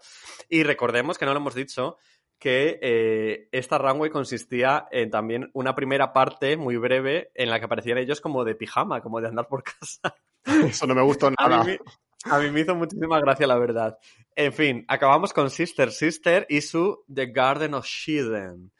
Y 0.49 0.63
recordemos 0.63 1.17
que 1.17 1.25
no 1.25 1.33
lo 1.33 1.41
hemos 1.41 1.55
dicho, 1.55 1.97
que 2.39 2.79
eh, 2.83 3.49
esta 3.53 3.79
runway 3.79 4.11
consistía 4.11 4.87
en 4.91 5.11
también 5.11 5.51
una 5.53 5.75
primera 5.75 6.13
parte 6.13 6.57
muy 6.57 6.77
breve 6.77 7.31
en 7.35 7.51
la 7.51 7.59
que 7.59 7.67
aparecían 7.67 7.99
ellos 7.99 8.21
como 8.21 8.45
de 8.45 8.55
pijama, 8.55 9.01
como 9.01 9.21
de 9.21 9.29
andar 9.29 9.49
por 9.49 9.63
casa. 9.81 10.15
Eso 10.45 10.87
no 10.87 10.95
me 10.95 11.03
gustó 11.03 11.31
nada. 11.31 11.61
A 11.61 11.65
mí, 11.65 11.77
a 12.25 12.39
mí 12.39 12.51
me 12.51 12.61
hizo 12.61 12.75
muchísima 12.75 13.19
gracia, 13.21 13.47
la 13.47 13.59
verdad. 13.59 13.99
En 14.37 14.53
fin, 14.53 14.85
acabamos 14.89 15.33
con 15.33 15.51
Sister 15.51 15.91
Sister 15.91 16.47
y 16.49 16.61
su 16.61 17.05
The 17.13 17.27
Garden 17.27 17.75
of 17.75 17.87
Shiden. 17.87 18.73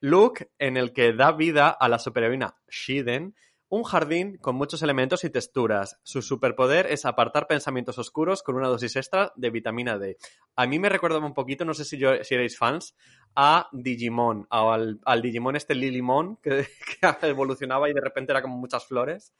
Look 0.00 0.48
en 0.58 0.76
el 0.76 0.92
que 0.92 1.12
da 1.12 1.32
vida 1.32 1.70
a 1.70 1.88
la 1.88 1.98
superheroína 1.98 2.56
Shiden, 2.68 3.34
un 3.68 3.82
jardín 3.82 4.36
con 4.36 4.54
muchos 4.54 4.82
elementos 4.82 5.24
y 5.24 5.30
texturas. 5.30 5.98
Su 6.04 6.22
superpoder 6.22 6.86
es 6.86 7.04
apartar 7.04 7.48
pensamientos 7.48 7.98
oscuros 7.98 8.42
con 8.42 8.54
una 8.54 8.68
dosis 8.68 8.94
extra 8.94 9.32
de 9.34 9.50
vitamina 9.50 9.98
D. 9.98 10.16
A 10.54 10.66
mí 10.66 10.78
me 10.78 10.88
recordaba 10.88 11.26
un 11.26 11.34
poquito, 11.34 11.64
no 11.64 11.74
sé 11.74 11.84
si, 11.84 11.98
yo, 11.98 12.22
si 12.22 12.34
erais 12.34 12.56
fans, 12.56 12.94
a 13.34 13.68
Digimon, 13.72 14.46
al, 14.50 15.00
al 15.04 15.22
Digimon 15.22 15.56
este 15.56 15.74
Lilimon, 15.74 16.36
que, 16.36 16.68
que 17.20 17.26
evolucionaba 17.26 17.88
y 17.90 17.92
de 17.92 18.00
repente 18.00 18.30
era 18.30 18.42
como 18.42 18.56
muchas 18.56 18.86
flores. 18.86 19.34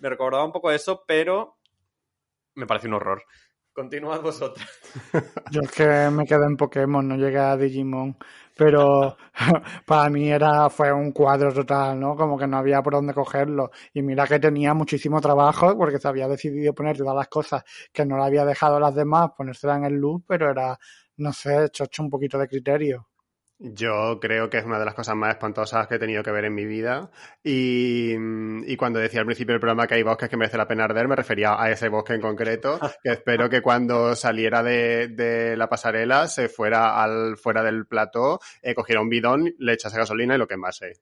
Me 0.00 0.08
recordaba 0.08 0.44
un 0.44 0.52
poco 0.52 0.72
eso, 0.72 1.04
pero 1.06 1.56
me 2.56 2.66
parece 2.66 2.88
un 2.88 2.94
horror. 2.94 3.22
Continuad 3.72 4.22
vosotros. 4.22 4.66
Yo 5.50 5.60
es 5.60 5.70
que 5.70 6.10
me 6.10 6.24
quedé 6.24 6.46
en 6.46 6.56
Pokémon, 6.56 7.06
no 7.06 7.16
llegué 7.16 7.38
a 7.38 7.56
Digimon. 7.56 8.16
Pero 8.56 9.18
para 9.86 10.08
mí 10.08 10.30
era, 10.30 10.70
fue 10.70 10.90
un 10.90 11.12
cuadro 11.12 11.52
total, 11.52 12.00
¿no? 12.00 12.16
Como 12.16 12.38
que 12.38 12.46
no 12.46 12.56
había 12.56 12.82
por 12.82 12.94
dónde 12.94 13.12
cogerlo. 13.12 13.70
Y 13.92 14.00
mira 14.02 14.26
que 14.26 14.38
tenía 14.38 14.72
muchísimo 14.72 15.20
trabajo 15.20 15.76
porque 15.76 15.98
se 15.98 16.08
había 16.08 16.26
decidido 16.26 16.74
poner 16.74 16.96
todas 16.96 17.14
las 17.14 17.28
cosas 17.28 17.64
que 17.92 18.06
no 18.06 18.16
le 18.16 18.24
había 18.24 18.46
dejado 18.46 18.76
a 18.76 18.80
las 18.80 18.94
demás, 18.94 19.30
ponérselas 19.36 19.76
en 19.76 19.84
el 19.84 19.94
loop, 19.94 20.24
pero 20.26 20.50
era 20.50 20.78
no 21.18 21.32
sé, 21.32 21.68
chocho 21.70 22.02
un 22.02 22.10
poquito 22.10 22.38
de 22.38 22.48
criterio. 22.48 23.08
Yo 23.58 24.18
creo 24.20 24.50
que 24.50 24.58
es 24.58 24.64
una 24.66 24.78
de 24.78 24.84
las 24.84 24.92
cosas 24.92 25.16
más 25.16 25.30
espantosas 25.30 25.86
que 25.86 25.94
he 25.94 25.98
tenido 25.98 26.22
que 26.22 26.30
ver 26.30 26.44
en 26.44 26.54
mi 26.54 26.66
vida. 26.66 27.10
Y, 27.42 28.14
y, 28.66 28.76
cuando 28.76 28.98
decía 28.98 29.20
al 29.20 29.26
principio 29.26 29.54
del 29.54 29.60
programa 29.60 29.86
que 29.86 29.94
hay 29.94 30.02
bosques 30.02 30.28
que 30.28 30.36
merece 30.36 30.58
la 30.58 30.68
pena 30.68 30.84
arder, 30.84 31.08
me 31.08 31.16
refería 31.16 31.60
a 31.60 31.70
ese 31.70 31.88
bosque 31.88 32.12
en 32.12 32.20
concreto, 32.20 32.78
que 33.02 33.12
espero 33.12 33.48
que 33.48 33.62
cuando 33.62 34.14
saliera 34.14 34.62
de, 34.62 35.08
de 35.08 35.56
la 35.56 35.70
pasarela 35.70 36.28
se 36.28 36.48
fuera 36.50 37.02
al 37.02 37.38
fuera 37.38 37.62
del 37.62 37.86
plató, 37.86 38.40
eh, 38.60 38.74
cogiera 38.74 39.00
un 39.00 39.08
bidón, 39.08 39.54
le 39.58 39.72
echase 39.72 39.96
gasolina 39.96 40.34
y 40.34 40.38
lo 40.38 40.46
quemase. 40.46 41.00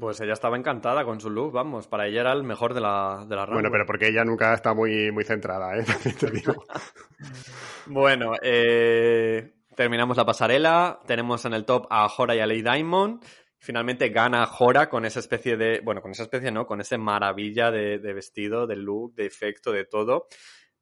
Pues 0.00 0.20
ella 0.20 0.34
estaba 0.34 0.58
encantada 0.58 1.04
con 1.04 1.18
su 1.18 1.30
look, 1.30 1.52
vamos, 1.52 1.86
para 1.86 2.08
ella 2.08 2.20
era 2.20 2.32
el 2.32 2.42
mejor 2.42 2.74
de 2.74 2.80
la, 2.80 3.24
de 3.26 3.34
la 3.34 3.46
Bueno, 3.46 3.70
pero 3.70 3.86
porque 3.86 4.08
ella 4.08 4.22
nunca 4.22 4.52
está 4.52 4.74
muy, 4.74 5.10
muy 5.12 5.24
centrada, 5.24 5.78
¿eh? 5.78 5.84
te 6.20 6.30
digo. 6.30 6.62
bueno, 7.86 8.32
eh, 8.42 9.54
terminamos 9.78 10.16
la 10.16 10.26
pasarela, 10.26 10.98
tenemos 11.06 11.44
en 11.44 11.54
el 11.54 11.64
top 11.64 11.86
a 11.88 12.08
Jora 12.08 12.34
y 12.34 12.40
a 12.40 12.48
Lady 12.48 12.62
Diamond. 12.62 13.24
Finalmente 13.60 14.08
gana 14.08 14.44
Jora 14.44 14.90
con 14.90 15.04
esa 15.04 15.20
especie 15.20 15.56
de, 15.56 15.78
bueno, 15.84 16.02
con 16.02 16.10
esa 16.10 16.24
especie 16.24 16.50
no, 16.50 16.66
con 16.66 16.80
esa 16.80 16.98
maravilla 16.98 17.70
de, 17.70 17.98
vestido, 18.12 18.66
de 18.66 18.74
look, 18.74 19.14
de 19.14 19.26
efecto, 19.26 19.70
de 19.70 19.84
todo. 19.84 20.26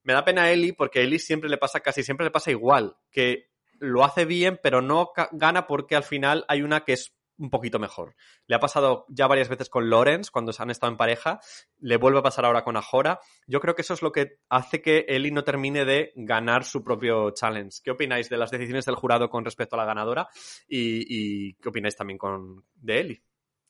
Me 0.02 0.14
da 0.14 0.24
pena 0.24 0.44
a 0.44 0.50
Ellie 0.50 0.72
porque 0.72 1.00
a 1.00 1.02
Ellie 1.02 1.18
siempre 1.18 1.50
le 1.50 1.58
pasa, 1.58 1.80
casi 1.80 2.02
siempre 2.02 2.24
le 2.24 2.30
pasa 2.30 2.50
igual, 2.50 2.96
que 3.10 3.50
lo 3.80 4.02
hace 4.02 4.24
bien, 4.24 4.58
pero 4.62 4.80
no 4.80 5.12
gana 5.32 5.66
porque 5.66 5.94
al 5.94 6.04
final 6.04 6.46
hay 6.48 6.62
una 6.62 6.80
que 6.80 6.94
es 6.94 7.14
un 7.38 7.50
poquito 7.50 7.78
mejor. 7.78 8.14
Le 8.46 8.56
ha 8.56 8.60
pasado 8.60 9.04
ya 9.08 9.26
varias 9.26 9.48
veces 9.48 9.68
con 9.68 9.90
Lawrence 9.90 10.30
cuando 10.30 10.52
se 10.52 10.62
han 10.62 10.70
estado 10.70 10.90
en 10.90 10.96
pareja, 10.96 11.40
le 11.78 11.96
vuelve 11.96 12.18
a 12.18 12.22
pasar 12.22 12.44
ahora 12.44 12.64
con 12.64 12.76
Ajora. 12.76 13.20
Yo 13.46 13.60
creo 13.60 13.74
que 13.74 13.82
eso 13.82 13.94
es 13.94 14.02
lo 14.02 14.12
que 14.12 14.38
hace 14.48 14.82
que 14.82 15.04
Ellie 15.08 15.32
no 15.32 15.44
termine 15.44 15.84
de 15.84 16.12
ganar 16.16 16.64
su 16.64 16.82
propio 16.82 17.30
challenge. 17.30 17.80
¿Qué 17.82 17.90
opináis 17.90 18.28
de 18.28 18.38
las 18.38 18.50
decisiones 18.50 18.84
del 18.84 18.94
jurado 18.94 19.28
con 19.28 19.44
respecto 19.44 19.76
a 19.76 19.78
la 19.78 19.84
ganadora? 19.84 20.28
¿Y, 20.68 21.04
y 21.08 21.54
qué 21.54 21.68
opináis 21.68 21.96
también 21.96 22.18
con, 22.18 22.64
de 22.74 23.00
Ellie? 23.00 23.22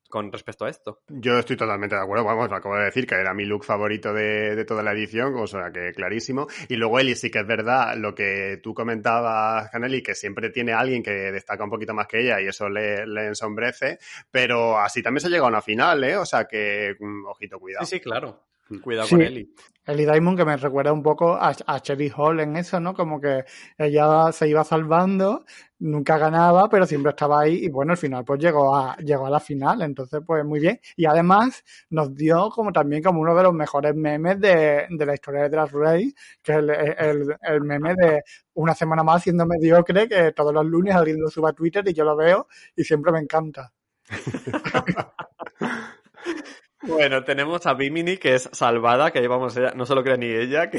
Con 0.08 0.32
respecto 0.32 0.64
a 0.64 0.70
esto. 0.70 1.00
Yo 1.08 1.38
estoy 1.38 1.56
totalmente 1.56 1.96
de 1.96 2.02
acuerdo, 2.02 2.24
vamos, 2.24 2.50
lo 2.50 2.56
acabo 2.56 2.76
de 2.76 2.84
decir, 2.84 3.06
que 3.06 3.14
era 3.14 3.34
mi 3.34 3.44
look 3.44 3.64
favorito 3.64 4.12
de, 4.12 4.54
de, 4.54 4.64
toda 4.64 4.82
la 4.82 4.92
edición, 4.92 5.34
o 5.36 5.46
sea 5.46 5.70
que 5.72 5.92
clarísimo. 5.92 6.46
Y 6.68 6.76
luego 6.76 6.98
Eli 6.98 7.14
sí 7.14 7.30
que 7.30 7.40
es 7.40 7.46
verdad 7.46 7.96
lo 7.96 8.14
que 8.14 8.60
tú 8.62 8.74
comentabas, 8.74 9.70
Caneli, 9.70 10.02
que 10.02 10.14
siempre 10.14 10.50
tiene 10.50 10.72
alguien 10.72 11.02
que 11.02 11.10
destaca 11.10 11.64
un 11.64 11.70
poquito 11.70 11.94
más 11.94 12.06
que 12.06 12.20
ella 12.20 12.40
y 12.40 12.46
eso 12.46 12.68
le, 12.68 13.06
le 13.06 13.26
ensombrece, 13.26 13.98
pero 14.30 14.78
así 14.78 15.02
también 15.02 15.20
se 15.20 15.28
llega 15.28 15.44
a 15.44 15.48
una 15.48 15.62
final, 15.62 16.02
¿eh? 16.04 16.16
O 16.16 16.24
sea 16.24 16.46
que, 16.46 16.94
mm, 16.98 17.26
ojito, 17.26 17.58
cuidado. 17.58 17.84
Sí, 17.84 17.96
sí, 17.96 18.00
claro. 18.00 18.46
Cuidado 18.82 19.06
sí, 19.06 19.14
con 19.14 19.22
Ellie. 19.22 19.48
Ellie 19.86 20.10
Diamond 20.10 20.36
que 20.36 20.44
me 20.44 20.56
recuerda 20.56 20.92
un 20.92 21.02
poco 21.02 21.34
a, 21.34 21.54
a 21.66 21.80
Cherry 21.80 22.12
Hall 22.16 22.40
en 22.40 22.56
eso, 22.56 22.80
¿no? 22.80 22.94
Como 22.94 23.20
que 23.20 23.44
ella 23.78 24.32
se 24.32 24.48
iba 24.48 24.64
salvando, 24.64 25.44
nunca 25.78 26.18
ganaba, 26.18 26.68
pero 26.68 26.84
siempre 26.84 27.10
estaba 27.10 27.42
ahí 27.42 27.64
y 27.64 27.68
bueno, 27.68 27.92
al 27.92 27.98
final 27.98 28.24
pues 28.24 28.40
llegó 28.40 28.74
a, 28.74 28.96
llegó 28.96 29.26
a 29.26 29.30
la 29.30 29.38
final, 29.38 29.82
entonces 29.82 30.20
pues 30.26 30.44
muy 30.44 30.58
bien. 30.58 30.80
Y 30.96 31.06
además 31.06 31.62
nos 31.90 32.12
dio 32.16 32.50
como 32.50 32.72
también 32.72 33.04
como 33.04 33.20
uno 33.20 33.36
de 33.36 33.44
los 33.44 33.54
mejores 33.54 33.94
memes 33.94 34.40
de, 34.40 34.86
de 34.90 35.06
la 35.06 35.14
historia 35.14 35.42
de 35.42 35.50
Drag 35.50 35.70
Race, 35.72 36.14
que 36.42 36.52
es 36.52 36.58
el, 36.58 36.70
el, 36.70 37.36
el, 37.42 37.60
meme 37.60 37.94
de 37.94 38.22
una 38.54 38.74
semana 38.74 39.04
más 39.04 39.22
siendo 39.22 39.46
mediocre, 39.46 40.08
que 40.08 40.32
todos 40.32 40.52
los 40.52 40.66
lunes 40.66 40.96
alguien 40.96 41.20
lo 41.20 41.28
suba 41.28 41.50
a 41.50 41.52
Twitter 41.52 41.84
y 41.88 41.94
yo 41.94 42.04
lo 42.04 42.16
veo 42.16 42.48
y 42.74 42.82
siempre 42.82 43.12
me 43.12 43.20
encanta. 43.20 43.72
Bueno, 46.86 47.24
tenemos 47.24 47.66
a 47.66 47.74
Bimini, 47.74 48.16
que 48.16 48.34
es 48.34 48.48
salvada, 48.52 49.10
que 49.10 49.20
llevamos 49.20 49.56
ella, 49.56 49.72
no 49.74 49.86
solo 49.86 50.04
cree 50.04 50.18
ni 50.18 50.26
ella 50.26 50.70
que, 50.70 50.78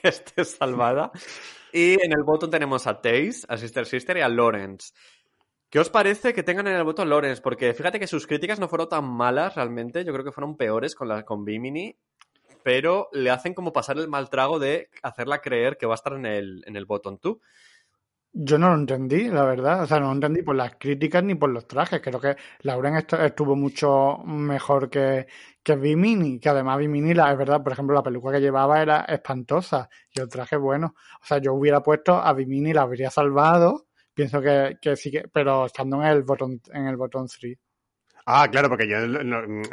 que 0.00 0.08
esté 0.08 0.44
salvada. 0.44 1.10
Y 1.72 1.94
en 2.02 2.12
el 2.12 2.22
botón 2.24 2.50
tenemos 2.50 2.86
a 2.86 3.00
Taze, 3.00 3.44
a 3.48 3.56
Sister 3.56 3.86
Sister 3.86 4.16
y 4.16 4.20
a 4.20 4.28
Lawrence. 4.28 4.92
¿Qué 5.70 5.78
os 5.78 5.90
parece 5.90 6.32
que 6.32 6.42
tengan 6.42 6.66
en 6.66 6.76
el 6.76 6.84
voto 6.84 7.04
Lawrence? 7.04 7.42
Porque 7.42 7.74
fíjate 7.74 8.00
que 8.00 8.06
sus 8.06 8.26
críticas 8.26 8.58
no 8.58 8.68
fueron 8.68 8.88
tan 8.88 9.04
malas 9.04 9.54
realmente, 9.54 10.04
yo 10.04 10.12
creo 10.12 10.24
que 10.24 10.32
fueron 10.32 10.56
peores 10.56 10.94
con, 10.94 11.08
la, 11.08 11.24
con 11.24 11.44
Bimini, 11.44 11.94
pero 12.62 13.08
le 13.12 13.30
hacen 13.30 13.52
como 13.52 13.72
pasar 13.72 13.98
el 13.98 14.08
mal 14.08 14.30
trago 14.30 14.58
de 14.58 14.88
hacerla 15.02 15.42
creer 15.42 15.76
que 15.76 15.86
va 15.86 15.94
a 15.94 15.96
estar 15.96 16.14
en 16.14 16.24
el, 16.24 16.62
en 16.66 16.76
el 16.76 16.86
botón 16.86 17.18
tú. 17.18 17.42
Yo 18.32 18.58
no 18.58 18.68
lo 18.68 18.74
entendí, 18.76 19.28
la 19.28 19.44
verdad. 19.44 19.82
O 19.82 19.86
sea, 19.86 19.98
no 20.00 20.06
lo 20.06 20.12
entendí 20.12 20.42
por 20.42 20.54
las 20.54 20.74
críticas 20.76 21.24
ni 21.24 21.34
por 21.34 21.50
los 21.50 21.66
trajes. 21.66 22.00
Creo 22.00 22.20
que 22.20 22.36
Lauren 22.60 22.94
estuvo 22.96 23.56
mucho 23.56 24.18
mejor 24.24 24.90
que, 24.90 25.26
que 25.62 25.76
Bimini, 25.76 26.38
que 26.38 26.48
además 26.48 26.78
Bimini, 26.78 27.14
la, 27.14 27.32
es 27.32 27.38
verdad, 27.38 27.62
por 27.62 27.72
ejemplo, 27.72 27.94
la 27.94 28.02
peluca 28.02 28.32
que 28.32 28.40
llevaba 28.40 28.80
era 28.82 29.00
espantosa 29.02 29.88
y 30.10 30.20
el 30.20 30.28
traje 30.28 30.56
bueno. 30.56 30.94
O 31.22 31.26
sea, 31.26 31.38
yo 31.38 31.54
hubiera 31.54 31.82
puesto 31.82 32.14
a 32.14 32.32
Bimini, 32.32 32.72
la 32.72 32.82
habría 32.82 33.10
salvado. 33.10 33.86
Pienso 34.14 34.40
que, 34.40 34.76
que 34.80 34.96
sí 34.96 35.10
que, 35.10 35.24
pero 35.32 35.66
estando 35.66 35.96
en 36.02 36.08
el 36.08 36.22
botón, 36.22 36.60
en 36.72 36.86
el 36.86 36.96
botón 36.96 37.26
3. 37.28 37.58
Ah, 38.30 38.46
claro, 38.50 38.68
porque 38.68 38.86
yo, 38.86 38.98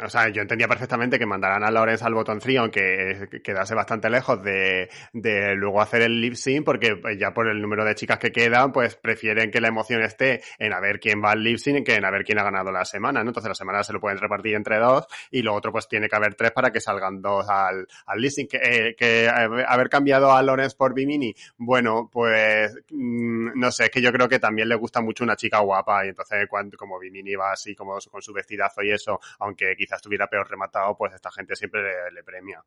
o 0.02 0.08
sea, 0.08 0.30
yo 0.30 0.40
entendía 0.40 0.66
perfectamente 0.66 1.18
que 1.18 1.26
mandaran 1.26 1.62
a 1.62 1.70
Lawrence 1.70 2.02
al 2.02 2.14
botón 2.14 2.38
3, 2.38 2.56
aunque 2.56 3.28
quedase 3.44 3.74
bastante 3.74 4.08
lejos 4.08 4.42
de, 4.42 4.88
de 5.12 5.54
luego 5.54 5.82
hacer 5.82 6.00
el 6.00 6.18
lip 6.18 6.32
sync, 6.36 6.64
porque 6.64 6.98
ya 7.18 7.34
por 7.34 7.48
el 7.48 7.60
número 7.60 7.84
de 7.84 7.94
chicas 7.94 8.18
que 8.18 8.32
quedan, 8.32 8.72
pues 8.72 8.96
prefieren 8.96 9.50
que 9.50 9.60
la 9.60 9.68
emoción 9.68 10.00
esté 10.00 10.40
en 10.58 10.72
a 10.72 10.80
ver 10.80 11.00
quién 11.00 11.22
va 11.22 11.32
al 11.32 11.44
lip 11.44 11.58
sync 11.58 11.84
que 11.84 11.96
en 11.96 12.06
a 12.06 12.10
ver 12.10 12.24
quién 12.24 12.38
ha 12.38 12.44
ganado 12.44 12.72
la 12.72 12.86
semana, 12.86 13.22
¿no? 13.22 13.28
Entonces 13.28 13.50
la 13.50 13.54
semana 13.54 13.84
se 13.84 13.92
lo 13.92 14.00
pueden 14.00 14.16
repartir 14.16 14.54
entre 14.54 14.78
dos 14.78 15.06
y 15.30 15.42
lo 15.42 15.52
otro 15.52 15.70
pues 15.70 15.86
tiene 15.86 16.08
que 16.08 16.16
haber 16.16 16.34
tres 16.34 16.52
para 16.52 16.72
que 16.72 16.80
salgan 16.80 17.20
dos 17.20 17.46
al, 17.50 17.86
al 18.06 18.18
lip 18.18 18.30
sync. 18.30 18.52
Que, 18.52 18.60
eh, 18.62 18.96
que 18.96 19.28
haber 19.28 19.90
cambiado 19.90 20.32
a 20.32 20.42
Lawrence 20.42 20.76
por 20.78 20.94
Bimini, 20.94 21.34
bueno, 21.58 22.08
pues 22.10 22.74
mmm, 22.90 23.50
no 23.54 23.70
sé, 23.70 23.84
es 23.84 23.90
que 23.90 24.00
yo 24.00 24.10
creo 24.12 24.30
que 24.30 24.38
también 24.38 24.66
le 24.70 24.76
gusta 24.76 25.02
mucho 25.02 25.24
una 25.24 25.36
chica 25.36 25.58
guapa 25.58 26.06
y 26.06 26.08
entonces 26.08 26.46
cuando, 26.48 26.78
como 26.78 26.98
Bimini 26.98 27.34
va 27.34 27.52
así 27.52 27.74
como 27.74 27.98
con 28.10 28.22
su 28.22 28.32
vestidazo 28.46 28.82
y 28.82 28.92
eso, 28.92 29.18
aunque 29.40 29.74
quizás 29.76 29.98
estuviera 29.98 30.28
peor 30.28 30.48
rematado, 30.48 30.96
pues 30.96 31.14
esta 31.14 31.30
gente 31.30 31.56
siempre 31.56 31.82
le, 31.82 32.12
le 32.12 32.22
premia. 32.22 32.64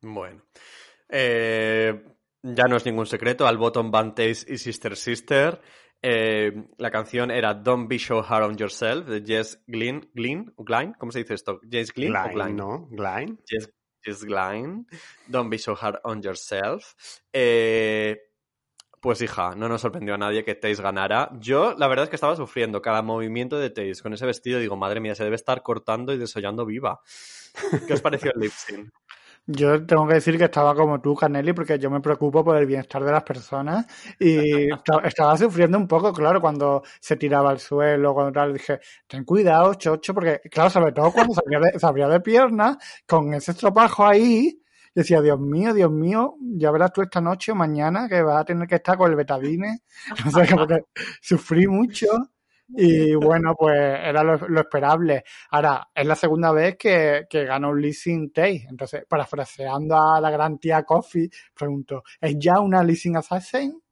Bueno. 0.00 0.42
Eh, 1.08 2.02
ya 2.42 2.64
no 2.64 2.76
es 2.76 2.84
ningún 2.84 3.06
secreto, 3.06 3.46
al 3.46 3.58
bottom 3.58 3.90
van 3.90 4.14
Taze 4.14 4.52
y 4.52 4.58
Sister 4.58 4.96
Sister. 4.96 5.60
Eh, 6.02 6.52
la 6.76 6.90
canción 6.90 7.30
era 7.30 7.54
Don't 7.54 7.88
Be 7.88 7.98
So 7.98 8.22
Hard 8.22 8.44
on 8.44 8.56
Yourself 8.58 9.06
de 9.06 9.22
Jess 9.24 9.62
Glynn, 9.66 10.10
Glynn, 10.12 10.52
Glynn, 10.58 10.92
¿cómo 10.98 11.10
se 11.10 11.20
dice 11.20 11.34
esto? 11.34 11.60
Jess 11.70 11.92
Glynn, 11.92 12.12
Glynn 12.12 12.26
o 12.26 12.34
Glynn? 12.34 12.56
¿no? 12.56 12.88
Glynn. 12.90 13.40
Jess, 13.46 13.70
Jess 14.02 14.24
Glynn. 14.24 14.86
Don't 15.26 15.48
Be 15.50 15.58
So 15.58 15.74
Hard 15.74 16.00
on 16.04 16.20
Yourself. 16.20 16.94
Eh, 17.32 18.18
pues 19.04 19.20
hija, 19.20 19.54
no 19.54 19.68
nos 19.68 19.82
sorprendió 19.82 20.14
a 20.14 20.16
nadie 20.16 20.44
que 20.44 20.54
Taze 20.54 20.82
ganara. 20.82 21.28
Yo, 21.38 21.74
la 21.76 21.88
verdad 21.88 22.04
es 22.04 22.08
que 22.08 22.16
estaba 22.16 22.36
sufriendo 22.36 22.80
cada 22.80 23.02
movimiento 23.02 23.58
de 23.58 23.68
Taze 23.68 24.00
con 24.02 24.14
ese 24.14 24.24
vestido. 24.24 24.58
Digo, 24.58 24.76
madre 24.76 24.98
mía, 24.98 25.14
se 25.14 25.24
debe 25.24 25.36
estar 25.36 25.62
cortando 25.62 26.14
y 26.14 26.16
desollando 26.16 26.64
viva. 26.64 27.02
¿Qué 27.86 27.92
os 27.92 28.00
pareció 28.00 28.32
el 28.34 28.40
lip? 28.40 28.52
Yo 29.46 29.84
tengo 29.84 30.08
que 30.08 30.14
decir 30.14 30.38
que 30.38 30.44
estaba 30.44 30.74
como 30.74 31.02
tú, 31.02 31.14
Canelli, 31.14 31.52
porque 31.52 31.78
yo 31.78 31.90
me 31.90 32.00
preocupo 32.00 32.42
por 32.42 32.56
el 32.56 32.64
bienestar 32.64 33.04
de 33.04 33.12
las 33.12 33.24
personas 33.24 33.84
y 34.18 34.70
estaba 34.72 35.36
sufriendo 35.36 35.76
un 35.76 35.86
poco, 35.86 36.10
claro, 36.10 36.40
cuando 36.40 36.82
se 36.98 37.16
tiraba 37.16 37.50
al 37.50 37.60
suelo, 37.60 38.14
cuando 38.14 38.32
tal, 38.32 38.54
dije, 38.54 38.80
ten 39.06 39.22
cuidado, 39.24 39.74
chocho, 39.74 40.14
porque, 40.14 40.40
claro, 40.50 40.70
sobre 40.70 40.92
todo 40.92 41.12
cuando 41.12 41.34
se 41.34 41.86
abría 41.86 42.08
de, 42.08 42.14
de 42.14 42.20
piernas, 42.20 42.78
con 43.06 43.34
ese 43.34 43.50
estropajo 43.50 44.06
ahí, 44.06 44.63
decía, 44.94 45.20
Dios 45.20 45.40
mío, 45.40 45.74
Dios 45.74 45.90
mío, 45.90 46.36
ya 46.40 46.70
verás 46.70 46.92
tú 46.92 47.02
esta 47.02 47.20
noche 47.20 47.52
o 47.52 47.54
mañana 47.54 48.08
que 48.08 48.22
vas 48.22 48.40
a 48.40 48.44
tener 48.44 48.68
que 48.68 48.76
estar 48.76 48.96
con 48.96 49.10
el 49.10 49.16
betadine. 49.16 49.80
O 50.26 50.30
sea, 50.30 50.46
que 50.46 50.84
sufrí 51.20 51.66
mucho. 51.66 52.06
Y 52.68 53.14
bueno, 53.14 53.54
pues 53.56 53.76
era 53.76 54.22
lo, 54.24 54.60
esperable. 54.60 55.24
Ahora, 55.50 55.88
es 55.94 56.06
la 56.06 56.16
segunda 56.16 56.50
vez 56.52 56.76
que, 56.78 57.26
que 57.28 57.44
ganó 57.44 57.70
un 57.70 57.80
leasing 57.80 58.32
Tay. 58.32 58.64
Entonces, 58.68 59.04
parafraseando 59.08 59.96
a 59.96 60.20
la 60.20 60.30
gran 60.30 60.58
tía 60.58 60.82
Coffee, 60.82 61.28
pregunto, 61.54 62.02
¿es 62.20 62.36
ya 62.38 62.60
una 62.60 62.82
leasing 62.82 63.16
assassin? 63.16 63.83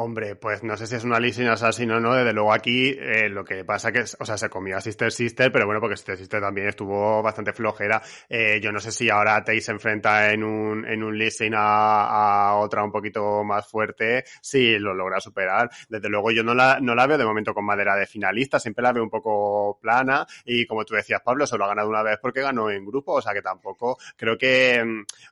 Hombre, 0.00 0.36
pues 0.36 0.62
no 0.62 0.76
sé 0.76 0.86
si 0.86 0.94
es 0.94 1.02
una 1.02 1.18
leasing 1.18 1.48
assassin 1.48 1.90
o 1.90 1.98
no. 1.98 2.14
Desde 2.14 2.32
luego 2.32 2.52
aquí 2.52 2.90
eh, 2.90 3.28
lo 3.28 3.44
que 3.44 3.64
pasa 3.64 3.90
que, 3.90 4.02
o 4.02 4.24
sea, 4.24 4.38
se 4.38 4.48
comió 4.48 4.76
a 4.76 4.80
Sister 4.80 5.10
Sister, 5.10 5.50
pero 5.50 5.66
bueno, 5.66 5.80
porque 5.80 5.96
Sister 5.96 6.16
Sister 6.16 6.40
también 6.40 6.68
estuvo 6.68 7.20
bastante 7.20 7.52
flojera. 7.52 8.00
Eh, 8.28 8.60
yo 8.62 8.70
no 8.70 8.78
sé 8.78 8.92
si 8.92 9.10
ahora 9.10 9.42
Tay 9.42 9.60
se 9.60 9.72
enfrenta 9.72 10.32
en 10.32 10.44
un, 10.44 10.86
en 10.86 11.02
un 11.02 11.18
leasing 11.18 11.52
a, 11.52 12.50
a, 12.50 12.56
otra 12.58 12.84
un 12.84 12.92
poquito 12.92 13.42
más 13.42 13.66
fuerte, 13.66 14.22
si 14.40 14.78
lo 14.78 14.94
logra 14.94 15.18
superar. 15.18 15.68
Desde 15.88 16.08
luego 16.08 16.30
yo 16.30 16.44
no 16.44 16.54
la, 16.54 16.78
no 16.80 16.94
la 16.94 17.08
veo 17.08 17.18
de 17.18 17.24
momento 17.24 17.52
con 17.52 17.64
madera 17.64 17.96
de 17.96 18.06
finalista, 18.06 18.60
siempre 18.60 18.84
la 18.84 18.92
veo 18.92 19.02
un 19.02 19.10
poco 19.10 19.80
plana 19.82 20.24
y 20.44 20.64
como 20.68 20.84
tú 20.84 20.94
decías, 20.94 21.22
Pablo, 21.24 21.44
solo 21.44 21.64
ha 21.64 21.68
ganado 21.70 21.88
una 21.88 22.04
vez 22.04 22.20
porque 22.22 22.40
ganó 22.40 22.70
en 22.70 22.86
grupo, 22.86 23.14
o 23.14 23.20
sea 23.20 23.34
que 23.34 23.42
tampoco 23.42 23.98
creo 24.16 24.38
que, 24.38 24.80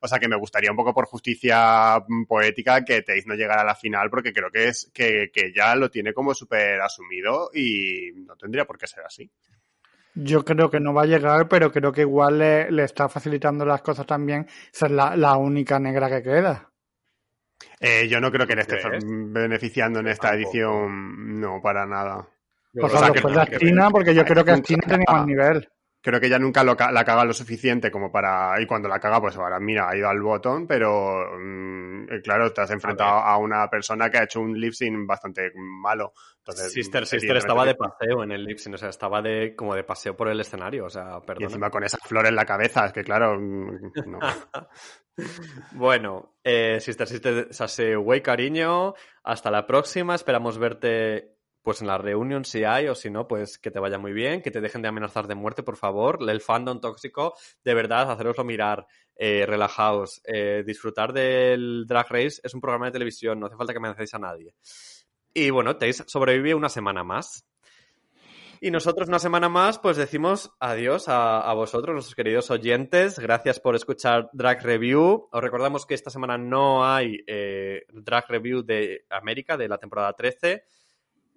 o 0.00 0.08
sea 0.08 0.18
que 0.18 0.26
me 0.26 0.34
gustaría 0.36 0.72
un 0.72 0.76
poco 0.76 0.92
por 0.92 1.06
justicia 1.06 2.02
poética 2.26 2.84
que 2.84 3.02
Tay 3.02 3.22
no 3.26 3.36
llegara 3.36 3.62
a 3.62 3.64
la 3.64 3.76
final 3.76 4.10
porque 4.10 4.32
creo 4.32 4.50
que 4.50 4.55
es 4.56 4.90
que, 4.92 5.30
que 5.32 5.52
ya 5.54 5.74
lo 5.76 5.90
tiene 5.90 6.12
como 6.12 6.34
súper 6.34 6.80
asumido 6.80 7.50
y 7.54 8.12
no 8.14 8.36
tendría 8.36 8.64
por 8.64 8.78
qué 8.78 8.86
ser 8.86 9.04
así. 9.04 9.30
Yo 10.14 10.44
creo 10.44 10.70
que 10.70 10.80
no 10.80 10.94
va 10.94 11.02
a 11.02 11.06
llegar, 11.06 11.46
pero 11.46 11.70
creo 11.70 11.92
que 11.92 12.00
igual 12.00 12.38
le, 12.38 12.70
le 12.70 12.84
está 12.84 13.08
facilitando 13.08 13.66
las 13.66 13.82
cosas 13.82 14.06
también 14.06 14.46
ser 14.72 14.90
la, 14.90 15.14
la, 15.14 15.36
única 15.36 15.78
negra 15.78 16.08
que 16.08 16.22
queda. 16.22 16.70
Eh, 17.80 18.08
yo 18.08 18.18
no 18.20 18.32
creo 18.32 18.46
que 18.46 18.54
le 18.56 18.62
esté 18.62 18.78
¿Crees? 18.78 19.04
beneficiando 19.06 20.00
en 20.00 20.08
esta 20.08 20.34
edición, 20.34 21.38
no, 21.38 21.60
para 21.62 21.84
nada. 21.84 22.26
Pues 22.72 22.92
o 22.92 22.98
sea, 22.98 23.08
que- 23.08 23.12
después 23.14 23.34
de 23.34 23.46
que- 23.46 23.58
China, 23.58 23.90
porque 23.90 24.14
yo 24.14 24.24
creo 24.24 24.44
que 24.44 24.62
China 24.62 24.82
tenía 24.86 25.04
más 25.12 25.26
nivel. 25.26 25.68
Creo 26.06 26.20
que 26.20 26.28
ella 26.28 26.38
nunca 26.38 26.62
lo 26.62 26.76
la 26.76 27.04
caga 27.04 27.24
lo 27.24 27.32
suficiente 27.32 27.90
como 27.90 28.12
para. 28.12 28.62
Y 28.62 28.66
cuando 28.66 28.88
la 28.88 29.00
caga, 29.00 29.20
pues 29.20 29.36
ahora 29.36 29.58
mira, 29.58 29.88
ha 29.90 29.96
ido 29.96 30.08
al 30.08 30.22
botón, 30.22 30.64
pero 30.64 31.36
mm, 31.36 32.04
eh, 32.12 32.20
claro, 32.22 32.52
te 32.52 32.60
has 32.60 32.70
enfrentado 32.70 33.10
a, 33.10 33.36
una 33.38 33.68
persona 33.68 34.08
que 34.08 34.18
ha 34.18 34.22
hecho 34.22 34.40
un 34.40 34.56
lip 34.56 34.72
sync 34.72 35.04
bastante 35.04 35.50
malo. 35.56 36.12
Entonces, 36.38 36.72
Sister 36.72 37.06
Sister 37.06 37.36
estaba 37.38 37.64
de 37.64 37.74
paseo 37.74 38.22
en 38.22 38.30
el 38.30 38.44
lip 38.44 38.58
sync, 38.58 38.76
o 38.76 38.78
sea, 38.78 38.90
estaba 38.90 39.20
de 39.20 39.56
como 39.56 39.74
de 39.74 39.82
paseo 39.82 40.16
por 40.16 40.28
el 40.28 40.38
escenario, 40.38 40.84
o 40.84 40.90
sea, 40.90 41.18
Y 41.20 41.26
perdón. 41.26 41.42
encima 41.42 41.70
con 41.70 41.82
esas 41.82 41.98
flores 42.04 42.28
en 42.28 42.36
la 42.36 42.46
cabeza, 42.46 42.86
es 42.86 42.92
que 42.92 43.02
claro, 43.02 43.36
mm, 43.40 43.90
no. 44.06 44.20
Bueno, 45.72 46.36
eh, 46.44 46.78
Sister 46.78 47.08
Sister 47.08 47.48
Sase 47.50 47.96
Way, 47.96 48.20
cariño. 48.20 48.94
Hasta 49.24 49.50
la 49.50 49.66
próxima. 49.66 50.14
Esperamos 50.14 50.58
verte 50.58 51.35
pues 51.66 51.80
en 51.80 51.88
la 51.88 51.98
reunión 51.98 52.44
si 52.44 52.62
hay 52.62 52.86
o 52.86 52.94
si 52.94 53.10
no, 53.10 53.26
pues 53.26 53.58
que 53.58 53.72
te 53.72 53.80
vaya 53.80 53.98
muy 53.98 54.12
bien, 54.12 54.40
que 54.40 54.52
te 54.52 54.60
dejen 54.60 54.82
de 54.82 54.88
amenazar 54.88 55.26
de 55.26 55.34
muerte, 55.34 55.64
por 55.64 55.76
favor. 55.76 56.18
El 56.30 56.40
fandom 56.40 56.80
tóxico, 56.80 57.34
de 57.64 57.74
verdad, 57.74 58.08
haceroslo 58.08 58.44
mirar, 58.44 58.86
eh, 59.16 59.44
relajaos, 59.46 60.22
eh, 60.32 60.62
disfrutar 60.64 61.12
del 61.12 61.84
Drag 61.88 62.06
Race 62.08 62.40
es 62.44 62.54
un 62.54 62.60
programa 62.60 62.86
de 62.86 62.92
televisión, 62.92 63.40
no 63.40 63.46
hace 63.46 63.56
falta 63.56 63.72
que 63.72 63.78
amenacéis 63.78 64.14
a 64.14 64.20
nadie. 64.20 64.54
Y 65.34 65.50
bueno, 65.50 65.76
Taze 65.76 66.04
sobrevive 66.06 66.54
una 66.54 66.68
semana 66.68 67.02
más. 67.02 67.44
Y 68.60 68.70
nosotros 68.70 69.08
una 69.08 69.18
semana 69.18 69.48
más, 69.48 69.80
pues 69.80 69.96
decimos 69.96 70.52
adiós 70.60 71.08
a, 71.08 71.40
a 71.40 71.52
vosotros, 71.54 71.94
nuestros 71.94 72.14
queridos 72.14 72.48
oyentes. 72.52 73.18
Gracias 73.18 73.58
por 73.58 73.74
escuchar 73.74 74.30
Drag 74.32 74.62
Review. 74.62 75.28
Os 75.32 75.40
recordamos 75.42 75.84
que 75.84 75.94
esta 75.94 76.10
semana 76.10 76.38
no 76.38 76.86
hay 76.86 77.24
eh, 77.26 77.86
Drag 77.92 78.24
Review 78.28 78.62
de 78.62 79.04
América, 79.10 79.56
de 79.56 79.66
la 79.66 79.78
temporada 79.78 80.12
13. 80.12 80.62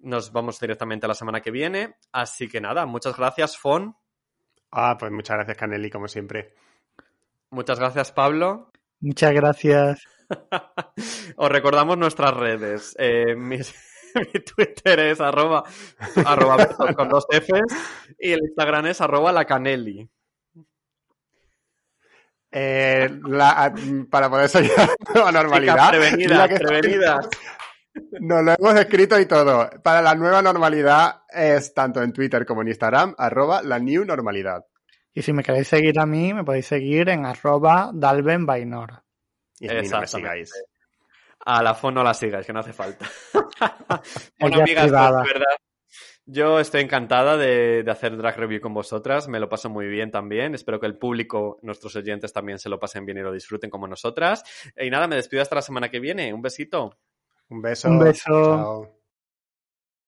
Nos 0.01 0.31
vamos 0.31 0.59
directamente 0.59 1.05
a 1.05 1.09
la 1.09 1.13
semana 1.15 1.41
que 1.41 1.51
viene. 1.51 1.95
Así 2.11 2.47
que 2.47 2.61
nada, 2.61 2.85
muchas 2.85 3.17
gracias, 3.17 3.57
Fon. 3.57 3.95
Ah, 4.71 4.95
pues 4.99 5.11
muchas 5.11 5.35
gracias, 5.37 5.57
Caneli, 5.57 5.89
como 5.89 6.07
siempre. 6.07 6.53
Muchas 7.51 7.79
gracias, 7.79 8.11
Pablo. 8.11 8.71
Muchas 9.01 9.33
gracias. 9.33 10.03
Os 11.37 11.49
recordamos 11.49 11.97
nuestras 11.97 12.33
redes. 12.35 12.95
Eh, 12.99 13.35
mis- 13.35 13.73
mi 14.33 14.39
Twitter 14.41 14.99
es 14.99 15.19
arroba, 15.21 15.63
arroba 16.25 16.67
con 16.95 17.09
dos 17.09 17.25
Fs 17.31 18.15
y 18.19 18.31
el 18.31 18.39
Instagram 18.43 18.85
es 18.87 19.01
arroba 19.01 19.31
la 19.31 19.45
caneli. 19.45 20.07
Eh, 22.51 23.09
la- 23.27 23.73
para 24.09 24.29
poder 24.29 24.49
salir 24.49 24.71
a 24.77 25.19
la 25.19 25.31
normalidad. 25.31 25.73
Chicas, 25.75 25.89
prevenidas, 25.89 26.37
la 26.37 26.47
que- 26.47 26.55
prevenidas. 26.55 27.29
Nos 28.19 28.43
lo 28.43 28.53
hemos 28.53 28.75
escrito 28.75 29.19
y 29.19 29.25
todo. 29.25 29.69
Para 29.83 30.01
la 30.01 30.15
nueva 30.15 30.41
normalidad 30.41 31.23
es 31.29 31.73
tanto 31.73 32.01
en 32.01 32.13
Twitter 32.13 32.45
como 32.45 32.61
en 32.61 32.69
Instagram, 32.69 33.15
arroba 33.17 33.61
la 33.61 33.79
new 33.79 34.05
normalidad. 34.05 34.65
Y 35.13 35.21
si 35.21 35.33
me 35.33 35.43
queréis 35.43 35.67
seguir 35.67 35.99
a 35.99 36.05
mí, 36.05 36.33
me 36.33 36.43
podéis 36.43 36.67
seguir 36.67 37.09
en 37.09 37.25
arroba 37.25 37.91
dalbenbainor. 37.93 39.03
Y 39.59 39.69
a 39.69 39.81
mí 39.81 39.87
no 39.87 39.99
me 39.99 40.07
sigáis. 40.07 40.51
A 41.45 41.63
la 41.63 41.73
FON 41.73 41.93
no 41.93 42.03
la 42.03 42.13
sigáis, 42.13 42.45
que 42.45 42.53
no 42.53 42.59
hace 42.59 42.73
falta. 42.73 43.05
Bueno, 44.39 44.61
amigas, 44.61 44.89
pues, 44.89 45.33
verdad. 45.33 45.55
Yo 46.25 46.59
estoy 46.59 46.81
encantada 46.81 47.35
de, 47.35 47.81
de 47.81 47.91
hacer 47.91 48.15
drag 48.15 48.37
review 48.37 48.61
con 48.61 48.71
vosotras, 48.71 49.27
me 49.27 49.39
lo 49.39 49.49
paso 49.49 49.67
muy 49.67 49.87
bien 49.87 50.11
también. 50.11 50.53
Espero 50.53 50.79
que 50.79 50.85
el 50.85 50.97
público, 50.97 51.57
nuestros 51.63 51.95
oyentes 51.95 52.31
también 52.31 52.59
se 52.59 52.69
lo 52.69 52.79
pasen 52.79 53.03
bien 53.03 53.17
y 53.17 53.21
lo 53.21 53.33
disfruten 53.33 53.71
como 53.71 53.87
nosotras. 53.87 54.43
Y 54.77 54.91
nada, 54.91 55.07
me 55.07 55.15
despido 55.15 55.41
hasta 55.41 55.55
la 55.55 55.63
semana 55.63 55.89
que 55.89 55.99
viene. 55.99 56.31
Un 56.31 56.41
besito. 56.43 56.99
Un 57.49 57.61
beso. 57.61 57.89
Un 57.89 57.97
beso. 57.99 58.23
Chao. 58.29 58.98